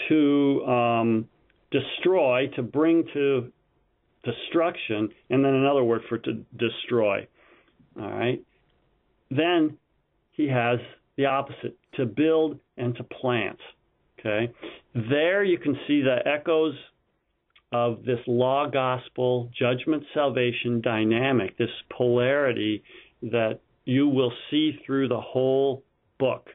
To 0.08 0.66
um, 0.66 1.30
destroy, 1.72 2.48
to 2.56 2.64
bring 2.64 3.06
to 3.14 3.52
destruction, 4.24 5.10
and 5.30 5.44
then 5.44 5.54
another 5.54 5.84
word 5.84 6.02
for 6.10 6.18
to 6.18 6.34
destroy. 6.58 7.28
All 8.00 8.10
right? 8.10 8.42
Then 9.32 9.78
he 10.32 10.48
has 10.48 10.80
the 11.18 11.26
opposite 11.26 11.78
to 11.96 12.06
build 12.06 12.60
and 12.78 12.96
to 12.96 13.04
plant. 13.04 13.60
Okay, 14.20 14.52
there 14.94 15.46
you 15.46 15.58
can 15.58 15.78
see 15.88 16.02
the 16.02 16.18
echoes 16.26 16.76
of 17.72 18.04
this 18.04 18.20
law 18.28 18.68
gospel 18.68 19.50
judgment 19.58 20.04
salvation 20.14 20.82
dynamic, 20.82 21.58
this 21.58 21.70
polarity 21.96 22.84
that 23.22 23.60
you 23.86 24.08
will 24.08 24.34
see 24.50 24.78
through 24.86 25.08
the 25.08 25.22
whole 25.22 25.84
book. 26.20 26.50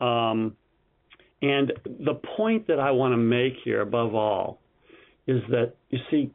Um, 0.00 0.56
and 1.42 1.72
the 1.84 2.20
point 2.36 2.66
that 2.68 2.78
I 2.78 2.90
want 2.90 3.12
to 3.12 3.18
make 3.18 3.54
here, 3.64 3.80
above 3.80 4.14
all, 4.14 4.60
is 5.26 5.42
that 5.50 5.74
you 5.90 5.98
see, 6.10 6.30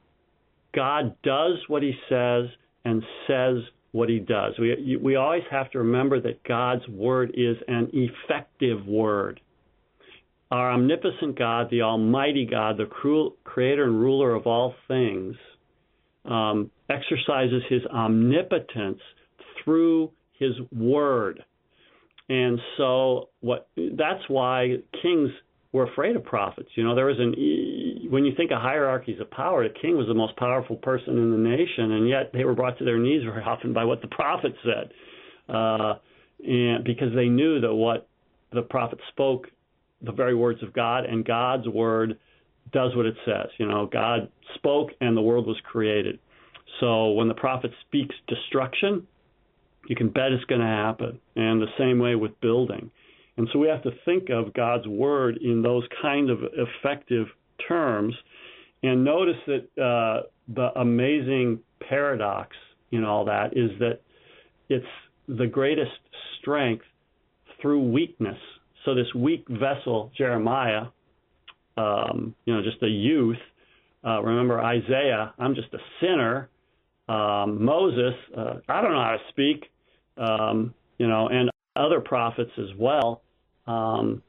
God 0.74 1.16
does 1.24 1.58
what 1.68 1.84
He 1.84 1.94
says 2.10 2.46
and 2.86 3.04
says 3.28 3.58
what 3.96 4.10
he 4.10 4.20
does. 4.20 4.54
We, 4.60 4.98
we 5.02 5.16
always 5.16 5.44
have 5.50 5.72
to 5.72 5.80
remember 5.80 6.20
that 6.20 6.44
God's 6.44 6.86
word 6.90 7.32
is 7.34 7.56
an 7.70 7.90
effective 7.94 8.86
word. 8.86 9.40
Our 10.52 10.74
omnipotent 10.74 11.40
God, 11.40 11.70
the 11.72 11.82
Almighty 11.82 12.46
God, 12.46 12.78
the 12.78 12.88
creator 13.46 13.86
and 13.86 14.00
ruler 14.00 14.36
of 14.36 14.48
all 14.48 14.76
things, 14.90 15.36
um, 16.26 16.70
exercises 16.90 17.64
his 17.70 17.84
omnipotence 17.86 19.00
through 19.64 20.12
his 20.38 20.52
word. 20.74 21.44
And 22.30 22.60
so 22.78 23.30
what 23.42 23.68
that's 23.76 24.28
why 24.28 24.78
kings 25.02 25.30
were 25.72 25.84
afraid 25.84 26.16
of 26.16 26.24
prophets. 26.24 26.70
You 26.76 26.84
know, 26.84 26.96
there 26.96 27.06
was 27.06 27.20
an 27.20 28.10
when 28.10 28.26
you 28.26 28.34
think 28.36 28.52
of 28.52 28.62
hierarchies 28.62 29.20
of 29.20 29.30
power, 29.30 29.68
the 29.68 29.74
king 29.80 29.98
was 29.98 30.08
the 30.08 30.14
most 30.14 30.36
powerful 30.38 30.78
person 30.78 31.18
in 31.18 31.32
the 31.32 31.38
nation, 31.38 31.92
and 31.92 32.10
yet 32.10 32.32
they 32.34 32.46
were 32.46 32.56
brought 32.56 32.78
to 32.80 32.86
their 32.86 32.98
knees 32.98 33.24
very 33.24 33.44
often 33.44 33.74
by 33.74 33.84
what 33.84 34.02
the 34.02 34.08
prophet 34.08 34.54
said, 34.64 34.92
uh, 35.54 35.96
and 36.44 36.84
because 36.84 37.14
they 37.14 37.28
knew 37.28 37.60
that 37.62 37.74
what 37.74 38.08
the 38.54 38.62
prophet 38.62 39.00
spoke, 39.10 39.48
the 40.02 40.12
very 40.12 40.34
words 40.34 40.64
of 40.64 40.74
God, 40.74 41.06
and 41.06 41.26
God's 41.26 41.68
word 41.68 42.18
does 42.72 42.96
what 42.96 43.06
it 43.06 43.16
says. 43.26 43.48
You 43.58 43.68
know, 43.68 43.86
God 43.86 44.30
spoke, 44.56 44.92
and 45.02 45.16
the 45.16 45.22
world 45.22 45.46
was 45.46 45.58
created. 45.70 46.20
So 46.80 47.12
when 47.12 47.28
the 47.28 47.34
prophet 47.34 47.72
speaks 47.88 48.16
destruction, 48.28 49.06
you 49.88 49.96
can 49.96 50.10
bet 50.10 50.32
it's 50.32 50.44
going 50.46 50.62
to 50.62 50.68
happen. 50.68 51.20
And 51.36 51.62
the 51.62 51.68
same 51.78 52.00
way 52.00 52.16
with 52.16 52.40
building. 52.42 52.92
And 53.38 53.48
so 53.52 53.60
we 53.60 53.68
have 53.68 53.84
to 53.84 53.92
think 54.06 54.30
of 54.30 54.54
God's 54.54 54.88
word 54.88 55.38
in 55.42 55.62
those 55.62 55.84
kind 56.02 56.30
of 56.30 56.40
effective 56.54 57.28
terms. 57.68 58.16
And 58.82 59.04
notice 59.04 59.36
that 59.48 59.82
uh, 59.82 60.28
the 60.48 60.70
amazing 60.80 61.60
paradox 61.88 62.56
in 62.92 63.04
all 63.04 63.26
that 63.26 63.58
is 63.58 63.72
that 63.80 64.00
it's 64.70 64.86
the 65.28 65.48
greatest 65.48 65.92
strength 66.40 66.86
through 67.62 67.92
weakness. 67.92 68.38
So 68.86 68.94
this 68.94 69.14
weak 69.16 69.46
vessel, 69.50 70.12
Jeremiah, 70.18 70.86
um, 71.78 72.36
you 72.46 72.54
know, 72.54 72.62
just 72.62 72.82
a 72.84 72.88
youth. 72.88 73.38
Uh, 74.06 74.22
remember 74.22 74.62
Isaiah, 74.62 75.34
I'm 75.40 75.56
just 75.56 75.74
a 75.74 75.80
sinner. 76.00 76.50
Um, 77.10 77.64
Moses, 77.64 78.14
uh, 78.38 78.54
I 78.70 78.82
don't 78.82 78.92
know 78.92 79.02
how 79.02 79.18
to 79.18 79.24
speak, 79.30 79.66
um, 80.18 80.74
you 80.98 81.08
know, 81.08 81.28
and 81.28 81.50
other 81.76 82.00
prophets 82.00 82.52
as 82.58 82.76
well 82.78 83.22
um, 83.68 84.22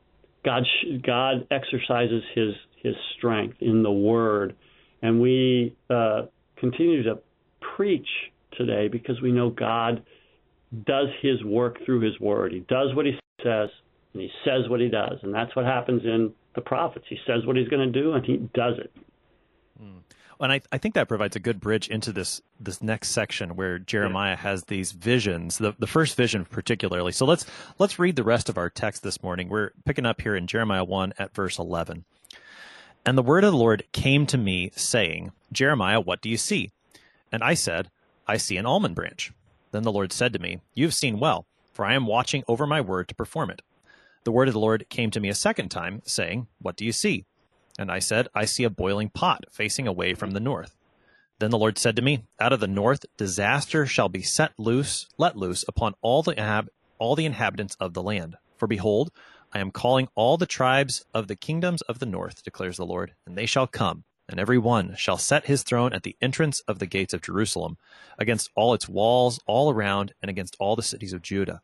God 0.45 0.65
God 1.05 1.47
exercises 1.51 2.23
His 2.35 2.55
His 2.83 2.95
strength 3.17 3.57
in 3.61 3.83
the 3.83 3.91
Word, 3.91 4.55
and 5.03 5.21
we 5.21 5.77
uh, 5.91 6.23
continue 6.57 7.03
to 7.03 7.19
preach 7.77 8.09
today 8.57 8.89
because 8.89 9.21
we 9.21 9.33
know 9.33 9.51
God 9.51 10.03
does 10.87 11.09
His 11.21 11.43
work 11.45 11.85
through 11.85 12.01
His 12.01 12.19
Word. 12.21 12.53
He 12.53 12.61
does 12.61 12.95
what 12.95 13.07
He 13.07 13.19
says, 13.43 13.69
and 14.13 14.23
He 14.23 14.31
says 14.45 14.69
what 14.69 14.81
He 14.81 14.89
does, 14.89 15.19
and 15.23 15.35
that's 15.35 15.55
what 15.55 15.67
happens 15.67 16.03
in 16.05 16.33
the 16.55 16.61
prophets. 16.63 17.05
He 17.09 17.19
says 17.27 17.45
what 17.45 17.57
He's 17.57 17.69
going 17.69 17.93
to 17.93 18.01
do, 18.01 18.13
and 18.13 18.25
He 18.25 18.37
does 18.55 18.79
it. 18.79 18.93
Mm. 19.83 20.01
And 20.39 20.53
I, 20.53 20.61
I 20.71 20.79
think 20.79 20.95
that 20.95 21.09
provides 21.09 21.35
a 21.35 21.41
good 21.41 21.61
bridge 21.61 21.89
into 21.89 22.13
this 22.13 22.43
this 22.61 22.83
next 22.83 23.11
section 23.11 23.57
where 23.57 23.79
Jeremiah 23.79 24.33
yeah. 24.33 24.37
has 24.37 24.65
these 24.65 24.93
visions, 24.93 25.59
the, 25.59 25.75
the 25.79 25.87
first 25.87 26.17
vision 26.17 26.45
particularly. 26.45 27.13
So 27.13 27.25
let's 27.25 27.47
let's 27.79 27.99
read 27.99 28.17
the 28.17 28.25
rest 28.25 28.49
of 28.49 28.59
our 28.59 28.69
text 28.69 29.03
this 29.03 29.23
morning. 29.23 29.49
We're 29.49 29.71
picking 29.85 30.07
up 30.07 30.21
here 30.21 30.37
in 30.37 30.47
Jeremiah 30.47 30.85
1 30.85 31.15
at 31.19 31.35
verse 31.35 31.59
11. 31.59 32.05
And 33.07 33.17
the 33.17 33.23
word 33.23 33.45
of 33.45 33.53
the 33.53 33.59
Lord 33.59 33.85
came 33.93 34.27
to 34.27 34.37
me, 34.37 34.73
saying, 34.75 35.31
Jeremiah, 35.53 36.01
what 36.01 36.21
do 36.21 36.29
you 36.29 36.37
see? 36.37 36.73
And 37.31 37.43
I 37.43 37.55
said, 37.55 37.89
I 38.27 38.37
see 38.37 38.57
an 38.57 38.67
almond 38.67 38.97
branch. 38.97 39.33
Then 39.71 39.85
the 39.85 39.93
Lord 39.93 40.13
said 40.13 40.33
to 40.33 40.41
me, 40.41 40.59
You 40.75 40.87
have 40.87 40.95
seen 40.95 41.21
well, 41.21 41.47
for 41.73 41.85
I 41.85 41.95
am 41.95 42.07
watching 42.07 42.43
over 42.49 42.67
my 42.67 42.81
word 42.81 43.09
to 43.09 43.15
perform 43.15 43.51
it. 43.51 43.63
The 44.25 44.33
word 44.33 44.49
of 44.49 44.55
the 44.55 44.61
Lord 44.61 44.89
came 44.89 45.13
to 45.13 45.21
me 45.21 45.29
a 45.29 45.35
second 45.35 45.69
time, 45.69 46.03
saying, 46.05 46.49
What 46.61 46.77
do 46.77 46.85
you 46.85 46.93
see? 46.93 47.25
And 47.79 47.91
I 47.91 47.99
said, 47.99 48.29
I 48.35 48.45
see 48.45 48.65
a 48.65 48.71
boiling 48.71 49.11
pot 49.11 49.45
facing 49.51 49.87
away 49.87 50.15
from 50.15 50.33
the 50.33 50.41
north. 50.41 50.75
Then 51.39 51.51
the 51.51 51.59
Lord 51.59 51.77
said 51.77 51.97
to 51.97 52.03
me, 52.03 52.25
Out 52.41 52.53
of 52.53 52.61
the 52.61 52.67
north 52.67 53.05
disaster 53.17 53.85
shall 53.87 54.09
be 54.09 54.23
set 54.23 54.53
loose, 54.59 55.07
let 55.19 55.37
loose 55.37 55.65
upon 55.69 55.95
all 56.01 56.23
the 56.23 56.69
all 56.99 57.15
the 57.15 57.27
inhabitants 57.27 57.77
of 57.79 57.93
the 57.93 58.03
land. 58.03 58.37
For 58.57 58.67
behold, 58.67 59.11
I 59.53 59.59
am 59.59 59.71
calling 59.71 60.09
all 60.15 60.39
the 60.39 60.47
tribes 60.47 61.05
of 61.13 61.29
the 61.29 61.37
kingdoms 61.37 61.83
of 61.83 61.99
the 61.99 62.07
north, 62.07 62.43
declares 62.43 62.79
the 62.79 62.87
Lord, 62.87 63.15
and 63.27 63.37
they 63.37 63.47
shall 63.47 63.67
come, 63.67 64.05
and 64.29 64.41
every 64.41 64.59
one 64.59 64.95
shall 64.97 65.19
set 65.19 65.47
his 65.47 65.63
throne 65.63 65.93
at 65.93 66.03
the 66.03 66.17
entrance 66.23 66.61
of 66.61 66.79
the 66.79 66.87
gates 66.87 67.13
of 67.13 67.21
Jerusalem, 67.21 67.77
against 68.19 68.51
all 68.55 68.73
its 68.73 68.89
walls 68.89 69.39
all 69.47 69.71
around, 69.71 70.15
and 70.23 70.31
against 70.31 70.57
all 70.59 70.75
the 70.75 70.83
cities 70.83 71.13
of 71.13 71.23
Judah. 71.23 71.61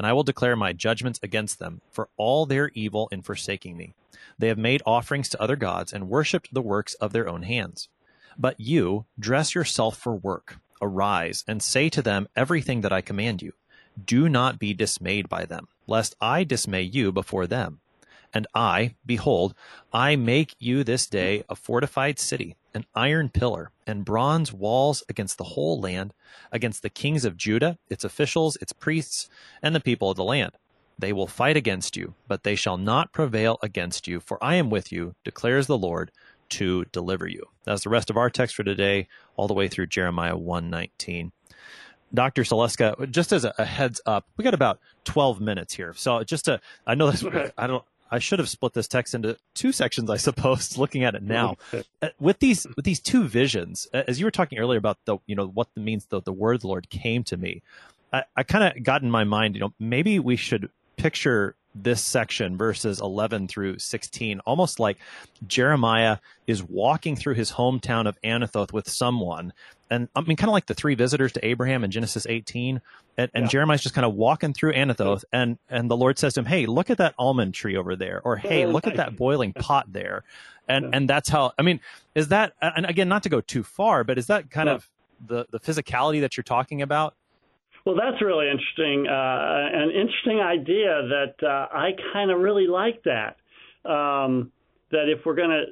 And 0.00 0.06
I 0.06 0.14
will 0.14 0.22
declare 0.22 0.56
my 0.56 0.72
judgments 0.72 1.20
against 1.22 1.58
them 1.58 1.82
for 1.90 2.08
all 2.16 2.46
their 2.46 2.70
evil 2.70 3.10
in 3.12 3.20
forsaking 3.20 3.76
me. 3.76 3.92
They 4.38 4.48
have 4.48 4.56
made 4.56 4.80
offerings 4.86 5.28
to 5.28 5.42
other 5.42 5.56
gods 5.56 5.92
and 5.92 6.08
worshipped 6.08 6.54
the 6.54 6.62
works 6.62 6.94
of 6.94 7.12
their 7.12 7.28
own 7.28 7.42
hands. 7.42 7.90
But 8.38 8.58
you, 8.58 9.04
dress 9.18 9.54
yourself 9.54 9.98
for 9.98 10.14
work. 10.14 10.56
Arise, 10.80 11.44
and 11.46 11.62
say 11.62 11.90
to 11.90 12.00
them 12.00 12.28
everything 12.34 12.80
that 12.80 12.94
I 12.94 13.02
command 13.02 13.42
you. 13.42 13.52
Do 14.02 14.30
not 14.30 14.58
be 14.58 14.72
dismayed 14.72 15.28
by 15.28 15.44
them, 15.44 15.68
lest 15.86 16.16
I 16.18 16.44
dismay 16.44 16.80
you 16.80 17.12
before 17.12 17.46
them. 17.46 17.80
And 18.32 18.46
I, 18.54 18.94
behold, 19.04 19.54
I 19.92 20.16
make 20.16 20.54
you 20.58 20.84
this 20.84 21.06
day 21.06 21.44
a 21.48 21.56
fortified 21.56 22.18
city, 22.18 22.56
an 22.74 22.86
iron 22.94 23.28
pillar, 23.28 23.72
and 23.86 24.04
bronze 24.04 24.52
walls 24.52 25.02
against 25.08 25.38
the 25.38 25.44
whole 25.44 25.80
land, 25.80 26.14
against 26.52 26.82
the 26.82 26.90
kings 26.90 27.24
of 27.24 27.36
Judah, 27.36 27.78
its 27.88 28.04
officials, 28.04 28.56
its 28.56 28.72
priests, 28.72 29.28
and 29.62 29.74
the 29.74 29.80
people 29.80 30.10
of 30.10 30.16
the 30.16 30.24
land. 30.24 30.52
They 30.98 31.12
will 31.12 31.26
fight 31.26 31.56
against 31.56 31.96
you, 31.96 32.14
but 32.28 32.44
they 32.44 32.54
shall 32.54 32.76
not 32.76 33.12
prevail 33.12 33.58
against 33.62 34.06
you, 34.06 34.20
for 34.20 34.42
I 34.44 34.56
am 34.56 34.70
with 34.70 34.92
you, 34.92 35.14
declares 35.24 35.66
the 35.66 35.78
Lord, 35.78 36.12
to 36.50 36.84
deliver 36.92 37.26
you. 37.26 37.44
That's 37.64 37.84
the 37.84 37.90
rest 37.90 38.10
of 38.10 38.16
our 38.16 38.28
text 38.28 38.54
for 38.54 38.64
today, 38.64 39.08
all 39.36 39.48
the 39.48 39.54
way 39.54 39.68
through 39.68 39.86
Jeremiah 39.86 40.36
119. 40.36 41.32
Dr. 42.12 42.42
Saleska, 42.42 43.10
just 43.10 43.32
as 43.32 43.44
a, 43.44 43.64
heads 43.64 44.00
up, 44.04 44.26
we 44.36 44.42
got 44.42 44.52
about 44.54 44.80
12 45.04 45.40
minutes 45.40 45.74
here. 45.74 45.94
So 45.94 46.22
just 46.24 46.46
to, 46.46 46.60
I 46.86 46.94
know 46.96 47.10
this, 47.10 47.24
I 47.56 47.66
don't, 47.66 47.84
I 48.10 48.18
should 48.18 48.38
have 48.38 48.48
split 48.48 48.72
this 48.72 48.88
text 48.88 49.14
into 49.14 49.36
two 49.54 49.72
sections, 49.72 50.10
I 50.10 50.16
suppose, 50.16 50.76
looking 50.78 51.04
at 51.04 51.14
it 51.14 51.22
now. 51.22 51.56
Uh, 52.02 52.08
with 52.18 52.38
these, 52.40 52.66
with 52.76 52.84
these 52.84 53.00
two 53.00 53.24
visions, 53.24 53.86
as 53.92 54.18
you 54.18 54.26
were 54.26 54.30
talking 54.30 54.58
earlier 54.58 54.78
about 54.78 54.98
the, 55.04 55.18
you 55.26 55.36
know, 55.36 55.46
what 55.46 55.68
the 55.74 55.80
means 55.80 56.06
the, 56.06 56.20
the 56.20 56.32
word 56.32 56.56
of 56.56 56.60
the 56.62 56.68
Lord 56.68 56.90
came 56.90 57.22
to 57.24 57.36
me. 57.36 57.62
I, 58.12 58.24
I 58.36 58.42
kind 58.42 58.64
of 58.64 58.82
got 58.82 59.02
in 59.02 59.10
my 59.10 59.24
mind, 59.24 59.54
you 59.54 59.60
know, 59.60 59.72
maybe 59.78 60.18
we 60.18 60.36
should 60.36 60.70
picture 60.96 61.54
this 61.74 62.02
section, 62.02 62.56
verses 62.56 63.00
11 63.00 63.48
through 63.48 63.78
16, 63.78 64.40
almost 64.40 64.80
like 64.80 64.98
Jeremiah 65.46 66.18
is 66.46 66.62
walking 66.62 67.16
through 67.16 67.34
his 67.34 67.52
hometown 67.52 68.08
of 68.08 68.20
Anathoth 68.22 68.72
with 68.72 68.88
someone. 68.88 69.52
And 69.90 70.08
I 70.14 70.20
mean, 70.20 70.36
kind 70.36 70.48
of 70.48 70.52
like 70.52 70.66
the 70.66 70.74
three 70.74 70.94
visitors 70.94 71.32
to 71.32 71.44
Abraham 71.44 71.82
in 71.82 71.90
Genesis 71.90 72.26
18. 72.28 72.80
And, 73.18 73.30
and 73.34 73.44
yeah. 73.44 73.48
Jeremiah's 73.48 73.82
just 73.82 73.94
kind 73.94 74.04
of 74.04 74.14
walking 74.14 74.54
through 74.54 74.72
Anathoth, 74.72 75.24
and, 75.32 75.58
and 75.68 75.90
the 75.90 75.96
Lord 75.96 76.18
says 76.18 76.34
to 76.34 76.40
him, 76.40 76.46
Hey, 76.46 76.66
look 76.66 76.90
at 76.90 76.98
that 76.98 77.14
almond 77.18 77.54
tree 77.54 77.76
over 77.76 77.96
there. 77.96 78.20
Or, 78.24 78.36
Hey, 78.36 78.66
look 78.66 78.86
at 78.86 78.96
that 78.96 79.16
boiling 79.16 79.52
pot 79.52 79.92
there. 79.92 80.22
And, 80.68 80.84
yeah. 80.84 80.90
and 80.92 81.10
that's 81.10 81.28
how, 81.28 81.52
I 81.58 81.62
mean, 81.62 81.80
is 82.14 82.28
that, 82.28 82.54
and 82.62 82.86
again, 82.86 83.08
not 83.08 83.24
to 83.24 83.28
go 83.28 83.40
too 83.40 83.64
far, 83.64 84.04
but 84.04 84.16
is 84.18 84.28
that 84.28 84.50
kind 84.50 84.68
of 84.68 84.88
the, 85.26 85.46
the 85.50 85.58
physicality 85.58 86.20
that 86.20 86.36
you're 86.36 86.44
talking 86.44 86.80
about? 86.82 87.16
Well, 87.84 87.96
that's 87.96 88.22
really 88.22 88.48
interesting. 88.48 89.06
Uh, 89.08 89.68
an 89.72 89.90
interesting 89.90 90.40
idea 90.40 91.02
that 91.08 91.34
uh, 91.42 91.66
I 91.74 91.90
kind 92.12 92.30
of 92.30 92.38
really 92.38 92.66
like 92.66 93.02
that. 93.04 93.36
Um, 93.90 94.52
that 94.90 95.08
if 95.08 95.24
we're 95.24 95.34
going 95.34 95.50
to 95.50 95.64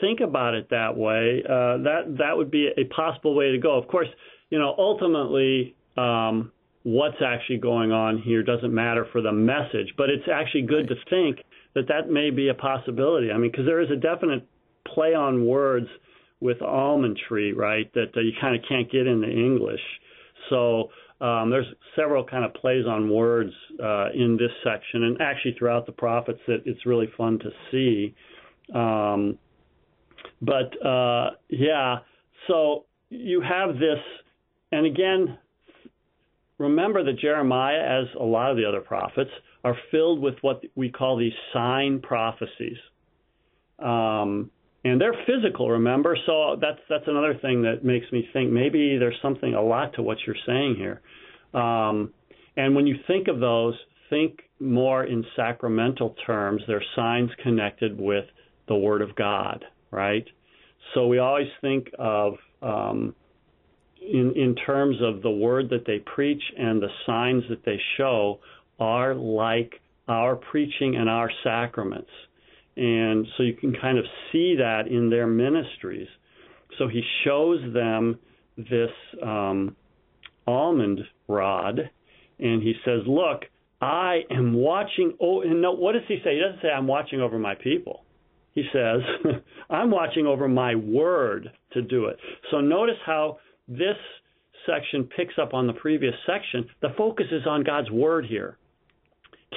think 0.00 0.20
about 0.20 0.54
it 0.54 0.70
that 0.70 0.96
way, 0.96 1.42
uh, 1.44 1.78
that 1.78 2.16
that 2.18 2.36
would 2.36 2.50
be 2.50 2.68
a 2.76 2.84
possible 2.94 3.34
way 3.34 3.52
to 3.52 3.58
go. 3.58 3.78
Of 3.78 3.88
course, 3.88 4.08
you 4.50 4.58
know, 4.58 4.74
ultimately, 4.78 5.74
um, 5.96 6.52
what's 6.82 7.16
actually 7.24 7.58
going 7.58 7.90
on 7.90 8.18
here 8.22 8.42
doesn't 8.42 8.72
matter 8.72 9.06
for 9.10 9.20
the 9.20 9.32
message, 9.32 9.92
but 9.96 10.08
it's 10.08 10.28
actually 10.32 10.62
good 10.62 10.88
to 10.88 10.94
think 11.10 11.44
that 11.74 11.88
that 11.88 12.08
may 12.08 12.30
be 12.30 12.48
a 12.48 12.54
possibility. 12.54 13.30
I 13.30 13.38
mean, 13.38 13.50
because 13.50 13.66
there 13.66 13.80
is 13.80 13.90
a 13.90 13.96
definite 13.96 14.46
play 14.94 15.14
on 15.14 15.44
words 15.46 15.88
with 16.40 16.62
almond 16.62 17.18
tree, 17.28 17.52
right? 17.52 17.92
That 17.94 18.16
uh, 18.16 18.20
you 18.20 18.32
kind 18.40 18.54
of 18.54 18.62
can't 18.68 18.90
get 18.90 19.06
in 19.06 19.20
the 19.20 19.30
English. 19.30 19.80
So 20.48 20.90
um, 21.20 21.50
there's 21.50 21.66
several 21.96 22.24
kind 22.24 22.44
of 22.44 22.54
plays 22.54 22.86
on 22.86 23.10
words 23.10 23.52
uh, 23.82 24.10
in 24.14 24.36
this 24.38 24.52
section, 24.62 25.04
and 25.04 25.20
actually 25.20 25.56
throughout 25.58 25.86
the 25.86 25.92
prophets 25.92 26.40
that 26.46 26.62
it's 26.66 26.84
really 26.86 27.08
fun 27.16 27.38
to 27.40 27.50
see. 27.70 28.14
Um, 28.74 29.38
but 30.40 30.86
uh, 30.86 31.30
yeah, 31.48 31.98
so 32.46 32.84
you 33.10 33.40
have 33.40 33.74
this, 33.74 33.98
and 34.72 34.86
again, 34.86 35.38
remember 36.58 37.04
that 37.04 37.18
Jeremiah, 37.18 38.00
as 38.02 38.06
a 38.18 38.24
lot 38.24 38.50
of 38.50 38.56
the 38.56 38.64
other 38.64 38.80
prophets, 38.80 39.30
are 39.64 39.76
filled 39.90 40.20
with 40.20 40.34
what 40.42 40.62
we 40.74 40.90
call 40.90 41.16
these 41.16 41.32
sign 41.52 42.00
prophecies. 42.00 42.78
Um, 43.78 44.50
and 44.84 45.00
they're 45.00 45.16
physical. 45.26 45.70
Remember, 45.70 46.16
so 46.26 46.56
that's 46.60 46.78
that's 46.88 47.08
another 47.08 47.34
thing 47.42 47.62
that 47.62 47.84
makes 47.84 48.06
me 48.12 48.28
think 48.32 48.50
maybe 48.50 48.96
there's 48.98 49.18
something 49.20 49.54
a 49.54 49.62
lot 49.62 49.94
to 49.94 50.02
what 50.02 50.18
you're 50.26 50.36
saying 50.46 50.76
here. 50.76 51.00
Um, 51.60 52.12
and 52.56 52.74
when 52.74 52.86
you 52.86 52.96
think 53.06 53.28
of 53.28 53.40
those, 53.40 53.74
think 54.08 54.40
more 54.60 55.04
in 55.04 55.24
sacramental 55.34 56.14
terms. 56.26 56.62
They're 56.66 56.84
signs 56.94 57.30
connected 57.42 58.00
with 58.00 58.24
the 58.68 58.76
Word 58.76 59.02
of 59.02 59.14
God, 59.16 59.64
right? 59.96 60.26
So 60.94 61.08
we 61.08 61.18
always 61.18 61.48
think 61.60 61.88
of 61.98 62.34
um, 62.62 63.14
in 64.00 64.32
in 64.36 64.54
terms 64.54 64.96
of 65.02 65.22
the 65.22 65.30
word 65.30 65.70
that 65.70 65.84
they 65.86 65.98
preach 65.98 66.42
and 66.56 66.80
the 66.80 66.88
signs 67.06 67.42
that 67.48 67.64
they 67.64 67.80
show 67.96 68.38
are 68.78 69.14
like 69.14 69.72
our 70.06 70.36
preaching 70.36 70.94
and 70.96 71.08
our 71.08 71.30
sacraments. 71.42 72.10
And 72.76 73.26
so 73.36 73.42
you 73.42 73.54
can 73.54 73.74
kind 73.74 73.98
of 73.98 74.04
see 74.30 74.56
that 74.56 74.86
in 74.86 75.08
their 75.08 75.26
ministries. 75.26 76.08
So 76.78 76.88
he 76.88 77.02
shows 77.24 77.58
them 77.72 78.18
this 78.56 78.90
um, 79.22 79.74
almond 80.46 81.00
rod, 81.26 81.90
and 82.38 82.62
he 82.62 82.74
says, 82.84 83.00
Look, 83.06 83.44
I 83.80 84.20
am 84.30 84.52
watching. 84.52 85.16
Oh, 85.20 85.40
and 85.40 85.62
no, 85.62 85.72
what 85.72 85.92
does 85.92 86.02
he 86.06 86.18
say? 86.22 86.34
He 86.34 86.40
doesn't 86.40 86.60
say, 86.60 86.68
I'm 86.68 86.86
watching 86.86 87.20
over 87.20 87.38
my 87.38 87.54
people. 87.54 88.05
He 88.56 88.64
says, 88.72 89.00
I'm 89.70 89.92
watching 89.92 90.26
over 90.26 90.48
my 90.48 90.74
word 90.74 91.52
to 91.74 91.82
do 91.82 92.06
it. 92.06 92.16
So 92.50 92.60
notice 92.60 92.96
how 93.04 93.38
this 93.68 93.96
section 94.66 95.04
picks 95.04 95.34
up 95.40 95.54
on 95.54 95.68
the 95.68 95.74
previous 95.74 96.14
section. 96.26 96.66
The 96.82 96.94
focus 96.96 97.26
is 97.30 97.46
on 97.46 97.62
God's 97.62 97.90
word 97.90 98.26
here. 98.26 98.58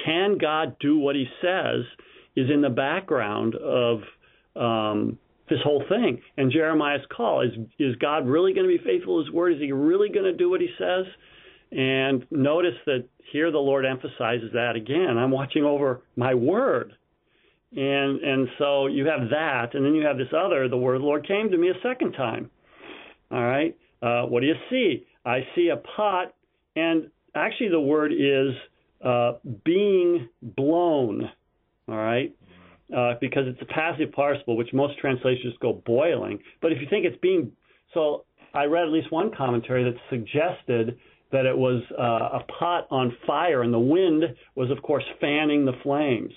Can 0.04 0.38
God 0.38 0.76
do 0.78 0.98
what 0.98 1.16
he 1.16 1.26
says 1.42 1.84
is 2.36 2.48
in 2.48 2.60
the 2.60 2.70
background 2.70 3.56
of 3.56 4.00
um, 4.54 5.18
this 5.48 5.58
whole 5.64 5.82
thing. 5.88 6.20
And 6.36 6.52
Jeremiah's 6.52 7.04
call 7.14 7.42
is 7.42 7.50
is 7.78 7.96
God 7.96 8.26
really 8.26 8.54
going 8.54 8.68
to 8.68 8.78
be 8.78 8.82
faithful 8.82 9.18
to 9.18 9.26
his 9.26 9.34
word? 9.34 9.54
Is 9.54 9.60
he 9.60 9.72
really 9.72 10.08
going 10.08 10.24
to 10.24 10.32
do 10.32 10.48
what 10.48 10.60
he 10.60 10.68
says? 10.78 11.06
And 11.72 12.26
notice 12.30 12.74
that 12.86 13.04
here 13.32 13.50
the 13.50 13.58
Lord 13.58 13.84
emphasizes 13.84 14.52
that 14.52 14.76
again. 14.76 15.18
I'm 15.18 15.30
watching 15.30 15.64
over 15.64 16.02
my 16.16 16.34
word. 16.34 16.92
And 17.76 18.20
and 18.20 18.48
so 18.58 18.86
you 18.88 19.06
have 19.06 19.30
that, 19.30 19.74
and 19.74 19.84
then 19.84 19.94
you 19.94 20.04
have 20.04 20.18
this 20.18 20.32
other. 20.36 20.68
The 20.68 20.76
word 20.76 20.96
of 20.96 21.02
the 21.02 21.06
Lord 21.06 21.26
came 21.26 21.50
to 21.50 21.56
me 21.56 21.68
a 21.68 21.80
second 21.82 22.12
time. 22.12 22.50
All 23.30 23.44
right. 23.44 23.76
Uh, 24.02 24.22
what 24.22 24.40
do 24.40 24.46
you 24.46 24.54
see? 24.70 25.06
I 25.24 25.40
see 25.54 25.68
a 25.68 25.76
pot, 25.76 26.34
and 26.74 27.10
actually 27.34 27.68
the 27.68 27.80
word 27.80 28.12
is 28.12 28.54
uh, 29.04 29.34
being 29.64 30.28
blown. 30.42 31.30
All 31.88 31.96
right. 31.96 32.34
Uh, 32.94 33.14
because 33.20 33.44
it's 33.46 33.62
a 33.62 33.72
passive 33.72 34.10
participle, 34.10 34.56
which 34.56 34.72
most 34.72 34.98
translations 34.98 35.54
go 35.60 35.80
boiling. 35.86 36.40
But 36.60 36.72
if 36.72 36.78
you 36.80 36.88
think 36.90 37.06
it's 37.06 37.20
being 37.22 37.52
so, 37.94 38.24
I 38.52 38.64
read 38.64 38.82
at 38.82 38.90
least 38.90 39.12
one 39.12 39.30
commentary 39.36 39.84
that 39.84 39.94
suggested 40.10 40.98
that 41.30 41.46
it 41.46 41.56
was 41.56 41.82
uh, 41.96 42.40
a 42.40 42.44
pot 42.58 42.88
on 42.90 43.16
fire, 43.26 43.62
and 43.62 43.72
the 43.72 43.78
wind 43.78 44.24
was, 44.56 44.72
of 44.72 44.82
course, 44.82 45.04
fanning 45.20 45.64
the 45.64 45.74
flames. 45.84 46.32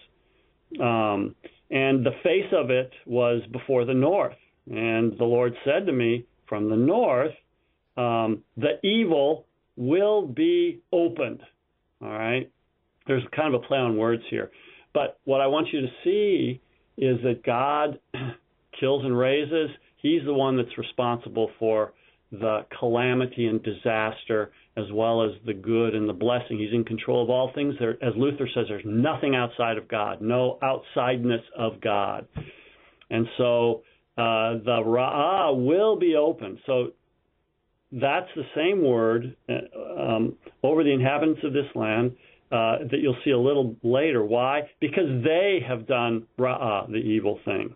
Um, 0.79 1.35
and 1.69 2.05
the 2.05 2.11
face 2.23 2.51
of 2.51 2.69
it 2.69 2.91
was 3.05 3.41
before 3.51 3.85
the 3.85 3.93
north. 3.93 4.35
And 4.67 5.17
the 5.17 5.25
Lord 5.25 5.53
said 5.65 5.85
to 5.87 5.91
me, 5.91 6.25
From 6.47 6.69
the 6.69 6.75
north, 6.75 7.33
um, 7.97 8.43
the 8.57 8.79
evil 8.83 9.45
will 9.75 10.25
be 10.25 10.81
opened. 10.91 11.41
All 12.01 12.09
right? 12.09 12.49
There's 13.07 13.23
kind 13.35 13.53
of 13.53 13.61
a 13.61 13.67
play 13.67 13.77
on 13.77 13.97
words 13.97 14.23
here. 14.29 14.51
But 14.93 15.19
what 15.25 15.41
I 15.41 15.47
want 15.47 15.67
you 15.73 15.81
to 15.81 15.87
see 16.03 16.61
is 16.97 17.17
that 17.23 17.43
God 17.43 17.99
kills 18.79 19.03
and 19.03 19.17
raises. 19.17 19.69
He's 19.97 20.23
the 20.25 20.33
one 20.33 20.57
that's 20.57 20.77
responsible 20.77 21.49
for 21.59 21.93
the 22.31 22.65
calamity 22.79 23.47
and 23.47 23.61
disaster 23.63 24.51
as 24.75 24.85
well 24.91 25.23
as 25.23 25.31
the 25.45 25.53
good 25.53 25.93
and 25.93 26.09
the 26.09 26.13
blessing. 26.13 26.57
He's 26.57 26.73
in 26.73 26.83
control 26.83 27.23
of 27.23 27.29
all 27.29 27.51
things. 27.53 27.75
There, 27.79 27.91
as 28.03 28.13
Luther 28.15 28.47
says, 28.53 28.65
there's 28.67 28.83
nothing 28.85 29.35
outside 29.35 29.77
of 29.77 29.87
God, 29.87 30.21
no 30.21 30.57
outsideness 30.63 31.43
of 31.57 31.79
God. 31.79 32.27
And 33.09 33.27
so 33.37 33.83
uh, 34.17 34.57
the 34.65 34.81
Ra'ah 34.83 35.55
will 35.55 35.97
be 35.97 36.15
open. 36.15 36.59
So 36.65 36.87
that's 37.91 38.29
the 38.35 38.43
same 38.55 38.83
word 38.83 39.35
uh, 39.47 40.01
um, 40.01 40.35
over 40.63 40.83
the 40.83 40.91
inhabitants 40.91 41.41
of 41.43 41.53
this 41.53 41.67
land 41.75 42.15
uh, 42.51 42.79
that 42.89 42.99
you'll 42.99 43.17
see 43.23 43.31
a 43.31 43.39
little 43.39 43.75
later. 43.83 44.25
Why? 44.25 44.61
Because 44.79 45.23
they 45.23 45.59
have 45.67 45.87
done 45.87 46.25
Ra'ah, 46.39 46.87
the 46.91 46.97
evil 46.97 47.39
thing. 47.45 47.75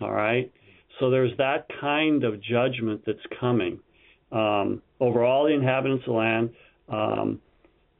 All 0.00 0.12
right? 0.12 0.52
So 0.98 1.10
there's 1.10 1.36
that 1.38 1.66
kind 1.80 2.24
of 2.24 2.42
judgment 2.42 3.02
that's 3.06 3.18
coming 3.40 3.78
um, 4.32 4.82
over 5.04 5.24
all 5.24 5.44
the 5.44 5.52
inhabitants 5.52 6.04
of 6.06 6.12
the 6.12 6.18
land. 6.18 6.50
Um, 6.88 7.40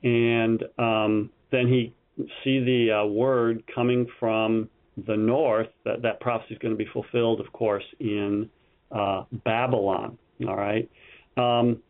and 0.02 0.62
um, 0.78 1.30
then 1.50 1.68
he 1.68 1.94
see 2.42 2.60
the 2.60 3.02
uh, 3.02 3.06
word 3.06 3.62
coming 3.74 4.06
from 4.20 4.68
the 5.06 5.16
north 5.16 5.68
that 5.84 6.02
that 6.02 6.20
prophecy 6.20 6.54
is 6.54 6.58
going 6.58 6.72
to 6.72 6.78
be 6.78 6.88
fulfilled, 6.92 7.40
of 7.40 7.52
course, 7.52 7.84
in 7.98 8.48
uh, 8.92 9.24
Babylon. 9.44 10.18
All 10.46 10.56
right. 10.56 10.88
Um, 11.36 11.82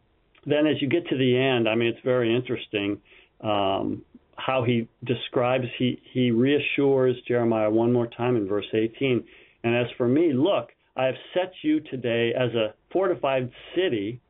then, 0.46 0.66
as 0.66 0.80
you 0.80 0.88
get 0.88 1.06
to 1.08 1.16
the 1.16 1.36
end, 1.36 1.68
I 1.68 1.74
mean, 1.74 1.88
it's 1.88 2.04
very 2.04 2.34
interesting 2.34 2.98
um, 3.40 4.02
how 4.36 4.64
he 4.64 4.88
describes. 5.04 5.66
He 5.78 6.00
he 6.12 6.30
reassures 6.30 7.16
Jeremiah 7.26 7.70
one 7.70 7.92
more 7.92 8.06
time 8.06 8.36
in 8.36 8.46
verse 8.46 8.66
18. 8.72 9.24
And 9.64 9.74
as 9.74 9.86
for 9.96 10.06
me, 10.06 10.32
look, 10.32 10.70
I 10.96 11.06
have 11.06 11.14
set 11.32 11.52
you 11.62 11.80
today 11.80 12.32
as 12.38 12.54
a 12.54 12.74
fortified 12.92 13.50
city 13.74 14.20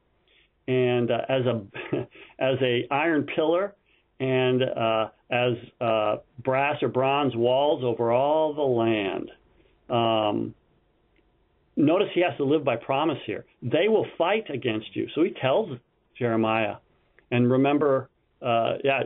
and 0.67 1.11
uh, 1.11 1.19
as 1.29 1.43
a 1.47 1.62
as 2.39 2.59
a 2.62 2.87
iron 2.91 3.27
pillar 3.35 3.75
and 4.21 4.62
uh, 4.62 5.09
as 5.31 5.53
uh, 5.81 6.17
brass 6.43 6.83
or 6.83 6.89
bronze 6.89 7.35
walls 7.35 7.83
over 7.85 8.12
all 8.12 8.55
the 8.55 8.62
land. 8.62 9.31
Um, 9.91 10.55
notice 11.77 12.09
he 12.15 12.23
has 12.23 12.37
to 12.39 12.45
live 12.45 12.65
by 12.65 12.77
promise 12.77 13.19
here. 13.27 13.45
They 13.62 13.89
will 13.89 14.07
fight 14.17 14.49
against 14.51 14.95
you. 14.95 15.09
So 15.15 15.23
he 15.23 15.31
tells 15.31 15.77
Jeremiah, 16.19 16.77
and 17.31 17.51
remember, 17.51 18.09
uh, 18.41 18.75
yeah, 18.83 19.03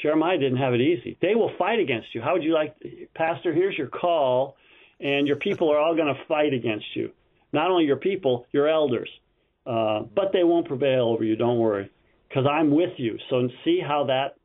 Jeremiah 0.00 0.38
didn't 0.38 0.58
have 0.58 0.74
it 0.74 0.80
easy. 0.80 1.16
They 1.20 1.34
will 1.34 1.52
fight 1.58 1.78
against 1.78 2.14
you. 2.14 2.20
How 2.20 2.34
would 2.34 2.42
you 2.42 2.52
like, 2.52 2.76
Pastor? 3.14 3.52
Here's 3.52 3.76
your 3.76 3.88
call, 3.88 4.56
and 5.00 5.26
your 5.26 5.36
people 5.36 5.70
are 5.72 5.78
all 5.78 5.94
going 5.94 6.12
to 6.12 6.20
fight 6.26 6.52
against 6.52 6.86
you. 6.94 7.12
Not 7.52 7.70
only 7.70 7.84
your 7.84 7.96
people, 7.96 8.46
your 8.52 8.68
elders. 8.68 9.08
Uh, 9.68 10.00
but 10.14 10.32
they 10.32 10.44
won't 10.44 10.66
prevail 10.66 11.02
over 11.02 11.22
you. 11.24 11.36
Don't 11.36 11.58
worry, 11.58 11.90
because 12.28 12.46
I'm 12.50 12.70
with 12.70 12.92
you. 12.96 13.18
So 13.28 13.46
see 13.64 13.80
how 13.86 14.04
that 14.04 14.36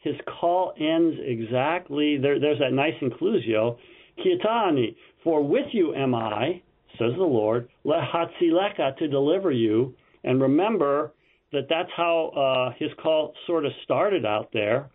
his 0.00 0.16
call 0.40 0.74
ends 0.78 1.16
exactly. 1.24 2.18
There, 2.18 2.40
there's 2.40 2.58
that 2.58 2.72
nice 2.72 2.94
inclusio. 3.00 3.78
Kietani, 4.18 4.96
for 5.22 5.42
with 5.46 5.66
you 5.72 5.94
am 5.94 6.14
I, 6.14 6.60
says 6.98 7.12
the 7.16 7.22
Lord, 7.22 7.68
Let 7.84 8.00
lehatzileka, 8.00 8.96
to 8.98 9.08
deliver 9.08 9.52
you. 9.52 9.94
And 10.24 10.42
remember 10.42 11.12
that 11.52 11.68
that's 11.70 11.90
how 11.96 12.28
uh, 12.30 12.74
his 12.78 12.90
call 13.00 13.32
sort 13.46 13.64
of 13.64 13.72
started 13.84 14.26
out 14.26 14.50
there, 14.52 14.90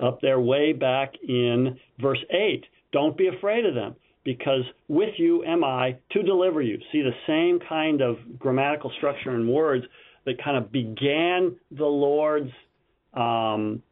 up 0.00 0.20
there 0.20 0.40
way 0.40 0.72
back 0.72 1.14
in 1.28 1.78
verse 2.00 2.24
8. 2.30 2.64
Don't 2.92 3.16
be 3.16 3.26
afraid 3.26 3.66
of 3.66 3.74
them 3.74 3.96
because 4.24 4.62
with 4.88 5.14
you 5.18 5.44
am 5.44 5.64
I 5.64 5.96
to 6.12 6.22
deliver 6.22 6.60
you. 6.60 6.78
See 6.92 7.02
the 7.02 7.10
same 7.26 7.58
kind 7.68 8.00
of 8.00 8.16
grammatical 8.38 8.92
structure 8.98 9.30
and 9.30 9.48
words 9.48 9.84
that 10.26 10.42
kind 10.42 10.56
of 10.56 10.70
began 10.70 11.56
the 11.70 11.86
Lord's 11.86 12.50
um, 13.14 13.82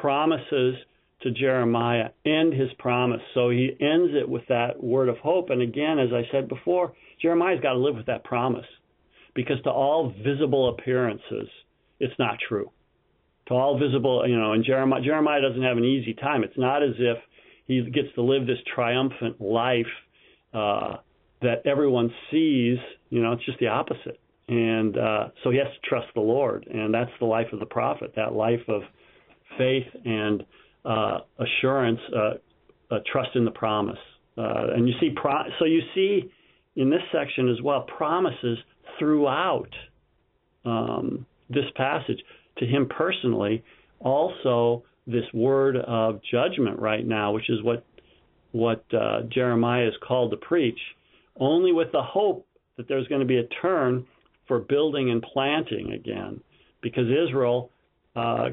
promises 0.00 0.74
to 1.22 1.30
Jeremiah, 1.30 2.08
end 2.26 2.52
his 2.52 2.70
promise. 2.78 3.20
So 3.34 3.50
he 3.50 3.70
ends 3.80 4.12
it 4.14 4.28
with 4.28 4.42
that 4.48 4.82
word 4.82 5.08
of 5.08 5.18
hope. 5.18 5.50
And 5.50 5.62
again, 5.62 5.98
as 5.98 6.08
I 6.12 6.22
said 6.32 6.48
before, 6.48 6.92
Jeremiah's 7.20 7.60
got 7.60 7.74
to 7.74 7.78
live 7.78 7.94
with 7.94 8.06
that 8.06 8.24
promise 8.24 8.66
because 9.34 9.62
to 9.62 9.70
all 9.70 10.12
visible 10.24 10.68
appearances, 10.70 11.48
it's 12.00 12.18
not 12.18 12.38
true. 12.48 12.70
To 13.48 13.54
all 13.54 13.78
visible, 13.78 14.26
you 14.28 14.38
know, 14.38 14.52
and 14.52 14.64
Jeremiah, 14.64 15.00
Jeremiah 15.00 15.40
doesn't 15.40 15.62
have 15.62 15.76
an 15.76 15.84
easy 15.84 16.14
time. 16.14 16.42
It's 16.42 16.58
not 16.58 16.82
as 16.82 16.94
if 16.98 17.18
he 17.66 17.82
gets 17.82 18.08
to 18.14 18.22
live 18.22 18.46
this 18.46 18.58
triumphant 18.74 19.40
life 19.40 19.86
uh, 20.52 20.96
that 21.40 21.66
everyone 21.66 22.12
sees. 22.30 22.78
You 23.10 23.22
know, 23.22 23.32
it's 23.32 23.44
just 23.44 23.58
the 23.58 23.68
opposite. 23.68 24.20
And 24.48 24.98
uh, 24.98 25.28
so 25.42 25.50
he 25.50 25.58
has 25.58 25.68
to 25.68 25.88
trust 25.88 26.08
the 26.14 26.20
Lord, 26.20 26.66
and 26.72 26.92
that's 26.92 27.10
the 27.20 27.26
life 27.26 27.46
of 27.52 27.60
the 27.60 27.66
prophet. 27.66 28.12
That 28.16 28.34
life 28.34 28.60
of 28.68 28.82
faith 29.56 29.86
and 30.04 30.44
uh, 30.84 31.20
assurance, 31.38 32.00
uh, 32.16 32.98
trust 33.10 33.30
in 33.34 33.44
the 33.44 33.50
promise. 33.50 33.98
Uh, 34.36 34.74
and 34.74 34.88
you 34.88 34.94
see, 35.00 35.10
pro- 35.14 35.48
so 35.58 35.64
you 35.64 35.80
see 35.94 36.30
in 36.76 36.90
this 36.90 37.02
section 37.12 37.48
as 37.48 37.60
well 37.62 37.82
promises 37.96 38.58
throughout 38.98 39.68
um, 40.64 41.26
this 41.48 41.64
passage 41.76 42.18
to 42.58 42.66
him 42.66 42.88
personally, 42.88 43.62
also 44.00 44.82
this 45.06 45.24
word 45.34 45.76
of 45.76 46.20
judgment 46.30 46.78
right 46.78 47.06
now, 47.06 47.32
which 47.32 47.50
is 47.50 47.62
what 47.62 47.84
what 48.52 48.84
uh, 48.92 49.22
Jeremiah 49.30 49.88
is 49.88 49.94
called 50.06 50.30
to 50.32 50.36
preach. 50.36 50.78
only 51.40 51.72
with 51.72 51.90
the 51.92 52.02
hope 52.02 52.46
that 52.76 52.86
there's 52.88 53.08
going 53.08 53.20
to 53.20 53.26
be 53.26 53.38
a 53.38 53.46
turn 53.62 54.06
for 54.46 54.58
building 54.58 55.10
and 55.10 55.22
planting 55.22 55.92
again, 55.92 56.40
because 56.82 57.06
Israel 57.08 57.70
uh, 58.16 58.50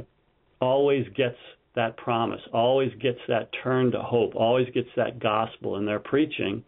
always 0.61 1.05
gets 1.15 1.35
that 1.75 1.97
promise, 1.97 2.41
always 2.53 2.91
gets 3.01 3.19
that 3.27 3.49
turn 3.63 3.91
to 3.91 4.01
hope, 4.01 4.33
always 4.35 4.67
gets 4.73 4.87
that 4.95 5.19
gospel 5.19 5.75
in 5.77 5.85
their 5.85 5.99
preaching, 5.99 6.63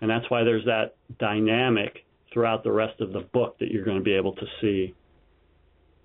and 0.00 0.08
that's 0.08 0.28
why 0.30 0.44
there's 0.44 0.64
that 0.64 0.94
dynamic 1.18 2.04
throughout 2.32 2.62
the 2.62 2.70
rest 2.72 3.00
of 3.00 3.12
the 3.12 3.20
book 3.20 3.58
that 3.58 3.70
you're 3.72 3.84
going 3.84 3.98
to 3.98 4.04
be 4.04 4.14
able 4.14 4.34
to 4.34 4.46
see. 4.60 4.94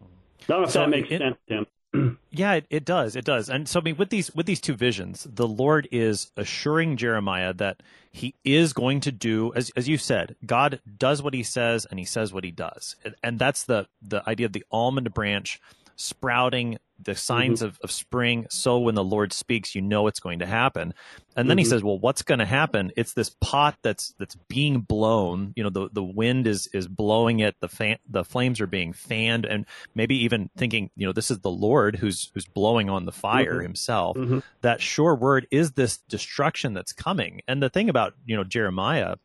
I 0.02 0.06
don't 0.48 0.62
know 0.62 0.64
if 0.66 0.72
So 0.72 0.80
that 0.80 0.90
makes 0.90 1.12
it- 1.12 1.20
sense, 1.20 1.38
Tim. 1.48 1.66
Yeah, 2.32 2.54
it, 2.54 2.66
it 2.70 2.86
does. 2.86 3.16
It 3.18 3.26
does. 3.26 3.50
And 3.50 3.68
so, 3.68 3.80
I 3.82 3.84
mean, 3.84 3.98
with 3.98 4.10
these 4.10 4.34
with 4.34 4.46
these 4.46 4.62
two 4.62 4.76
visions, 4.76 5.28
the 5.30 5.48
Lord 5.48 5.88
is 5.92 6.32
assuring 6.38 6.96
Jeremiah 6.96 7.54
that 7.54 7.84
He 8.12 8.36
is 8.46 8.72
going 8.72 9.02
to 9.02 9.12
do, 9.12 9.54
as 9.54 9.72
as 9.76 9.90
you 9.90 9.98
said, 9.98 10.38
God 10.46 10.80
does 10.98 11.22
what 11.22 11.34
He 11.34 11.44
says, 11.44 11.86
and 11.86 12.00
He 12.00 12.06
says 12.06 12.32
what 12.32 12.46
He 12.46 12.52
does, 12.52 12.96
and, 13.04 13.16
and 13.22 13.38
that's 13.40 13.64
the 13.64 13.88
the 14.02 14.28
idea 14.30 14.46
of 14.46 14.54
the 14.54 14.66
almond 14.72 15.14
branch 15.14 15.60
sprouting, 15.98 16.78
the 17.04 17.12
mm-hmm. 17.12 17.18
signs 17.18 17.62
of, 17.62 17.80
of 17.84 17.92
spring. 17.92 18.48
So 18.50 18.80
when 18.80 18.96
the 18.96 19.04
Lord 19.04 19.34
speaks, 19.34 19.76
you 19.76 19.82
know 19.82 20.08
it's 20.08 20.20
going 20.20 20.40
to 20.40 20.46
happen. 20.46 20.94
And 21.36 21.50
then 21.50 21.58
He 21.58 21.64
mm-hmm. 21.64 21.70
says, 21.70 21.84
"Well, 21.84 22.00
what's 22.00 22.24
going 22.24 22.40
to 22.40 22.46
happen? 22.46 22.92
It's 22.98 23.14
this 23.14 23.36
pot 23.40 23.78
that's 23.82 24.14
that's 24.20 24.36
being 24.48 24.82
blown. 24.82 25.54
You 25.56 25.64
know, 25.64 25.70
the 25.70 25.90
the 25.92 26.04
wind 26.04 26.48
is 26.48 26.68
is 26.74 26.88
blowing 26.88 27.40
it. 27.40 27.56
The 27.62 27.70
fan, 27.70 27.98
the 28.10 28.26
flames 28.26 28.60
are 28.60 28.68
being 28.68 28.94
fanned, 28.94 29.46
and 29.46 29.66
maybe 29.96 30.24
even 30.24 30.50
thinking, 30.58 30.90
you 30.96 31.06
know, 31.06 31.14
this 31.14 31.32
is 31.32 31.40
the 31.40 31.50
Lord 31.50 31.96
who's 31.96 32.32
who's 32.34 32.46
blowing 32.46 32.90
on 32.90 33.06
the 33.06 33.12
fire 33.12 33.54
mm-hmm. 33.54 33.64
Himself. 33.64 34.18
That 34.62 34.82
sure 34.82 35.16
word 35.16 35.48
is 35.52 35.72
this 35.72 35.98
destruction 35.98 36.74
that's 36.74 36.94
coming. 36.94 37.42
And 37.48 37.64
the 37.64 37.70
thing 37.70 37.90
about 37.90 38.14
you 38.26 38.36
know 38.36 38.44
Jeremiah 38.44 39.16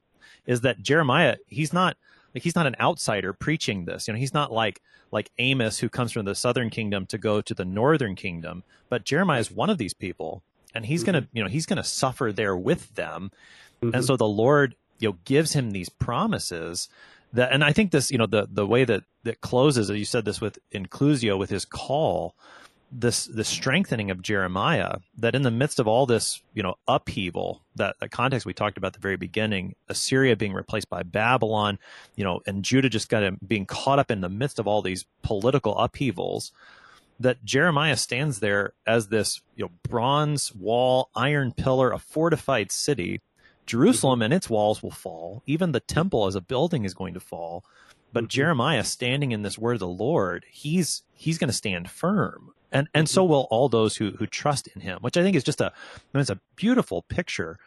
is 0.46 0.60
that 0.60 0.80
Jeremiah 0.80 1.36
he's 1.48 1.72
not 1.72 1.96
like 2.36 2.42
he's 2.42 2.54
not 2.54 2.66
an 2.66 2.76
outsider 2.78 3.32
preaching 3.32 3.86
this. 3.86 4.06
You 4.06 4.12
know, 4.12 4.20
he's 4.20 4.34
not 4.34 4.52
like 4.52 4.82
like 5.10 5.30
Amos 5.38 5.78
who 5.78 5.88
comes 5.88 6.12
from 6.12 6.26
the 6.26 6.34
southern 6.34 6.68
kingdom 6.68 7.06
to 7.06 7.16
go 7.16 7.40
to 7.40 7.54
the 7.54 7.64
northern 7.64 8.14
kingdom, 8.14 8.62
but 8.90 9.04
Jeremiah 9.04 9.40
is 9.40 9.50
one 9.50 9.70
of 9.70 9.78
these 9.78 9.94
people 9.94 10.42
and 10.74 10.84
he's 10.84 11.02
going 11.02 11.14
to, 11.14 11.22
mm-hmm. 11.22 11.36
you 11.36 11.42
know, 11.42 11.48
he's 11.48 11.64
going 11.64 11.78
to 11.78 11.84
suffer 11.84 12.32
there 12.32 12.54
with 12.54 12.94
them. 12.94 13.30
And 13.80 13.92
mm-hmm. 13.92 14.02
so 14.02 14.18
the 14.18 14.28
Lord, 14.28 14.76
you 14.98 15.08
know, 15.08 15.16
gives 15.24 15.54
him 15.54 15.70
these 15.70 15.88
promises 15.88 16.90
that 17.32 17.52
and 17.52 17.64
I 17.64 17.72
think 17.72 17.90
this, 17.90 18.10
you 18.10 18.18
know, 18.18 18.26
the 18.26 18.46
the 18.50 18.66
way 18.66 18.84
that 18.84 19.04
that 19.22 19.40
closes, 19.40 19.88
as 19.88 19.98
you 19.98 20.04
said 20.04 20.26
this 20.26 20.38
with 20.38 20.58
inclusio 20.72 21.38
with 21.38 21.48
his 21.48 21.64
call, 21.64 22.34
this 22.92 23.26
the 23.26 23.44
strengthening 23.44 24.10
of 24.10 24.22
Jeremiah 24.22 24.98
that 25.18 25.34
in 25.34 25.42
the 25.42 25.50
midst 25.50 25.80
of 25.80 25.88
all 25.88 26.06
this 26.06 26.40
you 26.54 26.62
know 26.62 26.76
upheaval 26.86 27.62
that 27.74 27.96
the 28.00 28.08
context 28.08 28.46
we 28.46 28.54
talked 28.54 28.78
about 28.78 28.88
at 28.88 28.92
the 28.94 29.00
very 29.00 29.16
beginning 29.16 29.74
Assyria 29.88 30.36
being 30.36 30.52
replaced 30.52 30.88
by 30.88 31.02
Babylon 31.02 31.78
you 32.14 32.24
know 32.24 32.40
and 32.46 32.64
Judah 32.64 32.88
just 32.88 33.08
kind 33.08 33.24
of 33.24 33.36
being 33.46 33.66
caught 33.66 33.98
up 33.98 34.10
in 34.10 34.20
the 34.20 34.28
midst 34.28 34.58
of 34.58 34.66
all 34.66 34.82
these 34.82 35.04
political 35.22 35.76
upheavals 35.76 36.52
that 37.18 37.44
Jeremiah 37.44 37.96
stands 37.96 38.40
there 38.40 38.72
as 38.86 39.08
this 39.08 39.40
you 39.56 39.64
know 39.64 39.70
bronze 39.88 40.54
wall 40.54 41.10
iron 41.14 41.52
pillar 41.52 41.90
a 41.90 41.98
fortified 41.98 42.70
city. 42.70 43.20
Jerusalem 43.66 44.22
and 44.22 44.32
its 44.32 44.48
walls 44.48 44.80
will 44.80 44.92
fall. 44.92 45.42
Even 45.44 45.72
the 45.72 45.80
temple 45.80 46.26
as 46.26 46.36
a 46.36 46.40
building 46.40 46.84
is 46.84 46.94
going 46.94 47.14
to 47.14 47.20
fall. 47.20 47.64
But 48.12 48.24
mm-hmm. 48.24 48.28
Jeremiah 48.28 48.84
standing 48.84 49.32
in 49.32 49.42
this 49.42 49.58
word 49.58 49.74
of 49.74 49.80
the 49.80 49.88
Lord 49.88 50.44
he's 50.48 51.02
he's 51.12 51.38
going 51.38 51.48
to 51.48 51.56
stand 51.56 51.90
firm 51.90 52.52
and 52.76 52.88
and 52.94 53.08
so 53.08 53.22
mm-hmm. 53.22 53.32
will 53.32 53.46
all 53.50 53.68
those 53.68 53.96
who 53.96 54.10
who 54.18 54.26
trust 54.26 54.68
in 54.68 54.80
him 54.82 54.98
which 55.00 55.16
i 55.16 55.22
think 55.22 55.34
is 55.36 55.44
just 55.44 55.60
a 55.60 55.72
it's 56.14 56.30
a 56.30 56.40
beautiful 56.56 57.02
picture 57.02 57.58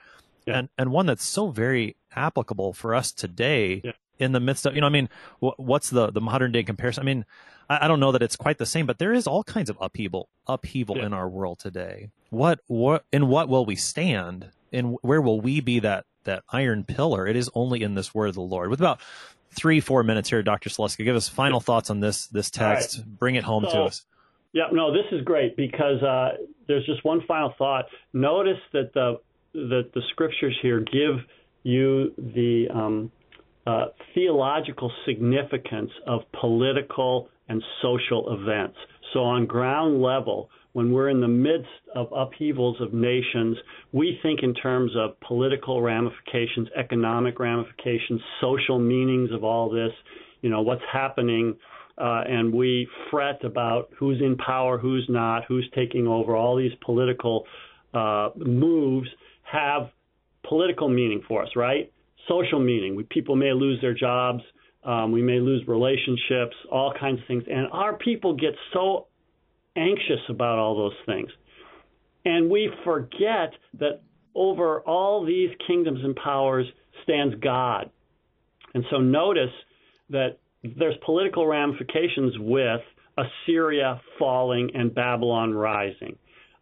Yeah. 0.46 0.60
and 0.60 0.70
and 0.78 0.92
one 0.92 1.06
that's 1.06 1.26
so 1.26 1.50
very 1.50 1.96
applicable 2.16 2.74
for 2.74 2.94
us 2.96 3.12
today 3.12 3.82
Yeah. 3.84 3.92
in 4.20 4.32
the 4.32 4.40
midst 4.40 4.66
of 4.66 4.76
you 4.76 4.82
know 4.82 4.88
i 4.88 4.92
mean 4.92 5.10
wh- 5.42 5.58
what's 5.60 5.90
the 5.90 6.12
the 6.12 6.22
modern 6.22 6.52
day 6.52 6.64
comparison? 6.64 7.02
I 7.04 7.06
mean 7.06 7.26
I, 7.70 7.86
I 7.86 7.88
don't 7.88 8.00
know 8.00 8.12
that 8.12 8.22
it's 8.24 8.36
quite 8.36 8.58
the 8.58 8.66
same 8.66 8.86
but 8.86 9.00
there 9.00 9.14
is 9.14 9.28
all 9.28 9.44
kinds 9.44 9.70
of 9.70 9.78
upheaval 9.82 10.30
upheaval 10.48 10.98
Yeah. 10.98 11.08
in 11.08 11.14
our 11.14 11.28
world 11.30 11.60
today. 11.60 12.10
What 12.30 12.60
what 12.68 13.06
in 13.12 13.28
what 13.28 13.50
will 13.50 13.66
we 13.66 13.76
stand? 13.76 14.52
And 14.72 14.98
where 15.02 15.22
will 15.22 15.42
we 15.42 15.62
be 15.62 15.80
that 15.80 16.06
that 16.26 16.44
iron 16.50 16.84
pillar? 16.84 17.26
It 17.28 17.36
is 17.36 17.50
only 17.56 17.82
in 17.82 17.96
this 17.96 18.14
word 18.14 18.30
of 18.30 18.36
the 18.36 18.42
lord. 18.42 18.70
With 18.70 18.80
about 18.80 19.00
three 19.52 19.80
four 19.80 20.04
minutes 20.04 20.30
here 20.30 20.44
dr 20.44 20.70
Saleska, 20.70 21.04
give 21.04 21.16
us 21.16 21.28
final 21.28 21.60
thoughts 21.60 21.90
on 21.90 22.00
this 22.02 22.28
this 22.28 22.52
All 22.60 22.68
right. 22.68 22.76
text. 22.80 23.04
Bring 23.06 23.36
it 23.36 23.44
home 23.44 23.64
to 23.64 23.82
us 23.90 24.06
Yeah, 24.54 24.64
no, 24.72 24.92
this 24.92 25.06
is 25.12 25.22
great 25.24 25.56
because 25.56 26.02
uh, 26.02 26.30
there's 26.68 26.86
just 26.86 27.04
one 27.06 27.22
final 27.28 27.54
thought. 27.58 27.86
Notice 28.14 28.58
that 28.74 28.94
the 28.94 29.20
that 29.54 29.92
the 29.94 30.02
scriptures 30.12 30.58
here 30.62 30.80
give 30.80 31.26
you 31.64 32.14
the 32.18 32.68
um, 32.74 33.12
uh, 33.66 33.86
theological 34.14 34.92
significance 35.06 35.92
of 36.08 36.22
political 36.40 37.30
and 37.48 37.62
social 37.82 38.40
events. 38.40 38.78
So 39.14 39.22
on 39.22 39.48
ground 39.48 40.02
level, 40.02 40.50
when 40.74 40.92
we're 40.92 41.10
in 41.10 41.20
the 41.20 41.28
midst 41.28 41.68
of 41.96 42.08
upheavals 42.16 42.80
of 42.80 42.94
nations, 42.94 43.58
we 43.92 44.20
think 44.22 44.42
in 44.44 44.54
terms 44.54 44.92
of 44.96 45.20
political 45.22 45.82
ramifications, 45.82 46.68
economic 46.78 47.40
ramifications, 47.40 48.22
social 48.40 48.80
meanings 48.80 49.32
of 49.32 49.44
all 49.44 49.70
this. 49.70 49.92
You 50.42 50.50
know 50.50 50.62
what's 50.62 50.84
happening 50.92 51.58
uh, 52.00 52.24
and 52.28 52.54
we 52.54 52.88
fret 53.12 53.44
about 53.44 53.90
who's 53.98 54.22
in 54.22 54.38
power, 54.38 54.78
who's 54.78 55.06
not, 55.10 55.44
who's 55.48 55.70
taking 55.76 56.08
over. 56.08 56.36
All 56.36 56.56
these 56.56 56.72
political 56.86 57.46
uh, 57.94 58.30
moves 58.38 59.10
have 59.44 59.90
political 60.48 60.88
meaning 60.88 61.22
for 61.28 61.44
us, 61.44 61.50
right? 61.56 61.92
Social 62.28 62.60
meaning. 62.60 62.96
We, 62.96 63.04
people 63.04 63.36
may 63.36 63.52
lose 63.52 63.82
their 63.82 63.94
jobs. 63.94 64.42
Um, 64.84 65.12
we 65.12 65.22
may 65.22 65.40
lose 65.40 65.68
relationships, 65.68 66.56
all 66.72 66.94
kinds 66.98 67.20
of 67.20 67.28
things. 67.28 67.44
And 67.52 67.68
our 67.72 67.98
people 67.98 68.36
get 68.36 68.54
so 68.72 69.08
anxious 69.76 70.22
about 70.30 70.58
all 70.58 70.78
those 70.78 70.98
things. 71.06 71.30
And 72.24 72.50
we 72.50 72.70
forget 72.86 73.54
that 73.80 74.02
over 74.36 74.82
all 74.82 75.26
these 75.26 75.50
kingdoms 75.68 76.00
and 76.04 76.16
powers 76.16 76.66
stands 77.04 77.36
God. 77.42 77.90
And 78.74 78.86
so 78.90 78.98
notice 78.98 79.52
that 80.12 80.38
there's 80.64 80.96
political 81.06 81.48
ramifications 81.48 82.34
with 82.40 82.82
Assyria 83.18 84.02
falling 84.18 84.72
and 84.74 84.94
Babylon 84.94 85.54
rising, 85.54 86.18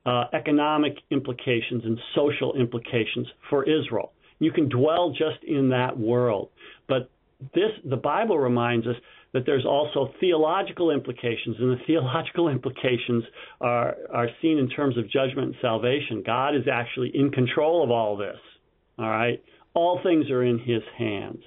uh, 0.05 0.25
economic 0.33 0.93
implications 1.11 1.83
and 1.83 1.99
social 2.15 2.55
implications 2.55 3.27
for 3.49 3.63
Israel. 3.63 4.13
You 4.39 4.51
can 4.51 4.69
dwell 4.69 5.11
just 5.11 5.43
in 5.45 5.69
that 5.69 5.97
world, 5.97 6.49
but 6.87 7.09
this 7.53 7.71
the 7.85 7.97
Bible 7.97 8.37
reminds 8.37 8.87
us 8.87 8.95
that 9.33 9.45
there's 9.45 9.65
also 9.65 10.11
theological 10.19 10.91
implications, 10.91 11.57
and 11.59 11.71
the 11.71 11.83
theological 11.87 12.49
implications 12.49 13.23
are 13.61 13.95
are 14.11 14.29
seen 14.41 14.57
in 14.57 14.69
terms 14.69 14.97
of 14.97 15.09
judgment 15.09 15.47
and 15.47 15.55
salvation. 15.61 16.23
God 16.25 16.55
is 16.55 16.67
actually 16.71 17.11
in 17.13 17.31
control 17.31 17.83
of 17.83 17.91
all 17.91 18.17
this. 18.17 18.37
All 18.99 19.09
right, 19.09 19.43
all 19.73 19.99
things 20.03 20.29
are 20.29 20.43
in 20.43 20.59
His 20.59 20.81
hands. 20.97 21.43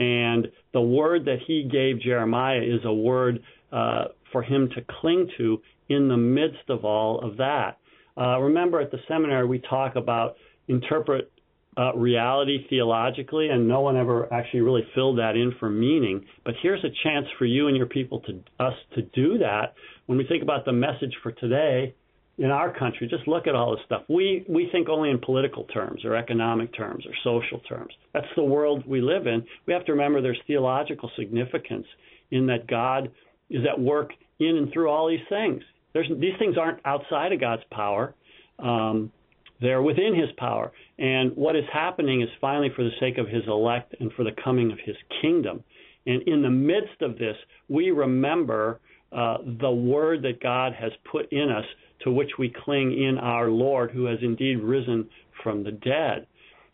And 0.00 0.48
the 0.72 0.80
word 0.80 1.26
that 1.26 1.38
he 1.46 1.68
gave 1.70 2.00
Jeremiah 2.00 2.62
is 2.62 2.80
a 2.84 2.92
word 2.92 3.40
uh, 3.70 4.04
for 4.32 4.42
him 4.42 4.70
to 4.74 4.82
cling 5.00 5.28
to 5.38 5.60
in 5.88 6.08
the 6.08 6.16
midst 6.16 6.68
of 6.68 6.84
all 6.84 7.20
of 7.20 7.36
that. 7.36 7.76
Uh, 8.16 8.40
remember, 8.40 8.80
at 8.80 8.90
the 8.90 8.98
seminary, 9.06 9.46
we 9.46 9.58
talk 9.58 9.96
about 9.96 10.36
interpret 10.68 11.30
uh, 11.76 11.92
reality 11.94 12.66
theologically, 12.68 13.48
and 13.48 13.68
no 13.68 13.80
one 13.80 13.96
ever 13.96 14.32
actually 14.32 14.60
really 14.60 14.86
filled 14.94 15.18
that 15.18 15.36
in 15.36 15.52
for 15.60 15.70
meaning. 15.70 16.24
But 16.44 16.54
here's 16.62 16.82
a 16.82 16.90
chance 17.04 17.26
for 17.38 17.44
you 17.44 17.68
and 17.68 17.76
your 17.76 17.86
people 17.86 18.20
to 18.20 18.42
us 18.58 18.74
to 18.94 19.02
do 19.02 19.38
that 19.38 19.74
when 20.06 20.18
we 20.18 20.26
think 20.26 20.42
about 20.42 20.64
the 20.64 20.72
message 20.72 21.14
for 21.22 21.32
today 21.32 21.94
in 22.38 22.50
our 22.50 22.76
country, 22.76 23.06
just 23.06 23.28
look 23.28 23.46
at 23.46 23.54
all 23.54 23.72
this 23.72 23.84
stuff. 23.84 24.02
We 24.08 24.44
we 24.48 24.68
think 24.72 24.88
only 24.88 25.10
in 25.10 25.18
political 25.18 25.64
terms 25.64 26.04
or 26.04 26.16
economic 26.16 26.74
terms 26.74 27.04
or 27.06 27.12
social 27.22 27.60
terms. 27.68 27.92
That's 28.14 28.26
the 28.34 28.42
world 28.42 28.84
we 28.86 29.00
live 29.00 29.26
in. 29.26 29.44
We 29.66 29.72
have 29.72 29.84
to 29.86 29.92
remember 29.92 30.22
there's 30.22 30.40
theological 30.46 31.10
significance 31.16 31.86
in 32.30 32.46
that 32.46 32.66
God 32.66 33.10
is 33.50 33.64
at 33.70 33.78
work 33.78 34.10
in 34.38 34.56
and 34.56 34.72
through 34.72 34.88
all 34.88 35.08
these 35.08 35.26
things. 35.28 35.62
There's 35.92 36.08
these 36.18 36.34
things 36.38 36.56
aren't 36.56 36.78
outside 36.84 37.32
of 37.32 37.40
God's 37.40 37.64
power. 37.70 38.14
Um, 38.58 39.12
they're 39.60 39.82
within 39.82 40.14
His 40.14 40.30
power, 40.38 40.72
and 40.98 41.36
what 41.36 41.56
is 41.56 41.64
happening 41.70 42.22
is 42.22 42.28
finally 42.40 42.70
for 42.74 42.82
the 42.82 42.90
sake 42.98 43.18
of 43.18 43.28
His 43.28 43.42
elect 43.46 43.94
and 44.00 44.10
for 44.12 44.24
the 44.24 44.32
coming 44.42 44.72
of 44.72 44.78
His 44.84 44.96
kingdom. 45.20 45.62
And 46.06 46.22
in 46.22 46.40
the 46.40 46.50
midst 46.50 47.02
of 47.02 47.18
this, 47.18 47.36
we 47.68 47.90
remember 47.90 48.80
uh, 49.12 49.38
the 49.60 49.70
word 49.70 50.22
that 50.22 50.42
God 50.42 50.72
has 50.74 50.92
put 51.10 51.30
in 51.32 51.50
us 51.50 51.64
to 52.04 52.12
which 52.12 52.30
we 52.38 52.54
cling 52.64 52.92
in 52.92 53.18
our 53.18 53.50
Lord, 53.50 53.90
who 53.90 54.06
has 54.06 54.18
indeed 54.22 54.56
risen 54.56 55.08
from 55.42 55.64
the 55.64 55.72
dead. 55.72 56.26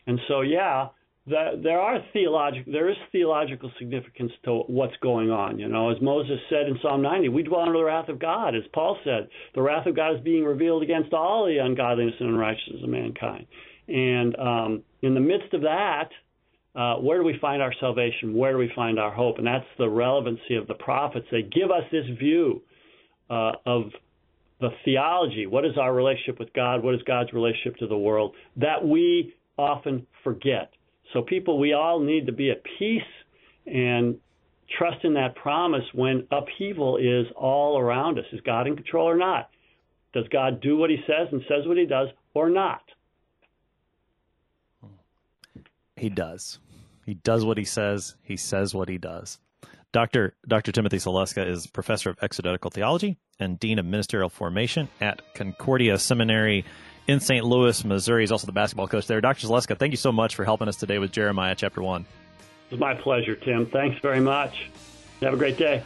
And 0.05 0.19
so, 0.27 0.41
yeah, 0.41 0.87
the, 1.25 1.59
there 1.61 1.79
are 1.79 1.99
theological, 2.13 2.71
there 2.71 2.89
is 2.89 2.95
theological 3.11 3.71
significance 3.77 4.31
to 4.45 4.63
what's 4.67 4.95
going 5.01 5.29
on. 5.29 5.59
You 5.59 5.67
know, 5.67 5.89
as 5.89 5.97
Moses 6.01 6.39
said 6.49 6.67
in 6.67 6.77
Psalm 6.81 7.01
90, 7.01 7.29
we 7.29 7.43
dwell 7.43 7.61
under 7.61 7.77
the 7.77 7.83
wrath 7.83 8.07
of 8.07 8.19
God. 8.19 8.55
As 8.55 8.63
Paul 8.73 8.97
said, 9.03 9.27
the 9.53 9.61
wrath 9.61 9.85
of 9.85 9.95
God 9.95 10.15
is 10.15 10.21
being 10.21 10.45
revealed 10.45 10.83
against 10.83 11.13
all 11.13 11.45
the 11.45 11.57
ungodliness 11.57 12.15
and 12.19 12.29
unrighteousness 12.29 12.83
of 12.83 12.89
mankind. 12.89 13.45
And 13.89 14.35
um, 14.39 14.83
in 15.01 15.13
the 15.13 15.19
midst 15.19 15.53
of 15.53 15.61
that, 15.61 16.09
uh, 16.77 16.95
where 16.97 17.17
do 17.17 17.23
we 17.23 17.37
find 17.41 17.59
our 17.59 17.73
salvation? 17.79 18.35
Where 18.35 18.51
do 18.51 18.59
we 18.59 18.71
find 18.75 18.99
our 18.99 19.11
hope? 19.11 19.39
And 19.39 19.47
that's 19.47 19.65
the 19.79 19.89
relevancy 19.89 20.55
of 20.55 20.67
the 20.67 20.75
prophets. 20.75 21.25
They 21.31 21.41
give 21.41 21.71
us 21.71 21.83
this 21.91 22.05
view 22.19 22.61
uh, 23.31 23.53
of 23.65 23.85
the 24.61 24.69
theology. 24.85 25.47
What 25.47 25.65
is 25.65 25.75
our 25.79 25.91
relationship 25.91 26.37
with 26.37 26.53
God? 26.53 26.83
What 26.83 26.93
is 26.93 27.01
God's 27.07 27.33
relationship 27.33 27.77
to 27.77 27.87
the 27.87 27.97
world? 27.97 28.35
That 28.57 28.87
we 28.87 29.33
often 29.57 30.05
forget. 30.23 30.71
So, 31.13 31.23
people, 31.23 31.57
we 31.57 31.73
all 31.73 31.99
need 31.99 32.27
to 32.27 32.31
be 32.31 32.51
at 32.51 32.61
peace 32.77 33.01
and 33.65 34.17
trust 34.77 35.03
in 35.03 35.15
that 35.15 35.35
promise 35.35 35.83
when 35.93 36.27
upheaval 36.31 36.97
is 36.97 37.25
all 37.35 37.79
around 37.79 38.19
us. 38.19 38.25
Is 38.31 38.41
God 38.41 38.67
in 38.67 38.75
control 38.75 39.09
or 39.09 39.17
not? 39.17 39.49
Does 40.13 40.27
God 40.27 40.61
do 40.61 40.77
what 40.77 40.91
he 40.91 40.97
says 41.07 41.27
and 41.31 41.41
says 41.47 41.65
what 41.65 41.77
he 41.77 41.87
does 41.87 42.09
or 42.35 42.51
not? 42.51 42.81
He 45.95 46.09
does. 46.09 46.59
He 47.07 47.13
does 47.13 47.45
what 47.45 47.57
he 47.57 47.63
says. 47.63 48.17
He 48.21 48.35
says 48.35 48.75
what 48.75 48.89
he 48.89 48.97
does. 48.97 49.39
Dr. 49.93 50.35
Dr. 50.45 50.73
Timothy 50.73 50.97
Saleska 50.97 51.47
is 51.49 51.65
professor 51.65 52.09
of 52.09 52.17
exegetical 52.21 52.69
theology 52.69 53.17
and 53.39 53.57
dean 53.57 53.79
of 53.79 53.85
ministerial 53.85 54.27
formation 54.27 54.89
at 54.99 55.21
Concordia 55.33 55.97
Seminary 55.99 56.65
in 57.07 57.21
St. 57.21 57.45
Louis, 57.45 57.85
Missouri. 57.85 58.23
He's 58.23 58.31
also 58.33 58.45
the 58.45 58.51
basketball 58.51 58.89
coach 58.89 59.07
there. 59.07 59.21
Dr. 59.21 59.47
Saleska, 59.47 59.79
thank 59.79 59.91
you 59.91 59.97
so 59.97 60.11
much 60.11 60.35
for 60.35 60.43
helping 60.43 60.67
us 60.67 60.75
today 60.75 60.99
with 60.99 61.13
Jeremiah 61.13 61.55
chapter 61.55 61.81
1. 61.81 62.05
It's 62.71 62.79
my 62.79 62.93
pleasure, 62.93 63.37
Tim. 63.37 63.67
Thanks 63.67 64.01
very 64.01 64.19
much. 64.19 64.69
Have 65.21 65.33
a 65.33 65.37
great 65.37 65.57
day. 65.57 65.83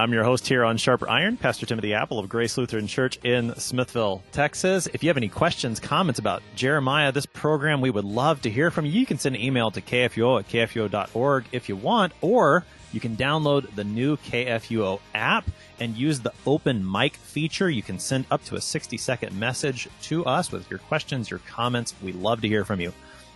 I'm 0.00 0.12
your 0.12 0.22
host 0.22 0.46
here 0.46 0.64
on 0.64 0.76
Sharper 0.76 1.08
Iron, 1.08 1.36
Pastor 1.36 1.66
Timothy 1.66 1.92
Appel 1.92 2.20
of 2.20 2.28
Grace 2.28 2.56
Lutheran 2.56 2.86
Church 2.86 3.18
in 3.24 3.52
Smithville, 3.56 4.22
Texas. 4.30 4.86
If 4.94 5.02
you 5.02 5.08
have 5.08 5.16
any 5.16 5.26
questions, 5.26 5.80
comments 5.80 6.20
about 6.20 6.40
Jeremiah, 6.54 7.10
this 7.10 7.26
program, 7.26 7.80
we 7.80 7.90
would 7.90 8.04
love 8.04 8.40
to 8.42 8.50
hear 8.50 8.70
from 8.70 8.86
you. 8.86 8.92
You 8.92 9.06
can 9.06 9.18
send 9.18 9.34
an 9.34 9.42
email 9.42 9.72
to 9.72 9.80
kfuo 9.80 10.38
at 10.38 10.48
kfuo.org 10.48 11.46
if 11.50 11.68
you 11.68 11.74
want, 11.74 12.12
or 12.20 12.64
you 12.92 13.00
can 13.00 13.16
download 13.16 13.74
the 13.74 13.82
new 13.82 14.16
KFUO 14.18 15.00
app 15.16 15.50
and 15.80 15.96
use 15.96 16.20
the 16.20 16.32
open 16.46 16.88
mic 16.88 17.16
feature. 17.16 17.68
You 17.68 17.82
can 17.82 17.98
send 17.98 18.24
up 18.30 18.44
to 18.44 18.54
a 18.54 18.60
60 18.60 18.96
second 18.98 19.36
message 19.36 19.88
to 20.02 20.24
us 20.26 20.52
with 20.52 20.70
your 20.70 20.78
questions, 20.78 21.28
your 21.28 21.40
comments. 21.40 21.92
We 22.00 22.12
love 22.12 22.40
to 22.42 22.48
hear 22.48 22.64
from 22.64 22.80
you. 22.80 22.92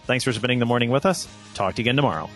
Thanks 0.07 0.23
for 0.23 0.33
spending 0.33 0.61
the 0.61 0.67
morning 0.67 0.91
with 0.91 1.07
us. 1.07 1.27
Talk 1.55 1.75
to 1.75 1.83
you 1.83 1.85
again 1.85 1.97
tomorrow. 1.97 2.31